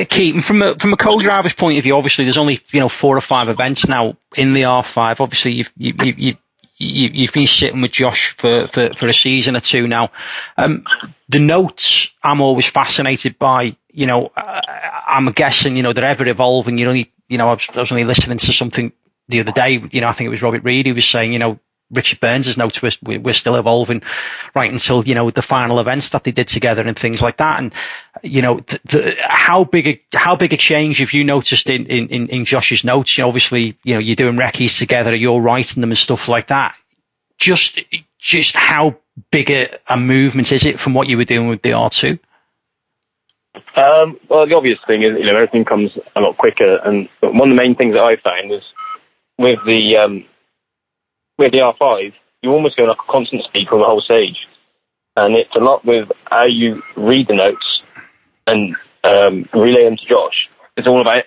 Keaton, 0.05 0.41
from 0.41 0.61
a 0.61 0.75
from 0.75 0.93
a 0.93 0.97
co-driver's 0.97 1.53
point 1.53 1.79
of 1.79 1.83
view, 1.83 1.95
obviously 1.95 2.25
there's 2.25 2.37
only 2.37 2.59
you 2.71 2.79
know 2.79 2.89
four 2.89 3.17
or 3.17 3.21
five 3.21 3.49
events 3.49 3.87
now 3.87 4.15
in 4.37 4.53
the 4.53 4.61
R5. 4.61 5.19
Obviously, 5.19 5.53
you've 5.53 5.73
you, 5.77 5.93
you, 5.97 6.37
you 6.79 7.09
you've 7.13 7.33
been 7.33 7.47
sitting 7.47 7.81
with 7.81 7.91
Josh 7.91 8.35
for, 8.37 8.67
for, 8.67 8.89
for 8.95 9.07
a 9.07 9.13
season 9.13 9.55
or 9.55 9.59
two 9.59 9.87
now. 9.87 10.11
Um, 10.57 10.85
the 11.27 11.39
notes 11.39 12.11
I'm 12.23 12.41
always 12.41 12.67
fascinated 12.67 13.37
by. 13.37 13.75
You 13.91 14.05
know, 14.05 14.31
uh, 14.37 14.61
I'm 15.07 15.25
guessing 15.31 15.75
you 15.75 15.83
know 15.83 15.93
they're 15.93 16.05
ever 16.05 16.27
evolving. 16.27 16.77
You 16.77 16.85
know, 16.85 17.03
you 17.27 17.37
know, 17.37 17.49
I 17.49 17.53
was, 17.53 17.67
I 17.73 17.79
was 17.79 17.91
only 17.91 18.05
listening 18.05 18.37
to 18.37 18.53
something 18.53 18.93
the 19.27 19.41
other 19.41 19.51
day. 19.51 19.81
You 19.91 20.01
know, 20.01 20.07
I 20.07 20.13
think 20.13 20.27
it 20.27 20.31
was 20.31 20.41
Robert 20.41 20.63
Reid 20.63 20.87
who 20.87 20.95
was 20.95 21.07
saying, 21.07 21.33
you 21.33 21.39
know, 21.39 21.59
Richard 21.91 22.19
Burns' 22.19 22.57
notes 22.57 22.81
were, 22.81 22.91
we're 23.01 23.33
still 23.33 23.55
evolving 23.55 24.03
right 24.53 24.71
until 24.71 25.07
you 25.07 25.15
know 25.15 25.29
the 25.29 25.41
final 25.41 25.79
events 25.79 26.09
that 26.09 26.23
they 26.23 26.31
did 26.31 26.47
together 26.47 26.83
and 26.83 26.97
things 26.97 27.21
like 27.21 27.37
that. 27.37 27.59
And 27.59 27.73
you 28.23 28.41
know, 28.41 28.59
the, 28.59 28.79
the, 28.85 29.15
how 29.21 29.63
big 29.63 29.87
a 29.87 30.17
how 30.17 30.35
big 30.35 30.53
a 30.53 30.57
change 30.57 30.99
have 30.99 31.13
you 31.13 31.23
noticed 31.23 31.69
in, 31.69 31.87
in, 31.87 32.27
in 32.27 32.45
Josh's 32.45 32.83
notes? 32.83 33.17
You 33.17 33.23
know, 33.23 33.29
obviously, 33.29 33.77
you 33.83 33.95
know, 33.95 33.99
you're 33.99 34.15
doing 34.15 34.37
recce's 34.37 34.77
together, 34.77 35.15
you're 35.15 35.41
writing 35.41 35.81
them 35.81 35.91
and 35.91 35.97
stuff 35.97 36.27
like 36.27 36.47
that. 36.47 36.75
Just 37.37 37.79
just 38.19 38.55
how 38.55 38.97
big 39.31 39.49
a, 39.49 39.79
a 39.87 39.97
movement 39.97 40.51
is 40.51 40.65
it 40.65 40.79
from 40.79 40.93
what 40.93 41.09
you 41.09 41.17
were 41.17 41.25
doing 41.25 41.47
with 41.47 41.61
the 41.61 41.71
R2? 41.71 42.19
Um, 43.75 44.19
well, 44.29 44.47
the 44.47 44.55
obvious 44.55 44.79
thing 44.85 45.03
is, 45.03 45.17
you 45.17 45.25
know, 45.25 45.35
everything 45.35 45.65
comes 45.65 45.91
a 46.15 46.21
lot 46.21 46.37
quicker, 46.37 46.77
and 46.77 47.09
one 47.21 47.49
of 47.49 47.55
the 47.55 47.61
main 47.61 47.75
things 47.75 47.93
that 47.93 48.01
I 48.01 48.17
found 48.17 48.49
was 48.49 48.63
with 49.37 49.59
the 49.65 49.97
um, 49.97 50.25
with 51.39 51.53
the 51.53 51.59
R5, 51.59 52.13
you're 52.41 52.53
almost 52.53 52.77
go 52.77 52.83
like 52.83 52.97
a 52.97 53.11
constant 53.11 53.43
speed 53.45 53.67
from 53.67 53.79
the 53.79 53.85
whole 53.85 54.01
stage. 54.01 54.47
And 55.15 55.35
it's 55.35 55.55
a 55.55 55.59
lot 55.59 55.83
with 55.85 56.09
how 56.25 56.45
you 56.45 56.83
read 56.95 57.27
the 57.27 57.35
notes 57.35 57.81
and 58.45 58.75
um, 59.03 59.49
relay 59.53 59.85
them 59.85 59.97
to 59.97 60.05
Josh. 60.05 60.49
It's 60.77 60.87
all 60.87 61.01
about 61.01 61.23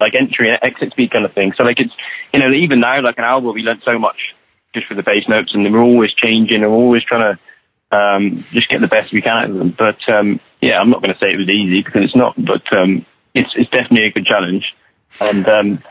like 0.00 0.14
entry 0.14 0.50
and 0.50 0.58
exit 0.62 0.90
speed 0.90 1.12
kind 1.12 1.24
of 1.24 1.32
thing. 1.32 1.54
So 1.56 1.62
like 1.62 1.80
it's, 1.80 1.94
you 2.34 2.40
know, 2.40 2.52
even 2.52 2.80
now, 2.80 3.00
like 3.00 3.18
an 3.18 3.24
album, 3.24 3.54
we 3.54 3.62
learned 3.62 3.82
so 3.84 3.98
much 3.98 4.34
just 4.74 4.86
for 4.86 4.94
the 4.94 5.02
bass 5.02 5.24
notes 5.28 5.54
and 5.54 5.72
we're 5.72 5.80
always 5.80 6.12
changing 6.12 6.62
and 6.62 6.70
we're 6.70 6.78
always 6.78 7.04
trying 7.04 7.36
to 7.36 7.96
um, 7.96 8.44
just 8.50 8.68
get 8.68 8.80
the 8.80 8.88
best 8.88 9.12
we 9.12 9.22
can 9.22 9.44
out 9.44 9.50
of 9.50 9.56
them. 9.56 9.74
But 9.76 10.06
um, 10.08 10.40
yeah, 10.60 10.80
I'm 10.80 10.90
not 10.90 11.02
going 11.02 11.14
to 11.14 11.18
say 11.18 11.32
it 11.32 11.38
was 11.38 11.48
easy 11.48 11.82
because 11.82 12.04
it's 12.04 12.16
not, 12.16 12.34
but 12.36 12.70
um, 12.76 13.06
it's, 13.32 13.52
it's 13.56 13.70
definitely 13.70 14.06
a 14.06 14.12
good 14.12 14.26
challenge. 14.26 14.74
And 15.20 15.48
um, 15.48 15.82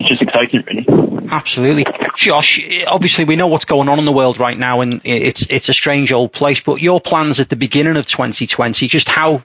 it's 0.00 0.08
just 0.08 0.22
exciting, 0.22 0.64
really. 0.66 1.28
Absolutely, 1.30 1.84
Josh. 2.16 2.84
Obviously, 2.86 3.24
we 3.24 3.36
know 3.36 3.48
what's 3.48 3.66
going 3.66 3.88
on 3.88 3.98
in 3.98 4.06
the 4.06 4.12
world 4.12 4.40
right 4.40 4.58
now, 4.58 4.80
and 4.80 5.02
it's 5.04 5.46
it's 5.50 5.68
a 5.68 5.74
strange 5.74 6.10
old 6.10 6.32
place. 6.32 6.60
But 6.60 6.80
your 6.80 7.00
plans 7.00 7.38
at 7.38 7.50
the 7.50 7.56
beginning 7.56 7.96
of 7.96 8.06
2020, 8.06 8.88
just 8.88 9.08
how 9.08 9.44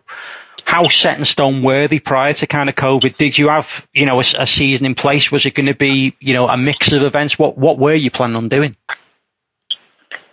how 0.64 0.88
set 0.88 1.20
in 1.20 1.26
stone 1.26 1.62
were 1.62 1.88
they 1.88 2.00
prior 2.00 2.34
to 2.34 2.48
kind 2.48 2.70
of 2.70 2.76
COVID? 2.76 3.18
Did 3.18 3.38
you 3.38 3.50
have 3.50 3.86
you 3.94 4.06
know 4.06 4.18
a, 4.18 4.24
a 4.40 4.48
season 4.48 4.86
in 4.86 4.96
place? 4.96 5.30
Was 5.30 5.46
it 5.46 5.56
going 5.56 5.68
to 5.68 5.76
be 5.76 6.16
you 6.22 6.34
know 6.34 6.48
a 6.48 6.58
mix 6.58 6.92
of 6.94 7.04
events? 7.04 7.38
What 7.38 7.58
what 7.58 7.78
were 7.78 7.94
you 7.94 8.10
planning 8.10 8.38
on 8.38 8.48
doing? 8.48 8.78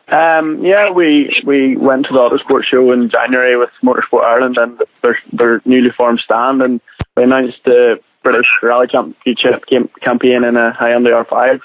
Um, 0.06 0.64
yeah, 0.64 0.90
we 0.90 1.42
we 1.44 1.76
went 1.76 2.06
to 2.06 2.12
the 2.12 2.18
Autosport 2.18 2.64
show 2.64 2.92
in 2.92 3.10
January 3.10 3.56
with 3.56 3.70
Motorsport 3.82 4.24
Ireland 4.24 4.56
and 4.56 4.80
their 5.02 5.18
their 5.32 5.62
newly 5.64 5.90
formed 5.90 6.20
stand, 6.20 6.62
and 6.62 6.80
we 7.16 7.24
announced 7.24 7.58
the 7.64 7.98
British 8.22 8.46
Rally 8.62 8.86
Championship 8.88 9.64
campaign 10.02 10.44
in 10.44 10.56
a 10.56 10.72
Hyundai 10.72 11.24
R5. 11.24 11.60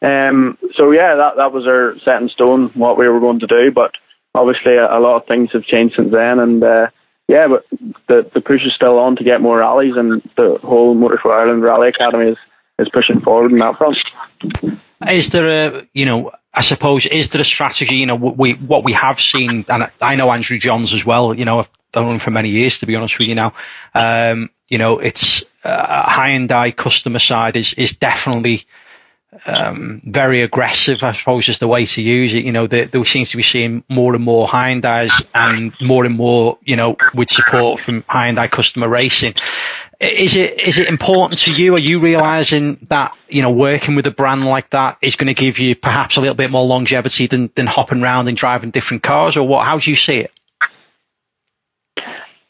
Um, 0.00 0.56
so 0.74 0.90
yeah, 0.92 1.16
that 1.16 1.36
that 1.36 1.52
was 1.52 1.66
our 1.66 1.94
set 2.04 2.22
in 2.22 2.28
stone 2.28 2.70
what 2.74 2.98
we 2.98 3.08
were 3.08 3.20
going 3.20 3.40
to 3.40 3.46
do. 3.46 3.72
But 3.74 3.92
obviously, 4.34 4.76
a, 4.76 4.86
a 4.86 5.00
lot 5.00 5.16
of 5.16 5.26
things 5.26 5.50
have 5.52 5.64
changed 5.64 5.96
since 5.96 6.12
then, 6.12 6.38
and 6.38 6.62
uh, 6.62 6.86
yeah, 7.26 7.48
but 7.48 7.66
the 8.06 8.30
the 8.32 8.40
push 8.40 8.64
is 8.64 8.74
still 8.74 8.98
on 8.98 9.16
to 9.16 9.24
get 9.24 9.40
more 9.40 9.58
rallies, 9.58 9.94
and 9.96 10.22
the 10.36 10.58
whole 10.62 10.94
Motorsport 10.96 11.40
Ireland 11.40 11.62
Rally 11.62 11.88
Academy 11.88 12.32
is 12.32 12.38
is 12.78 12.88
pushing 12.92 13.20
forward 13.20 13.50
in 13.50 13.58
that 13.58 13.76
front. 13.76 13.96
Is 15.10 15.30
there 15.30 15.48
a 15.48 15.88
you 15.94 16.06
know? 16.06 16.30
I 16.58 16.62
suppose 16.62 17.06
is 17.06 17.28
there 17.28 17.40
a 17.40 17.44
strategy? 17.44 17.94
You 17.94 18.06
know, 18.06 18.16
we 18.16 18.54
what 18.54 18.82
we 18.82 18.92
have 18.94 19.20
seen, 19.20 19.64
and 19.68 19.90
I 20.02 20.16
know 20.16 20.28
Andrew 20.32 20.58
Johns 20.58 20.92
as 20.92 21.06
well. 21.06 21.32
You 21.32 21.44
know, 21.44 21.60
I've 21.60 21.70
done 21.92 22.08
him 22.08 22.18
for 22.18 22.32
many 22.32 22.48
years, 22.48 22.80
to 22.80 22.86
be 22.86 22.96
honest 22.96 23.16
with 23.16 23.28
you. 23.28 23.36
Now, 23.36 23.52
um, 23.94 24.50
you 24.66 24.78
know, 24.78 24.98
it's 24.98 25.44
uh, 25.62 26.04
Hyundai 26.10 26.74
customer 26.74 27.20
side 27.20 27.56
is 27.56 27.74
is 27.74 27.92
definitely 27.92 28.64
um, 29.46 30.02
very 30.04 30.42
aggressive, 30.42 31.04
I 31.04 31.12
suppose, 31.12 31.48
is 31.48 31.60
the 31.60 31.68
way 31.68 31.86
to 31.86 32.02
use 32.02 32.34
it. 32.34 32.44
You 32.44 32.50
know, 32.50 32.66
there, 32.66 32.86
there 32.86 33.04
seems 33.04 33.30
to 33.30 33.36
be 33.36 33.44
seeing 33.44 33.84
more 33.88 34.16
and 34.16 34.24
more 34.24 34.48
Hyundai's 34.48 35.24
and 35.32 35.72
more 35.80 36.04
and 36.04 36.16
more, 36.16 36.58
you 36.64 36.74
know, 36.74 36.96
with 37.14 37.30
support 37.30 37.78
from 37.78 38.02
Hyundai 38.02 38.50
customer 38.50 38.88
racing. 38.88 39.34
Is 40.00 40.36
it 40.36 40.60
is 40.60 40.78
it 40.78 40.86
important 40.86 41.40
to 41.40 41.52
you? 41.52 41.74
Are 41.74 41.78
you 41.78 41.98
realizing 41.98 42.86
that 42.88 43.16
you 43.28 43.42
know 43.42 43.50
working 43.50 43.96
with 43.96 44.06
a 44.06 44.12
brand 44.12 44.44
like 44.44 44.70
that 44.70 44.98
is 45.02 45.16
going 45.16 45.26
to 45.26 45.34
give 45.34 45.58
you 45.58 45.74
perhaps 45.74 46.16
a 46.16 46.20
little 46.20 46.36
bit 46.36 46.52
more 46.52 46.64
longevity 46.64 47.26
than 47.26 47.50
than 47.56 47.66
hopping 47.66 48.00
around 48.00 48.28
and 48.28 48.36
driving 48.36 48.70
different 48.70 49.02
cars, 49.02 49.36
or 49.36 49.46
what? 49.46 49.66
How 49.66 49.78
do 49.78 49.90
you 49.90 49.96
see 49.96 50.18
it? 50.18 50.32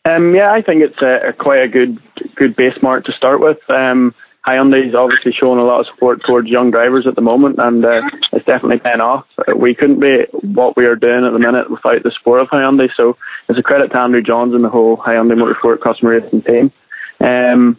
Um, 0.05 0.35
yeah, 0.35 0.53
I 0.53 0.61
think 0.61 0.83
it's 0.83 1.01
a, 1.01 1.31
a, 1.31 1.33
quite 1.33 1.63
a 1.63 1.69
good 1.69 1.99
good 2.37 2.55
base 2.55 2.77
mark 2.83 3.07
to 3.07 3.13
start 3.13 3.41
with. 3.41 3.59
Um, 3.71 4.15
is 4.47 4.95
obviously 4.95 5.33
showing 5.33 5.59
a 5.59 5.65
lot 5.65 5.81
of 5.81 5.87
support 5.87 6.21
towards 6.27 6.49
young 6.49 6.71
drivers 6.71 7.07
at 7.07 7.15
the 7.15 7.21
moment, 7.23 7.59
and 7.59 7.85
uh, 7.85 8.01
it's 8.33 8.47
definitely 8.47 8.79
paying 8.79 9.01
off. 9.01 9.27
We 9.57 9.75
couldn't 9.75 10.01
be 10.01 10.25
what 10.33 10.77
we 10.77 10.85
are 10.87 10.97
doing 10.97 11.25
at 11.25 11.33
the 11.33 11.39
minute 11.39 11.71
without 11.71 12.03
the 12.03 12.11
support 12.17 12.41
of 12.41 12.49
Hyundai, 12.49 12.89
so 12.97 13.17
it's 13.49 13.59
a 13.59 13.63
credit 13.63 13.89
to 13.89 14.01
Andrew 14.01 14.23
Johns 14.23 14.55
and 14.55 14.65
the 14.65 14.71
whole 14.71 14.97
Hyundai 14.97 15.35
Motorsport 15.35 15.83
customer 15.83 16.21
racing 16.21 16.43
team. 16.43 16.73
Um, 17.21 17.79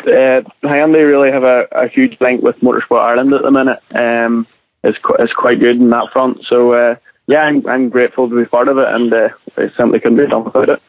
uh, 0.00 0.42
Hyundai 0.62 1.06
really 1.06 1.32
have 1.32 1.44
a, 1.44 1.66
a, 1.72 1.88
huge 1.88 2.16
link 2.20 2.42
with 2.42 2.56
Motorsport 2.56 3.00
Ireland 3.00 3.32
at 3.32 3.42
the 3.42 3.50
minute. 3.50 3.80
Um, 3.94 4.46
it's, 4.84 4.98
qu- 4.98 5.16
it's 5.18 5.32
quite 5.32 5.58
good 5.58 5.76
in 5.76 5.90
that 5.90 6.12
front. 6.12 6.44
So, 6.48 6.72
uh, 6.72 6.96
yeah, 7.26 7.40
I'm, 7.40 7.66
I'm 7.66 7.88
grateful 7.88 8.28
to 8.28 8.36
be 8.36 8.44
part 8.44 8.68
of 8.68 8.78
it, 8.78 8.86
and 8.88 9.12
uh, 9.12 9.28
I 9.56 9.68
simply 9.76 10.00
couldn't 10.00 10.18
be 10.18 10.26
done 10.26 10.44
without 10.44 10.68
it. 10.68 10.82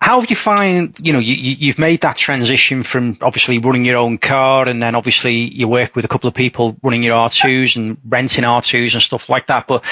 How 0.00 0.20
have 0.20 0.28
you 0.28 0.36
find, 0.36 0.94
you 1.02 1.14
know, 1.14 1.18
you, 1.18 1.34
you've 1.34 1.78
made 1.78 2.02
that 2.02 2.18
transition 2.18 2.82
from 2.82 3.16
obviously 3.22 3.58
running 3.58 3.86
your 3.86 3.96
own 3.96 4.18
car 4.18 4.68
and 4.68 4.82
then 4.82 4.94
obviously 4.94 5.32
you 5.32 5.66
work 5.66 5.96
with 5.96 6.04
a 6.04 6.08
couple 6.08 6.28
of 6.28 6.34
people 6.34 6.76
running 6.82 7.02
your 7.02 7.16
R2s 7.16 7.76
and 7.76 7.96
renting 8.06 8.44
R2s 8.44 8.92
and 8.92 9.02
stuff 9.02 9.30
like 9.30 9.46
that. 9.46 9.66
But 9.66 9.82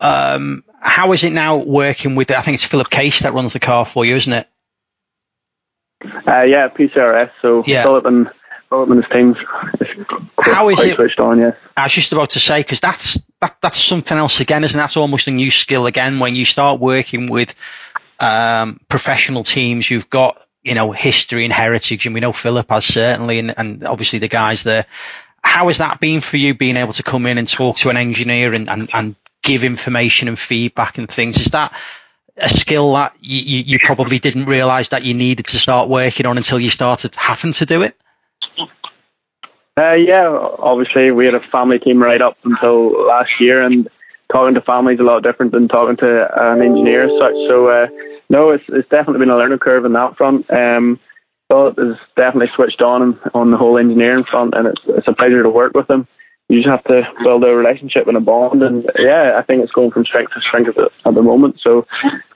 um, 0.00 0.64
how 0.80 1.12
is 1.12 1.24
it 1.24 1.34
now 1.34 1.58
working 1.58 2.14
with, 2.14 2.30
I 2.30 2.40
think 2.40 2.54
it's 2.54 2.64
Philip 2.64 2.88
Case 2.88 3.20
that 3.20 3.34
runs 3.34 3.52
the 3.52 3.60
car 3.60 3.84
for 3.84 4.06
you, 4.06 4.16
isn't 4.16 4.32
it? 4.32 4.48
Uh, 6.26 6.42
yeah, 6.42 6.68
PCRS. 6.68 7.30
So 7.42 7.62
yeah. 7.66 7.82
Philip 7.82 8.04
and 8.06 8.30
Philip 8.68 8.90
and 8.90 9.04
his 9.04 9.12
teams. 9.12 9.36
How 10.40 10.68
is 10.68 10.80
it? 10.80 10.96
Switched 10.96 11.20
on, 11.20 11.38
yeah. 11.38 11.52
I 11.76 11.84
was 11.84 11.92
just 11.92 12.12
about 12.12 12.30
to 12.30 12.40
say 12.40 12.60
because 12.60 12.80
that's 12.80 13.18
that, 13.40 13.56
that's 13.60 13.82
something 13.82 14.16
else 14.16 14.40
again, 14.40 14.64
isn't 14.64 14.78
it? 14.78 14.82
That's 14.82 14.96
almost 14.96 15.28
a 15.28 15.30
new 15.30 15.50
skill 15.50 15.86
again 15.86 16.18
when 16.18 16.34
you 16.34 16.44
start 16.44 16.80
working 16.80 17.28
with 17.28 17.54
um, 18.18 18.80
professional 18.88 19.44
teams. 19.44 19.90
You've 19.90 20.10
got 20.10 20.44
you 20.62 20.74
know 20.74 20.92
history 20.92 21.44
and 21.44 21.52
heritage, 21.52 22.06
and 22.06 22.14
we 22.14 22.20
know 22.20 22.32
Philip 22.32 22.68
has 22.70 22.84
certainly, 22.84 23.38
and, 23.38 23.54
and 23.56 23.86
obviously 23.86 24.18
the 24.18 24.28
guys 24.28 24.62
there. 24.62 24.86
How 25.42 25.68
has 25.68 25.78
that 25.78 26.00
been 26.00 26.20
for 26.22 26.38
you, 26.38 26.54
being 26.54 26.78
able 26.78 26.94
to 26.94 27.02
come 27.02 27.26
in 27.26 27.36
and 27.36 27.46
talk 27.46 27.76
to 27.78 27.90
an 27.90 27.98
engineer 27.98 28.54
and, 28.54 28.68
and, 28.70 28.88
and 28.94 29.14
give 29.42 29.62
information 29.62 30.26
and 30.26 30.38
feedback 30.38 30.96
and 30.96 31.08
things? 31.08 31.38
Is 31.38 31.48
that 31.48 31.74
a 32.36 32.48
skill 32.48 32.92
that 32.94 33.14
you, 33.20 33.40
you, 33.40 33.64
you 33.64 33.78
probably 33.82 34.18
didn't 34.18 34.46
realise 34.46 34.88
that 34.88 35.04
you 35.04 35.14
needed 35.14 35.46
to 35.46 35.58
start 35.58 35.88
working 35.88 36.26
on 36.26 36.36
until 36.36 36.58
you 36.58 36.70
started 36.70 37.14
having 37.14 37.52
to 37.52 37.66
do 37.66 37.82
it? 37.82 37.96
Uh, 39.76 39.94
yeah, 39.94 40.28
obviously 40.58 41.10
we 41.10 41.24
had 41.24 41.34
a 41.34 41.40
family 41.50 41.78
team 41.78 42.00
right 42.00 42.22
up 42.22 42.36
until 42.44 43.06
last 43.06 43.30
year, 43.40 43.62
and 43.62 43.88
talking 44.32 44.54
to 44.54 44.60
families 44.60 45.00
a 45.00 45.02
lot 45.02 45.22
different 45.22 45.52
than 45.52 45.68
talking 45.68 45.96
to 45.96 46.28
an 46.36 46.62
engineer 46.62 47.04
as 47.04 47.18
such. 47.18 47.34
So 47.48 47.68
uh, 47.68 47.86
no, 48.28 48.50
it's 48.50 48.64
it's 48.68 48.88
definitely 48.88 49.20
been 49.20 49.30
a 49.30 49.36
learning 49.36 49.58
curve 49.58 49.84
in 49.84 49.92
that 49.92 50.16
front. 50.16 50.48
Um, 50.50 51.00
Philip 51.48 51.78
is 51.78 51.96
definitely 52.16 52.50
switched 52.54 52.82
on 52.82 53.18
on 53.34 53.50
the 53.50 53.56
whole 53.56 53.78
engineering 53.78 54.24
front, 54.30 54.54
and 54.54 54.68
it's 54.68 54.82
it's 54.86 55.08
a 55.08 55.12
pleasure 55.12 55.42
to 55.42 55.50
work 55.50 55.74
with 55.74 55.90
him. 55.90 56.06
You 56.48 56.58
just 56.58 56.68
have 56.68 56.84
to 56.84 57.02
build 57.22 57.42
a 57.44 57.54
relationship 57.54 58.06
and 58.06 58.16
a 58.16 58.20
bond, 58.20 58.62
and 58.62 58.84
yeah, 58.98 59.36
I 59.38 59.42
think 59.42 59.62
it's 59.62 59.72
going 59.72 59.90
from 59.90 60.04
strength 60.04 60.32
to 60.34 60.40
strength 60.40 60.68
at 60.68 60.74
the, 60.74 60.90
at 61.06 61.14
the 61.14 61.22
moment. 61.22 61.60
So, 61.62 61.86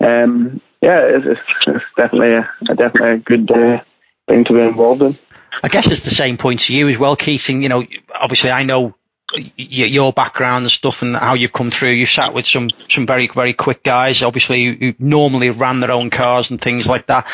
um, 0.00 0.60
yeah, 0.80 1.00
it's, 1.02 1.40
it's, 1.66 1.84
definitely 1.96 2.32
a, 2.32 2.50
a, 2.70 2.74
definitely 2.74 3.10
a 3.10 3.18
good 3.18 3.50
uh, 3.50 3.82
thing 4.26 4.44
to 4.46 4.52
be 4.54 4.60
involved 4.60 5.02
in. 5.02 5.18
I 5.62 5.68
guess 5.68 5.86
it's 5.88 6.04
the 6.04 6.10
same 6.10 6.38
point 6.38 6.60
to 6.60 6.76
you 6.76 6.88
as 6.88 6.96
well, 6.96 7.16
Keaton. 7.16 7.62
You 7.62 7.68
know, 7.68 7.84
obviously 8.14 8.50
I 8.50 8.62
know 8.62 8.94
your 9.56 10.12
background 10.12 10.64
and 10.64 10.70
stuff 10.70 11.02
and 11.02 11.14
how 11.14 11.34
you've 11.34 11.52
come 11.52 11.70
through. 11.70 11.90
You've 11.90 12.08
sat 12.08 12.32
with 12.32 12.46
some 12.46 12.70
some 12.88 13.06
very 13.06 13.28
very 13.28 13.52
quick 13.52 13.82
guys, 13.82 14.22
obviously 14.22 14.76
who 14.76 14.94
normally 14.98 15.50
ran 15.50 15.80
their 15.80 15.92
own 15.92 16.10
cars 16.10 16.50
and 16.50 16.60
things 16.60 16.86
like 16.86 17.06
that. 17.06 17.26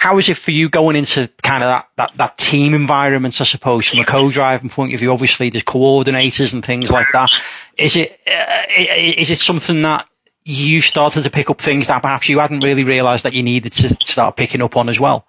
How 0.00 0.16
is 0.16 0.30
it 0.30 0.38
for 0.38 0.50
you 0.50 0.70
going 0.70 0.96
into 0.96 1.30
kind 1.42 1.62
of 1.62 1.68
that, 1.68 1.88
that, 1.96 2.12
that 2.16 2.38
team 2.38 2.72
environment, 2.72 3.38
I 3.38 3.44
suppose, 3.44 3.86
from 3.86 3.98
a 3.98 4.06
co-driving 4.06 4.70
point 4.70 4.94
of 4.94 5.00
view? 5.00 5.12
Obviously, 5.12 5.50
there's 5.50 5.62
coordinators 5.62 6.54
and 6.54 6.64
things 6.64 6.90
like 6.90 7.08
that. 7.12 7.28
Is 7.76 7.96
it 7.96 8.18
uh, 8.26 8.62
is 8.78 9.28
it 9.30 9.38
something 9.38 9.82
that 9.82 10.06
you 10.44 10.80
started 10.80 11.24
to 11.24 11.30
pick 11.30 11.50
up 11.50 11.60
things 11.60 11.88
that 11.88 12.00
perhaps 12.00 12.30
you 12.30 12.38
hadn't 12.38 12.60
really 12.60 12.84
realised 12.84 13.24
that 13.24 13.34
you 13.34 13.42
needed 13.42 13.72
to 13.72 13.94
start 14.04 14.36
picking 14.36 14.62
up 14.62 14.74
on 14.74 14.88
as 14.88 14.98
well. 14.98 15.26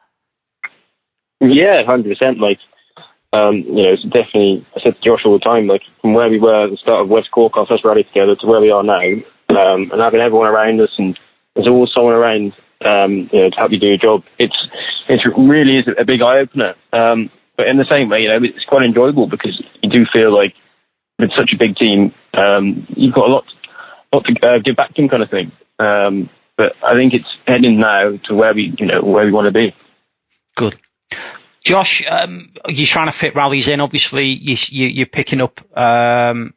Yeah, 1.41 1.83
hundred 1.83 2.17
percent. 2.17 2.39
Like, 2.39 2.59
um, 3.33 3.57
you 3.57 3.83
know, 3.83 3.93
it's 3.93 4.03
definitely. 4.03 4.65
I 4.73 4.79
said 4.79 4.95
to 4.95 5.09
Josh 5.09 5.25
all 5.25 5.37
the 5.37 5.43
time, 5.43 5.67
like 5.67 5.81
from 6.01 6.13
where 6.13 6.29
we 6.29 6.39
were 6.39 6.65
at 6.65 6.71
the 6.71 6.77
start 6.77 7.01
of 7.01 7.09
West 7.09 7.31
Cork, 7.31 7.57
our 7.57 7.65
first 7.65 7.83
rally 7.83 8.03
together, 8.03 8.35
to 8.37 8.47
where 8.47 8.61
we 8.61 8.71
are 8.71 8.83
now, 8.83 9.01
um, 9.49 9.91
and 9.91 9.99
having 9.99 10.21
everyone 10.21 10.47
around 10.47 10.79
us, 10.79 10.91
and 10.97 11.19
there's 11.55 11.67
always 11.67 11.91
someone 11.93 12.13
around, 12.13 12.53
um, 12.85 13.29
you 13.31 13.39
know, 13.39 13.49
to 13.49 13.55
help 13.55 13.71
you 13.71 13.79
do 13.79 13.87
your 13.87 13.97
job. 13.97 14.23
It's 14.37 14.55
it 15.07 15.21
really 15.37 15.77
is 15.77 15.85
a 15.97 16.05
big 16.05 16.21
eye 16.21 16.39
opener. 16.39 16.75
Um, 16.93 17.29
but 17.57 17.67
in 17.67 17.77
the 17.77 17.85
same 17.85 18.09
way, 18.09 18.21
you 18.21 18.29
know, 18.29 18.39
it's 18.41 18.65
quite 18.65 18.83
enjoyable 18.83 19.27
because 19.27 19.61
you 19.81 19.89
do 19.89 20.05
feel 20.11 20.33
like 20.33 20.53
with 21.19 21.31
such 21.35 21.51
a 21.53 21.57
big 21.57 21.75
team, 21.75 22.13
um, 22.33 22.87
you've 22.95 23.13
got 23.13 23.29
a 23.29 23.31
lot, 23.31 23.45
lot 24.13 24.25
to 24.25 24.47
uh, 24.47 24.59
give 24.59 24.75
back 24.75 24.93
to 24.95 25.07
kind 25.07 25.23
of 25.23 25.29
thing. 25.29 25.51
Um, 25.79 26.29
but 26.57 26.73
I 26.83 26.93
think 26.93 27.13
it's 27.13 27.37
heading 27.47 27.79
now 27.79 28.17
to 28.25 28.35
where 28.35 28.53
we, 28.53 28.73
you 28.77 28.85
know, 28.85 29.01
where 29.01 29.25
we 29.25 29.31
want 29.31 29.45
to 29.45 29.51
be. 29.51 29.75
Good. 30.55 30.77
Josh, 31.63 32.03
um, 32.09 32.51
you're 32.67 32.87
trying 32.87 33.07
to 33.07 33.11
fit 33.11 33.35
rallies 33.35 33.67
in. 33.67 33.81
Obviously, 33.81 34.25
you, 34.25 34.57
you, 34.69 35.03
are 35.03 35.07
picking 35.07 35.41
up 35.41 35.61
um, 35.77 36.53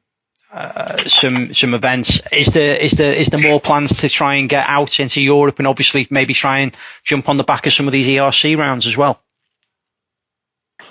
some 1.06 1.52
some 1.52 1.74
events. 1.74 2.20
Is 2.32 2.48
there 2.48 2.76
is 2.76 2.92
there 2.92 3.12
is 3.12 3.28
there 3.28 3.40
more 3.40 3.60
plans 3.60 4.00
to 4.00 4.08
try 4.08 4.36
and 4.36 4.48
get 4.48 4.64
out 4.68 5.00
into 5.00 5.20
Europe 5.20 5.58
and 5.58 5.66
obviously 5.66 6.06
maybe 6.10 6.34
try 6.34 6.60
and 6.60 6.76
jump 7.02 7.28
on 7.28 7.36
the 7.36 7.44
back 7.44 7.66
of 7.66 7.72
some 7.72 7.86
of 7.86 7.92
these 7.92 8.06
ERC 8.06 8.56
rounds 8.56 8.86
as 8.86 8.96
well? 8.96 9.20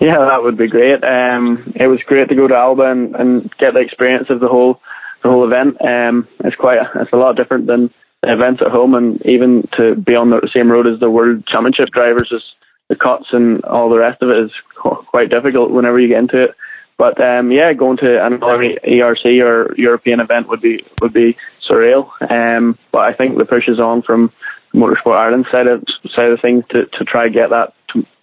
Yeah, 0.01 0.17
that 0.17 0.43
would 0.43 0.57
be 0.57 0.67
great. 0.67 1.03
Um, 1.03 1.73
it 1.75 1.87
was 1.87 2.01
great 2.05 2.27
to 2.29 2.35
go 2.35 2.47
to 2.47 2.55
Alba 2.55 2.91
and, 2.91 3.15
and 3.15 3.43
get 3.57 3.73
the 3.73 3.79
experience 3.79 4.29
of 4.29 4.39
the 4.39 4.47
whole 4.47 4.81
the 5.23 5.29
whole 5.29 5.45
event. 5.45 5.77
Um, 5.81 6.27
it's 6.43 6.55
quite 6.55 6.79
it's 6.95 7.13
a 7.13 7.17
lot 7.17 7.37
different 7.37 7.67
than 7.67 7.89
the 8.21 8.33
events 8.33 8.61
at 8.65 8.71
home, 8.71 8.95
and 8.95 9.25
even 9.25 9.67
to 9.77 9.95
be 9.95 10.15
on 10.15 10.29
the 10.29 10.49
same 10.53 10.71
road 10.71 10.87
as 10.87 10.99
the 10.99 11.09
World 11.09 11.47
Championship 11.47 11.89
drivers 11.89 12.29
is 12.31 12.43
the 12.89 12.95
cuts 12.95 13.27
and 13.31 13.63
all 13.63 13.89
the 13.89 13.97
rest 13.97 14.21
of 14.21 14.29
it 14.29 14.37
is 14.37 14.51
quite 14.75 15.29
difficult 15.29 15.71
whenever 15.71 15.99
you 15.99 16.09
get 16.09 16.19
into 16.19 16.43
it. 16.43 16.55
But 16.97 17.19
um, 17.19 17.51
yeah, 17.51 17.73
going 17.73 17.97
to 17.97 18.25
another 18.25 18.57
ERC 18.87 19.43
or 19.43 19.73
European 19.77 20.19
event 20.19 20.47
would 20.47 20.61
be 20.61 20.83
would 21.01 21.13
be 21.13 21.35
surreal. 21.69 22.09
Um, 22.29 22.77
but 22.91 22.99
I 22.99 23.13
think 23.13 23.37
the 23.37 23.45
push 23.45 23.67
is 23.67 23.79
on 23.79 24.03
from 24.03 24.31
Motorsport 24.73 25.17
Ireland 25.17 25.45
side 25.51 25.67
of 25.67 25.83
side 26.15 26.31
of 26.31 26.39
things 26.41 26.63
to, 26.69 26.85
to 26.85 27.03
try 27.05 27.29
get 27.29 27.49
that 27.49 27.73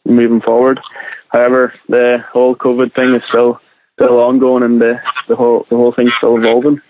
moving 0.05 0.41
forward. 0.41 0.81
However, 1.29 1.75
the 1.89 2.19
whole 2.33 2.57
COVID 2.57 2.95
thing 2.95 3.15
is 3.15 3.23
still 3.29 3.61
still 3.95 4.19
ongoing, 4.19 4.63
and 4.63 4.81
the 4.81 5.01
the 5.29 5.37
whole 5.37 5.67
the 5.71 5.77
whole 5.77 5.93
thing's 5.93 6.13
still 6.19 6.37
evolving. 6.37 6.81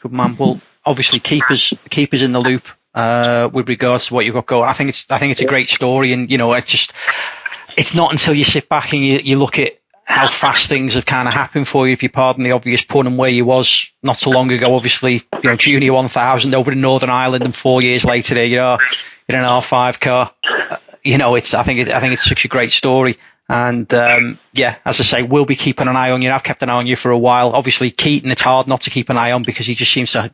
Good 0.00 0.12
man. 0.12 0.36
Well, 0.36 0.60
obviously, 0.84 1.20
keep 1.20 1.50
us 1.50 1.72
keep 1.90 2.14
us 2.14 2.22
in 2.22 2.32
the 2.32 2.40
loop 2.40 2.66
uh, 2.94 3.48
with 3.52 3.68
regards 3.68 4.06
to 4.06 4.14
what 4.14 4.24
you've 4.24 4.34
got 4.34 4.46
going. 4.46 4.68
I 4.68 4.72
think 4.72 4.90
it's 4.90 5.06
I 5.10 5.18
think 5.18 5.32
it's 5.32 5.40
a 5.40 5.46
great 5.46 5.68
story, 5.68 6.12
and 6.12 6.30
you 6.30 6.38
know, 6.38 6.52
it's 6.54 6.70
just 6.70 6.92
it's 7.76 7.94
not 7.94 8.12
until 8.12 8.34
you 8.34 8.44
sit 8.44 8.68
back 8.68 8.92
and 8.92 9.04
you, 9.04 9.20
you 9.22 9.38
look 9.38 9.58
at 9.58 9.78
how 10.08 10.26
fast 10.26 10.70
things 10.70 10.94
have 10.94 11.04
kind 11.04 11.28
of 11.28 11.34
happened 11.34 11.68
for 11.68 11.86
you, 11.86 11.92
if 11.92 12.02
you 12.02 12.08
pardon 12.08 12.42
the 12.42 12.52
obvious 12.52 12.82
pun, 12.82 13.06
and 13.06 13.18
where 13.18 13.28
you 13.28 13.44
was 13.44 13.90
not 14.02 14.16
so 14.16 14.30
long 14.30 14.50
ago. 14.50 14.74
Obviously, 14.74 15.22
you 15.42 15.50
know, 15.50 15.54
Junior 15.54 15.92
1000 15.92 16.54
over 16.54 16.72
in 16.72 16.80
Northern 16.80 17.10
Ireland, 17.10 17.44
and 17.44 17.54
four 17.54 17.82
years 17.82 18.06
later, 18.06 18.34
there 18.34 18.46
you 18.46 18.60
are 18.60 18.78
in 19.28 19.34
an 19.34 19.44
R5 19.44 20.00
car. 20.00 20.32
Uh, 20.42 20.78
you 21.04 21.18
know, 21.18 21.34
it's 21.34 21.52
I 21.52 21.62
think 21.62 21.80
it, 21.80 21.90
I 21.90 22.00
think 22.00 22.14
it's 22.14 22.24
such 22.24 22.46
a 22.46 22.48
great 22.48 22.72
story. 22.72 23.18
And 23.48 23.92
um, 23.94 24.38
yeah, 24.52 24.76
as 24.84 25.00
I 25.00 25.04
say, 25.04 25.22
we'll 25.22 25.46
be 25.46 25.56
keeping 25.56 25.88
an 25.88 25.96
eye 25.96 26.10
on 26.10 26.20
you. 26.20 26.30
I've 26.30 26.42
kept 26.42 26.62
an 26.62 26.68
eye 26.68 26.74
on 26.74 26.86
you 26.86 26.96
for 26.96 27.10
a 27.10 27.18
while. 27.18 27.52
Obviously, 27.52 27.90
Keaton, 27.90 28.30
it's 28.30 28.42
hard 28.42 28.66
not 28.66 28.82
to 28.82 28.90
keep 28.90 29.08
an 29.08 29.16
eye 29.16 29.32
on 29.32 29.42
because 29.42 29.66
he 29.66 29.74
just 29.74 29.90
seems 29.90 30.12
to 30.12 30.30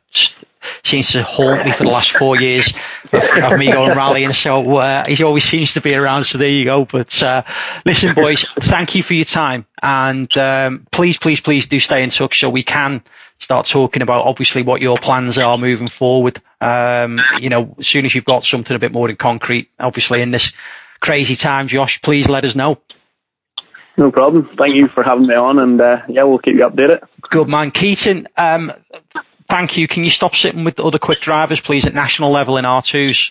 seems 0.83 1.13
to 1.13 1.23
haunt 1.23 1.65
me 1.65 1.73
for 1.73 1.85
the 1.85 1.91
last 1.91 2.13
four 2.13 2.41
years 2.41 2.73
of, 3.13 3.23
of 3.23 3.59
me 3.59 3.71
going 3.71 3.97
rallying. 3.97 4.33
So 4.33 4.63
uh, 4.79 5.05
he 5.07 5.23
always 5.23 5.45
seems 5.45 5.75
to 5.75 5.81
be 5.81 5.95
around. 5.95 6.25
So 6.25 6.39
there 6.39 6.49
you 6.49 6.65
go. 6.65 6.85
But 6.85 7.23
uh, 7.23 7.43
listen, 7.85 8.15
boys, 8.15 8.47
thank 8.61 8.95
you 8.95 9.03
for 9.03 9.15
your 9.15 9.27
time, 9.27 9.67
and 9.83 10.37
um, 10.37 10.87
please, 10.91 11.19
please, 11.19 11.41
please 11.41 11.67
do 11.67 11.79
stay 11.79 12.03
in 12.03 12.11
touch 12.11 12.41
so 12.41 12.51
we 12.51 12.63
can 12.63 13.03
start 13.39 13.67
talking 13.67 14.03
about 14.03 14.27
obviously 14.27 14.63
what 14.63 14.81
your 14.81 14.99
plans 14.99 15.39
are 15.39 15.59
moving 15.59 15.89
forward. 15.89 16.41
Um, 16.61 17.21
you 17.41 17.49
know, 17.49 17.75
as 17.79 17.87
soon 17.87 18.07
as 18.07 18.15
you've 18.15 18.25
got 18.25 18.45
something 18.45 18.75
a 18.75 18.79
bit 18.79 18.93
more 18.93 19.09
in 19.09 19.17
concrete, 19.17 19.71
obviously 19.79 20.23
in 20.23 20.31
this 20.31 20.53
crazy 21.01 21.37
time, 21.37 21.69
Josh, 21.69 22.01
please 22.01 22.29
let 22.29 22.45
us 22.45 22.55
know. 22.55 22.79
No 23.97 24.11
problem. 24.11 24.49
Thank 24.59 24.75
you 24.75 24.89
for 24.89 25.05
having 25.05 25.27
me 25.27 25.35
on, 25.35 25.59
and 25.59 25.81
uh, 25.81 25.99
yeah, 26.09 26.25
we'll 26.25 26.39
keep 26.39 26.55
you 26.55 26.69
updated. 26.69 27.07
Good 27.23 27.49
man, 27.49 27.71
Keaton. 27.71 28.27
Um, 28.37 28.73
thank 29.49 29.77
you. 29.77 29.87
Can 29.87 30.03
you 30.03 30.11
stop 30.11 30.35
sitting 30.35 30.65
with 30.65 30.77
the 30.77 30.85
other 30.85 30.99
quick 30.99 31.21
drivers, 31.21 31.61
please, 31.61 31.87
at 31.87 31.95
national 31.95 32.31
level 32.31 32.57
in 32.57 32.65
R2s? 32.65 33.31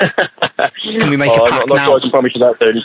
Can 0.98 1.10
we 1.10 1.16
make 1.16 1.30
oh, 1.30 1.44
a 1.44 1.50
pact 1.50 1.68
now? 1.68 1.74
Not 1.74 2.02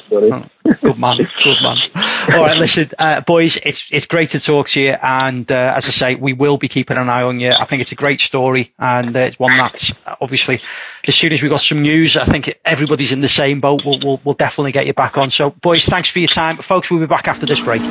Sure 0.10 0.22
that 0.22 0.50
oh, 0.66 0.74
good 0.82 1.00
man, 1.00 1.18
good 1.18 1.58
man. 1.62 1.78
All 2.34 2.46
right, 2.46 2.58
listen, 2.58 2.90
uh, 2.98 3.22
boys, 3.22 3.58
it's 3.58 3.92
it's 3.92 4.06
great 4.06 4.32
to 4.32 4.40
talk 4.40 4.68
to 4.70 4.82
you, 4.82 4.92
and 4.92 5.52
uh, 5.52 5.74
as 5.76 5.86
I 5.88 5.90
say, 5.90 6.16
we 6.16 6.34
will 6.34 6.58
be 6.58 6.68
keeping 6.68 6.98
an 6.98 7.10
eye 7.10 7.24
on 7.24 7.40
you. 7.40 7.52
I 7.52 7.66
think 7.66 7.82
it's 7.82 7.92
a 7.92 7.96
great 7.96 8.20
story, 8.20 8.74
and 8.80 9.16
uh, 9.16 9.20
it's 9.22 9.40
one 9.40 9.58
that 9.58 9.92
obviously, 10.22 10.62
as 11.08 11.16
soon 11.16 11.34
as 11.34 11.42
we 11.42 11.50
got 11.50 11.62
some 11.62 11.82
news, 11.82 12.18
I 12.18 12.26
think 12.26 12.60
everybody's 12.66 13.12
in 13.12 13.20
the 13.20 13.30
same 13.30 13.60
boat. 13.60 13.82
We'll, 13.86 14.00
we'll 14.00 14.22
we'll 14.24 14.36
definitely 14.36 14.72
get 14.72 14.86
you 14.86 14.94
back 14.94 15.18
on. 15.18 15.30
So, 15.30 15.50
boys, 15.50 15.86
thanks 15.86 16.10
for 16.10 16.20
your 16.20 16.28
time, 16.28 16.58
folks. 16.58 16.90
We'll 16.90 17.02
be 17.02 17.08
back 17.08 17.28
after 17.28 17.46
this 17.46 17.60
break. 17.60 17.82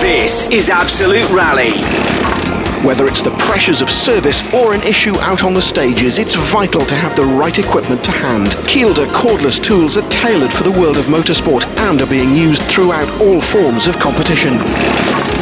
This 0.00 0.50
is 0.50 0.70
Absolute 0.70 1.28
Rally. 1.30 2.63
Whether 2.84 3.06
it's 3.08 3.22
the 3.22 3.30
pressures 3.38 3.80
of 3.80 3.88
service 3.88 4.52
or 4.52 4.74
an 4.74 4.82
issue 4.82 5.18
out 5.20 5.42
on 5.42 5.54
the 5.54 5.62
stages, 5.62 6.18
it's 6.18 6.34
vital 6.34 6.84
to 6.84 6.94
have 6.94 7.16
the 7.16 7.24
right 7.24 7.58
equipment 7.58 8.04
to 8.04 8.10
hand. 8.10 8.48
Kielder 8.68 9.06
cordless 9.06 9.58
tools 9.58 9.96
are 9.96 10.06
tailored 10.10 10.52
for 10.52 10.64
the 10.64 10.70
world 10.70 10.98
of 10.98 11.06
motorsport 11.06 11.64
and 11.78 12.02
are 12.02 12.06
being 12.06 12.36
used 12.36 12.60
throughout 12.64 13.08
all 13.22 13.40
forms 13.40 13.86
of 13.86 13.98
competition. 13.98 14.58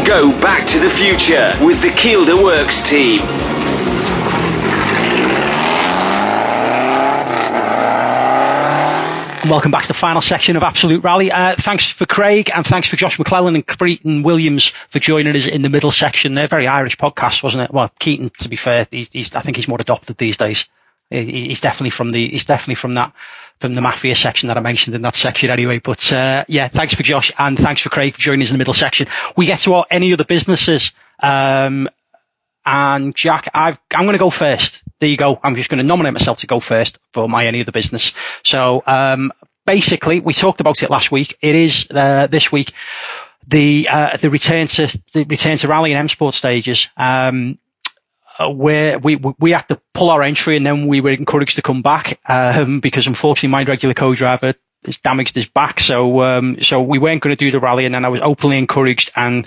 Go 0.07 0.31
back 0.41 0.69
to 0.69 0.79
the 0.79 0.91
future 0.91 1.53
with 1.61 1.83
the 1.83 1.89
Kielder 1.89 2.41
Works 2.41 2.89
team. 2.89 3.23
Welcome 9.49 9.73
back 9.73 9.83
to 9.83 9.89
the 9.89 9.95
final 9.95 10.23
section 10.23 10.57
of 10.57 10.63
Absolute 10.63 11.03
Rally. 11.03 11.33
Uh, 11.33 11.57
thanks 11.59 11.91
for 11.91 12.07
Craig 12.07 12.49
and 12.55 12.65
thanks 12.65 12.87
for 12.87 12.95
Josh 12.95 13.19
McErlean 13.19 13.57
and 13.57 13.67
Keaton 13.67 14.23
Williams 14.23 14.69
for 14.89 15.01
joining 15.01 15.35
us 15.35 15.49
in 15.49 15.63
the 15.63 15.69
middle 15.69 15.91
section. 15.91 16.35
They're 16.35 16.47
very 16.47 16.69
Irish 16.69 16.97
podcast, 16.97 17.43
wasn't 17.43 17.65
it? 17.65 17.73
Well, 17.73 17.91
Keaton, 17.99 18.31
to 18.39 18.49
be 18.49 18.55
fair, 18.55 18.87
he's, 18.89 19.09
he's, 19.09 19.35
I 19.35 19.41
think 19.41 19.57
he's 19.57 19.67
more 19.67 19.81
adopted 19.81 20.17
these 20.17 20.37
days. 20.37 20.67
He's 21.11 21.61
definitely 21.61 21.91
from 21.91 22.11
the 22.11 22.29
he's 22.29 22.45
definitely 22.45 22.77
from 22.77 22.93
that 22.93 23.13
from 23.59 23.75
the 23.75 23.81
mafia 23.81 24.15
section 24.15 24.47
that 24.47 24.57
I 24.57 24.61
mentioned 24.61 24.95
in 24.95 25.03
that 25.03 25.17
section 25.17 25.51
anyway. 25.51 25.81
But 25.81 26.13
uh, 26.13 26.45
yeah, 26.47 26.69
thanks 26.69 26.95
for 26.95 27.03
Josh 27.03 27.33
and 27.37 27.59
thanks 27.59 27.83
for 27.83 27.91
Craig 27.91 28.15
for 28.15 28.21
joining 28.21 28.43
us 28.43 28.51
in 28.51 28.55
the 28.55 28.59
middle 28.59 28.75
section. 28.75 29.09
We 29.37 29.47
get 29.47 29.61
to 29.61 29.75
our 29.75 29.87
any 29.91 30.13
other 30.13 30.25
businesses. 30.25 30.93
Um, 31.21 31.89
and 32.65 33.15
Jack, 33.15 33.49
i 33.55 33.71
am 33.71 34.05
going 34.05 34.13
to 34.13 34.19
go 34.19 34.31
first. 34.31 34.83
There 34.99 35.09
you 35.09 35.17
go. 35.17 35.39
I'm 35.43 35.57
just 35.57 35.69
going 35.69 35.79
to 35.79 35.87
nominate 35.87 36.13
myself 36.13 36.41
to 36.41 36.47
go 36.47 36.61
first 36.61 36.99
for 37.13 37.29
my 37.29 37.47
any 37.47 37.61
other 37.61 37.73
business. 37.73 38.15
So 38.45 38.83
um, 38.87 39.33
basically, 39.67 40.21
we 40.21 40.33
talked 40.33 40.61
about 40.61 40.83
it 40.83 40.91
last 40.91 41.11
week. 41.11 41.37
It 41.41 41.55
is 41.55 41.89
uh, 41.91 42.29
this 42.29 42.53
week 42.53 42.73
the 43.49 43.89
uh, 43.91 44.17
the 44.17 44.31
return 44.31 44.67
to 44.69 45.01
the 45.13 45.25
return 45.25 45.59
to 45.59 45.69
rally 45.69 45.93
and 45.93 45.99
M 45.99 46.09
Sport 46.09 46.35
stages. 46.35 46.89
Um, 46.97 47.59
where 48.41 48.99
we 48.99 49.17
we 49.17 49.51
had 49.51 49.69
to 49.69 49.81
pull 49.93 50.11
our 50.11 50.23
entry 50.23 50.57
and 50.57 50.67
then 50.67 50.87
we 50.87 51.01
were 51.01 51.11
encouraged 51.11 51.57
to 51.57 51.63
come 51.63 51.83
back 51.83 52.19
um, 52.27 52.81
because 52.81 53.07
unfortunately 53.07 53.51
my 53.51 53.63
regular 53.63 53.95
co-driver 53.95 54.55
has 54.85 54.97
damaged 54.97 55.35
his 55.35 55.47
back 55.47 55.79
so 55.79 56.23
um, 56.23 56.61
so 56.63 56.83
we 56.83 56.99
weren't 56.99 57.23
going 57.23 57.37
to 57.37 57.45
do 57.45 57.51
the 57.51 57.61
rally 57.61 57.85
and 57.85 57.95
then 57.95 58.05
I 58.05 58.09
was 58.09 58.21
openly 58.21 58.59
encouraged 58.59 59.13
and 59.15 59.47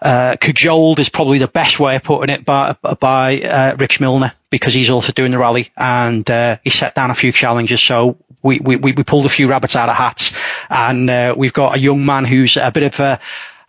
uh, 0.00 0.36
cajoled 0.36 1.00
is 1.00 1.08
probably 1.08 1.38
the 1.38 1.48
best 1.48 1.80
way 1.80 1.96
of 1.96 2.02
putting 2.02 2.34
it 2.34 2.44
by, 2.44 2.76
by 3.00 3.40
uh, 3.40 3.76
Rich 3.76 4.00
Milner 4.00 4.32
because 4.50 4.74
he's 4.74 4.90
also 4.90 5.12
doing 5.12 5.32
the 5.32 5.38
rally 5.38 5.70
and 5.76 6.28
uh, 6.30 6.58
he 6.62 6.70
set 6.70 6.94
down 6.94 7.10
a 7.10 7.14
few 7.14 7.32
challenges. 7.32 7.80
So 7.80 8.16
we, 8.42 8.60
we, 8.60 8.76
we 8.76 8.92
pulled 8.92 9.26
a 9.26 9.30
few 9.30 9.48
rabbits 9.48 9.76
out 9.76 9.88
of 9.88 9.96
hats 9.96 10.32
and 10.70 11.10
uh, 11.10 11.34
we've 11.36 11.52
got 11.52 11.76
a 11.76 11.78
young 11.80 12.06
man 12.06 12.24
who's 12.24 12.56
a 12.56 12.70
bit 12.70 12.84
of 12.84 13.00
a 13.00 13.20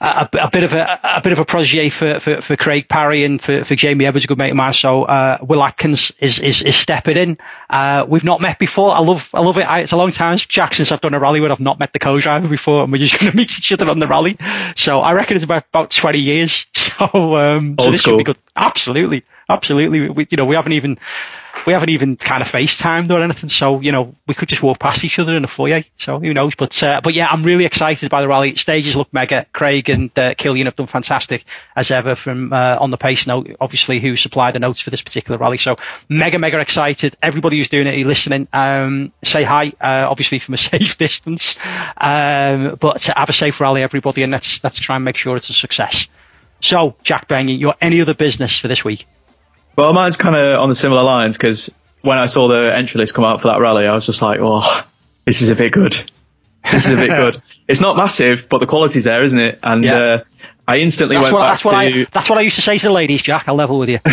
a, 0.02 0.30
a, 0.42 0.50
bit 0.50 0.64
of 0.64 0.74
a, 0.74 1.00
a 1.04 1.22
bit 1.22 1.34
of 1.34 1.40
a 1.40 1.46
protege 1.46 1.90
for, 1.90 2.20
for, 2.20 2.42
for 2.42 2.56
Craig 2.56 2.88
Parry 2.88 3.26
and 3.26 3.42
for, 3.42 3.64
for 3.64 3.76
Jamie 3.76 4.06
Edwards, 4.06 4.26
a 4.26 4.28
good 4.28 4.38
mate 4.38 4.52
of 4.52 4.56
mine. 4.56 4.74
So 4.74 5.04
uh, 5.04 5.38
Will 5.42 5.62
Atkins 5.62 6.12
is, 6.20 6.40
is, 6.40 6.62
is 6.62 6.76
stepping 6.76 7.18
in. 7.18 7.38
Uh, 7.70 8.06
we've 8.08 8.24
not 8.24 8.40
met 8.40 8.60
before. 8.60 8.92
I 8.92 9.00
love 9.00 9.30
I 9.34 9.42
love 9.42 9.58
it. 9.58 9.70
I, 9.70 9.80
it's 9.80 9.92
a 9.92 9.98
long 9.98 10.12
time, 10.12 10.38
Jack, 10.38 10.74
since 10.74 10.92
I've 10.92 11.02
done 11.02 11.14
a 11.14 11.20
rally 11.20 11.42
where 11.42 11.52
I've 11.52 11.60
not 11.60 11.80
met 11.80 11.92
the 11.92 12.00
co-driver 12.00 12.48
before, 12.48 12.84
and 12.84 12.92
we're 12.92 13.00
just 13.00 13.20
going 13.20 13.32
to 13.32 13.38
meet 13.38 13.58
each 13.58 13.72
other 13.72 13.90
on 13.90 14.00
the 14.00 14.08
rally. 14.08 14.38
So 14.76 15.02
I 15.02 15.14
reckon 15.14 15.36
it's 15.36 15.44
about 15.44 15.66
about 15.68 15.92
20 15.92 16.20
years. 16.20 16.66
So, 17.00 17.38
um, 17.38 17.78
so 17.80 17.92
this 17.92 18.02
school. 18.02 18.14
should 18.14 18.18
be 18.18 18.24
good. 18.26 18.38
Absolutely, 18.58 19.24
absolutely. 19.48 20.10
We, 20.10 20.28
you 20.30 20.36
know, 20.36 20.44
we 20.44 20.56
haven't 20.56 20.74
even 20.74 21.00
we 21.70 21.74
haven't 21.74 21.90
even 21.90 22.18
kind 22.18 22.42
of 22.42 22.52
FaceTimed 22.52 23.12
or 23.12 23.22
anything, 23.22 23.48
so 23.48 23.80
you 23.80 23.92
know 23.92 24.16
we 24.26 24.34
could 24.34 24.50
just 24.50 24.64
walk 24.64 24.80
past 24.80 25.06
each 25.06 25.20
other 25.20 25.36
in 25.36 25.44
the 25.44 25.48
foyer. 25.48 25.84
So 25.98 26.20
who 26.20 26.34
knows? 26.34 26.56
But 26.56 26.82
uh, 26.82 27.00
but 27.04 27.14
yeah, 27.14 27.28
I'm 27.30 27.44
really 27.44 27.66
excited 27.66 28.10
by 28.10 28.22
the 28.22 28.28
rally. 28.28 28.56
Stages 28.56 28.96
look 28.96 29.14
mega. 29.14 29.46
Craig 29.54 29.88
and 29.88 30.10
uh, 30.18 30.34
Killian 30.34 30.66
have 30.66 30.76
done 30.76 30.88
fantastic 30.88 31.46
as 31.76 31.92
ever 31.92 32.16
from 32.16 32.52
uh, 32.54 32.78
on 32.80 32.90
the 32.90 32.98
pace 32.98 33.28
note, 33.28 33.56
obviously 33.62 34.00
who 34.00 34.16
supplied 34.16 34.56
the 34.56 34.60
notes 34.60 34.82
for 34.82 34.90
this 34.90 35.04
particular 35.04 35.38
rally. 35.38 35.60
So 35.60 35.76
mega 36.10 36.40
mega 36.40 36.58
excited. 36.58 37.16
Everybody 37.22 37.58
who's 37.58 37.70
doing 37.70 37.86
it, 37.86 38.00
you 38.00 38.08
listening, 38.08 38.48
um, 38.52 39.14
say 39.24 39.44
hi. 39.44 39.72
Uh, 39.80 40.08
obviously 40.10 40.40
from 40.40 40.56
a 40.56 40.58
safe 40.72 40.98
distance, 40.98 41.56
um, 41.98 42.78
but 42.80 43.04
have 43.04 43.30
a 43.30 43.34
safe 43.34 43.62
rally, 43.62 43.84
everybody, 43.84 44.24
and 44.24 44.32
let's 44.32 44.64
let's 44.64 44.80
try 44.80 44.96
and 44.96 45.06
make 45.06 45.18
sure 45.18 45.36
it's 45.36 45.52
a 45.52 45.54
success. 45.54 46.08
So 46.62 46.96
Jack 47.04 47.28
Bengry, 47.28 47.60
your 47.60 47.76
any 47.80 48.02
other 48.02 48.16
business 48.16 48.58
for 48.58 48.68
this 48.68 48.84
week? 48.84 49.06
Well, 49.80 49.94
mine's 49.94 50.18
kind 50.18 50.36
of 50.36 50.60
on 50.60 50.68
the 50.68 50.76
similar 50.76 51.04
lines 51.04 51.38
because 51.38 51.74
when 52.02 52.18
I 52.18 52.26
saw 52.26 52.50
the 52.50 52.76
entry 52.76 53.00
list 53.00 53.14
come 53.14 53.24
out 53.24 53.40
for 53.40 53.48
that 53.48 53.62
rally, 53.62 53.88
I 53.88 53.94
was 53.94 54.06
just 54.06 54.22
like, 54.22 54.40
oh, 54.42 54.84
this 55.24 55.42
is 55.42 55.50
a 55.50 55.56
bit 55.56 55.72
good. 55.72 55.94
This 56.70 56.86
is 56.86 56.92
a 56.92 56.98
bit 56.98 57.10
good. 57.10 57.42
It's 57.70 57.80
not 57.80 57.96
massive, 57.96 58.50
but 58.50 58.58
the 58.58 58.66
quality's 58.66 59.04
there, 59.04 59.24
isn't 59.24 59.40
it? 59.40 59.60
And 59.62 59.84
yeah. 59.84 59.96
uh, 59.96 60.24
I 60.68 60.80
instantly 60.80 61.16
that's 61.16 61.26
went 61.26 61.36
what, 61.36 61.42
back 61.44 61.52
that's 61.52 61.64
what 61.64 61.72
to. 61.72 61.78
I, 61.78 62.06
that's 62.12 62.30
what 62.30 62.40
I 62.40 62.42
used 62.42 62.56
to 62.56 62.64
say 62.64 62.80
to 62.80 62.88
the 62.88 62.92
ladies, 62.92 63.22
Jack. 63.22 63.48
I'll 63.48 63.54
level 63.54 63.78
with 63.78 63.90
you. 63.90 64.00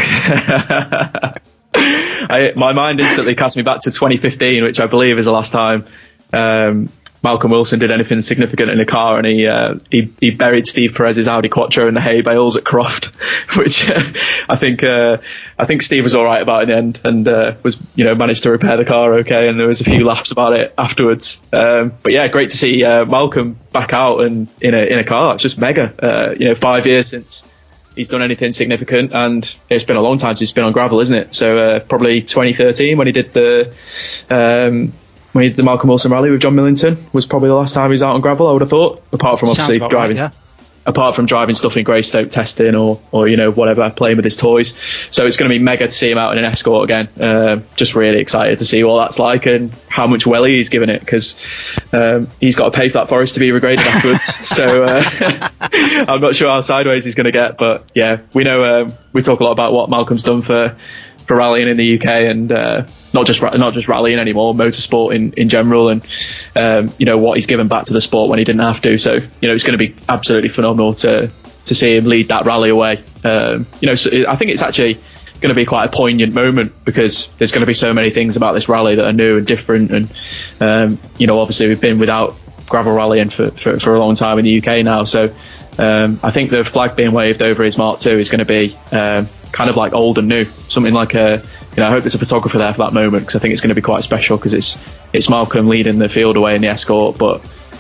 I, 1.75 2.53
my 2.55 2.75
mind 2.75 3.01
instantly 3.01 3.35
cast 3.35 3.57
me 3.57 3.63
back 3.63 3.81
to 3.81 3.91
2015, 3.91 4.63
which 4.63 4.79
I 4.79 4.87
believe 4.87 5.19
is 5.19 5.25
the 5.25 5.33
last 5.33 5.53
time 5.53 5.87
um, 6.35 6.91
Malcolm 7.27 7.51
Wilson 7.51 7.81
did 7.81 7.91
anything 7.91 8.21
significant 8.23 8.71
in 8.71 8.79
a 8.79 8.87
car, 8.87 9.19
and 9.19 9.27
he 9.27 9.49
uh, 9.49 9.81
he, 9.91 10.13
he, 10.21 10.31
buried 10.31 10.65
Steve 10.65 10.95
Perez's 10.95 11.27
Audi 11.27 11.49
Quattro 11.49 11.89
in 11.89 11.95
the 11.95 12.01
hay 12.01 12.21
bales 12.21 12.55
at 12.55 12.65
Croft, 12.65 13.07
which 13.57 13.91
uh, 13.91 14.01
I 14.49 14.55
think 14.55 14.85
uh, 14.85 15.17
I 15.59 15.65
think 15.65 15.83
Steve 15.83 16.05
was 16.05 16.15
all 16.15 16.23
right 16.23 16.41
about 16.41 16.63
in 16.63 16.69
the 16.69 16.77
end, 16.77 17.01
and 17.03 17.27
uh, 17.27 17.57
was 17.65 17.79
you 17.97 18.05
know 18.05 18.15
managed 18.15 18.45
to 18.45 18.53
repair 18.53 18.77
the 18.77 18.85
car 18.85 19.15
okay, 19.15 19.49
and 19.49 19.59
there 19.59 19.67
was 19.67 19.81
a 19.81 19.85
few 19.85 20.05
laughs 20.05 20.31
about 20.31 20.53
it 20.53 20.73
afterwards. 20.79 21.43
Um, 21.53 21.95
but 22.01 22.13
yeah, 22.13 22.29
great 22.29 22.51
to 22.51 22.57
see 22.57 22.85
uh, 22.85 23.05
Malcolm 23.05 23.59
back 23.73 23.93
out 23.93 24.21
and 24.21 24.47
in 24.61 24.75
a 24.75 24.85
in 24.85 25.01
a 25.01 25.05
car. 25.05 25.35
It's 25.35 25.43
just 25.43 25.59
mega. 25.59 25.93
Uh, 25.99 26.35
you 26.39 26.45
know, 26.45 26.55
five 26.55 26.87
years 26.87 27.09
since 27.09 27.43
he's 27.97 28.07
done 28.07 28.23
anything 28.23 28.53
significant, 28.53 29.13
and 29.13 29.53
it's 29.69 29.83
been 29.83 29.97
a 29.97 30.01
long 30.01 30.19
time 30.19 30.37
since 30.37 30.51
he's 30.51 30.53
been 30.53 30.63
on 30.63 30.73
gravel, 30.73 31.01
isn't 31.01 31.17
it? 31.17 31.35
So 31.35 31.81
probably 31.81 32.21
2013 32.21 32.97
when 32.97 33.09
he 33.09 33.13
did 33.13 33.33
the. 33.33 33.75
Um, 34.31 34.93
when 35.37 35.43
he 35.43 35.51
did 35.51 35.57
the 35.57 35.63
Malcolm 35.63 35.89
Wilson 35.89 36.11
rally 36.11 36.31
with 36.31 36.41
John 36.41 36.55
Millington 36.55 36.97
was 37.13 37.27
probably 37.27 37.51
the 37.51 37.55
last 37.55 37.75
time 37.75 37.91
he 37.91 37.93
was 37.93 38.03
out 38.03 38.15
on 38.15 38.23
gravel. 38.23 38.49
I 38.49 38.53
would 38.53 38.63
have 38.63 38.71
thought, 38.71 39.03
apart 39.13 39.39
from 39.39 39.51
obviously 39.51 39.79
driving, 39.79 40.17
right, 40.17 40.33
yeah. 40.33 40.41
apart 40.87 41.15
from 41.15 41.27
driving 41.27 41.55
stuff 41.55 41.77
in 41.77 41.85
Greystoke 41.85 42.31
testing 42.31 42.75
or 42.75 43.03
or 43.13 43.29
you 43.29 43.37
know 43.37 43.51
whatever, 43.51 43.91
playing 43.91 44.17
with 44.17 44.25
his 44.25 44.37
toys. 44.37 44.73
So 45.11 45.27
it's 45.27 45.37
going 45.37 45.51
to 45.51 45.55
be 45.55 45.63
mega 45.63 45.89
to 45.89 45.93
see 45.93 46.11
him 46.11 46.17
out 46.17 46.33
in 46.33 46.39
an 46.39 46.47
escort 46.47 46.85
again. 46.85 47.09
Uh, 47.21 47.61
just 47.77 47.95
really 47.95 48.19
excited 48.19 48.61
to 48.61 48.65
see 48.65 48.83
what 48.83 49.05
that's 49.05 49.19
like 49.19 49.45
and 49.45 49.73
how 49.89 50.07
much 50.07 50.27
welly 50.27 50.57
he's 50.57 50.71
given 50.71 50.89
it 50.89 51.01
because 51.01 51.37
um, 51.93 52.29
he's 52.41 52.57
got 52.57 52.73
to 52.73 52.79
pay 52.79 52.89
for 52.89 52.95
that 52.95 53.11
forest 53.11 53.35
to 53.35 53.41
be 53.41 53.51
regraded 53.51 53.85
afterwards. 53.85 54.49
so 54.49 54.85
uh, 54.85 55.49
I'm 55.61 56.23
not 56.23 56.35
sure 56.35 56.49
how 56.49 56.63
sideways 56.63 57.05
he's 57.05 57.15
going 57.15 57.27
to 57.27 57.31
get, 57.31 57.59
but 57.59 57.93
yeah, 57.95 58.21
we 58.33 58.45
know 58.45 58.81
um, 58.81 58.95
we 59.13 59.21
talk 59.21 59.41
a 59.41 59.45
lot 59.45 59.53
about 59.53 59.75
what 59.75 59.91
Malcolm's 59.91 60.23
done 60.23 60.41
for 60.41 60.79
for 61.27 61.37
rallying 61.37 61.69
in 61.69 61.77
the 61.77 61.99
UK 61.99 62.07
and 62.07 62.53
uh, 62.53 62.87
not 63.13 63.27
just 63.27 63.43
not 63.43 63.75
just 63.75 63.89
rallying 63.89 64.19
anymore, 64.19 64.55
motorsport 64.55 65.15
in, 65.15 65.33
in 65.33 65.49
general, 65.49 65.89
and 65.89 66.07
um, 66.55 66.93
you 66.99 67.07
know 67.07 67.19
what 67.19 67.37
he's 67.37 67.47
given 67.47 67.69
back 67.69 67.85
to 67.87 67.93
the 67.93 68.01
sport 68.01 68.31
when 68.31 68.39
he 68.39 68.45
didn't 68.45 68.61
have 68.61 68.81
to. 68.83 68.99
So 68.99 69.15
you 69.15 69.49
know 69.49 69.55
it's 69.55 69.65
going 69.65 69.79
to 69.79 69.85
be 69.85 69.95
absolutely 70.09 70.51
phenomenal 70.51 70.95
to 70.95 71.31
to 71.65 71.75
see 71.75 71.97
him 71.97 72.05
lead 72.05 72.29
that 72.29 72.45
rally 72.45 72.71
away. 72.71 73.03
Um, 73.25 73.67
you 73.81 73.87
know, 73.87 73.95
so 73.95 74.11
I 74.29 74.37
think 74.37 74.53
it's 74.53 74.63
actually 74.63 74.95
going 75.41 75.49
to 75.49 75.55
be 75.55 75.67
quite 75.67 75.87
a 75.87 75.93
poignant 75.93 76.33
moment 76.33 76.73
because 76.85 77.29
there's 77.39 77.53
going 77.53 77.61
to 77.61 77.67
be 77.67 77.75
so 77.75 77.93
many 77.93 78.11
things 78.11 78.37
about 78.37 78.53
this 78.53 78.69
rally 78.69 78.95
that 78.95 79.05
are 79.05 79.13
new 79.13 79.39
and 79.39 79.47
different, 79.47 79.91
and 79.91 80.13
um, 80.61 80.99
you 81.19 81.27
know 81.27 81.41
obviously 81.41 81.69
we've 81.69 81.81
been 81.81 81.99
without 81.99 82.37
gravel 82.69 82.93
rallying 82.95 83.31
for, 83.31 83.51
for, 83.53 83.79
for 83.79 83.95
a 83.95 83.99
long 83.99 84.15
time 84.15 84.39
in 84.39 84.45
the 84.45 84.59
UK 84.59 84.85
now, 84.85 85.05
so. 85.05 85.35
Um, 85.79 86.19
I 86.23 86.31
think 86.31 86.49
the 86.51 86.65
flag 86.65 86.97
being 86.97 87.13
waved 87.13 87.43
over 87.43 87.63
his 87.63 87.77
Mark 87.77 88.05
II 88.07 88.19
is 88.19 88.31
going 88.31 88.39
to 88.39 88.47
be 88.47 88.75
um, 88.93 89.29
kind 89.57 89.71
of 89.71 89.77
like 89.77 89.95
old 89.95 90.19
and 90.19 90.29
new. 90.29 90.45
Something 90.45 90.93
like 90.93 91.15
a, 91.15 91.43
you 91.75 91.77
know, 91.79 91.87
I 91.87 91.91
hope 91.91 92.03
there's 92.03 92.15
a 92.15 92.19
photographer 92.19 92.59
there 92.59 92.73
for 92.73 92.79
that 92.85 92.93
moment 92.93 93.23
because 93.23 93.37
I 93.37 93.39
think 93.39 93.53
it's 93.53 93.63
going 93.63 93.71
to 93.71 93.75
be 93.75 93.81
quite 93.81 94.05
special 94.05 94.37
because 94.37 94.53
it's 94.53 94.79
it's 95.15 95.31
Malcolm 95.31 95.67
leading 95.67 95.99
the 95.99 96.11
field 96.11 96.37
away 96.37 96.55
in 96.55 96.61
the 96.61 96.69
escort, 96.69 97.17
but 97.17 97.39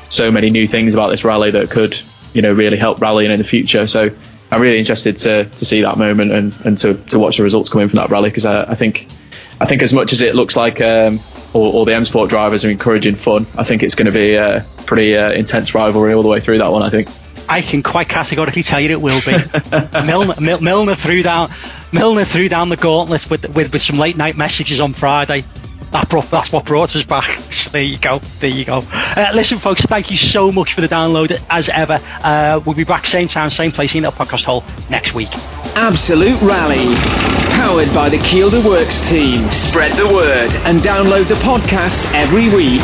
so 0.08 0.30
many 0.30 0.48
new 0.48 0.66
things 0.66 0.94
about 0.94 1.08
this 1.08 1.22
rally 1.22 1.50
that 1.50 1.70
could, 1.70 1.98
you 2.32 2.40
know, 2.40 2.52
really 2.52 2.78
help 2.78 3.00
rallying 3.02 3.30
in 3.30 3.36
the 3.36 3.44
future. 3.44 3.86
So 3.86 4.10
I'm 4.50 4.60
really 4.62 4.78
interested 4.78 5.18
to 5.18 5.44
to 5.44 5.64
see 5.66 5.82
that 5.82 5.98
moment 5.98 6.32
and, 6.32 6.56
and 6.64 6.78
to, 6.78 6.94
to 6.94 7.18
watch 7.18 7.36
the 7.36 7.42
results 7.42 7.68
come 7.68 7.82
in 7.82 7.88
from 7.90 7.96
that 7.96 8.08
rally 8.08 8.30
because 8.30 8.46
I, 8.46 8.70
I 8.70 8.74
think 8.74 9.06
I 9.60 9.66
think 9.66 9.82
as 9.82 9.92
much 9.92 10.14
as 10.14 10.22
it 10.22 10.34
looks 10.34 10.56
like 10.56 10.80
um, 10.80 11.20
all, 11.52 11.72
all, 11.72 11.84
the 11.84 11.94
M 11.94 12.06
Sport 12.06 12.30
drivers 12.30 12.64
are 12.64 12.70
encouraging 12.70 13.16
fun, 13.16 13.46
I 13.58 13.64
think 13.64 13.82
it's 13.82 13.94
going 13.94 14.06
to 14.06 14.12
be 14.12 14.34
a 14.34 14.64
pretty 14.86 15.14
uh, 15.14 15.30
intense 15.32 15.74
rivalry 15.74 16.14
all 16.14 16.22
the 16.22 16.28
way 16.28 16.40
through 16.40 16.58
that 16.58 16.72
one. 16.72 16.82
I 16.82 16.88
think. 16.88 17.08
I 17.48 17.62
can 17.62 17.82
quite 17.82 18.08
categorically 18.08 18.62
tell 18.62 18.80
you 18.80 18.90
it 18.90 19.00
will 19.00 19.20
be. 19.24 19.36
Milner, 20.06 20.34
Mil- 20.40 20.60
Milner 20.60 20.94
threw 20.94 21.22
down 21.22 21.50
Milner 21.92 22.24
threw 22.24 22.48
down 22.48 22.68
the 22.68 22.76
gauntlet 22.76 23.28
with, 23.30 23.48
with, 23.50 23.72
with 23.72 23.82
some 23.82 23.98
late 23.98 24.16
night 24.16 24.36
messages 24.36 24.80
on 24.80 24.92
Friday. 24.92 25.44
That 25.92 26.08
brought, 26.08 26.28
that's 26.30 26.52
what 26.52 26.64
brought 26.64 26.96
us 26.96 27.04
back. 27.04 27.24
So 27.52 27.70
there 27.72 27.82
you 27.82 27.98
go. 27.98 28.18
There 28.40 28.50
you 28.50 28.64
go. 28.64 28.82
Uh, 28.92 29.30
listen, 29.34 29.58
folks, 29.58 29.82
thank 29.82 30.10
you 30.10 30.16
so 30.16 30.50
much 30.50 30.74
for 30.74 30.80
the 30.80 30.88
download 30.88 31.40
as 31.48 31.68
ever. 31.68 32.00
Uh, 32.24 32.60
we'll 32.66 32.74
be 32.74 32.84
back 32.84 33.06
same 33.06 33.28
time, 33.28 33.50
same 33.50 33.70
place 33.70 33.94
in 33.94 34.02
the 34.02 34.10
podcast 34.10 34.44
hall 34.44 34.64
next 34.90 35.14
week. 35.14 35.28
Absolute 35.76 36.40
Rally. 36.42 36.94
Powered 37.56 37.92
by 37.94 38.08
the 38.08 38.18
Kielder 38.18 38.64
Works 38.64 39.08
team. 39.08 39.48
Spread 39.50 39.92
the 39.92 40.06
word 40.06 40.50
and 40.66 40.80
download 40.80 41.28
the 41.28 41.34
podcast 41.36 42.12
every 42.14 42.48
week. 42.54 42.82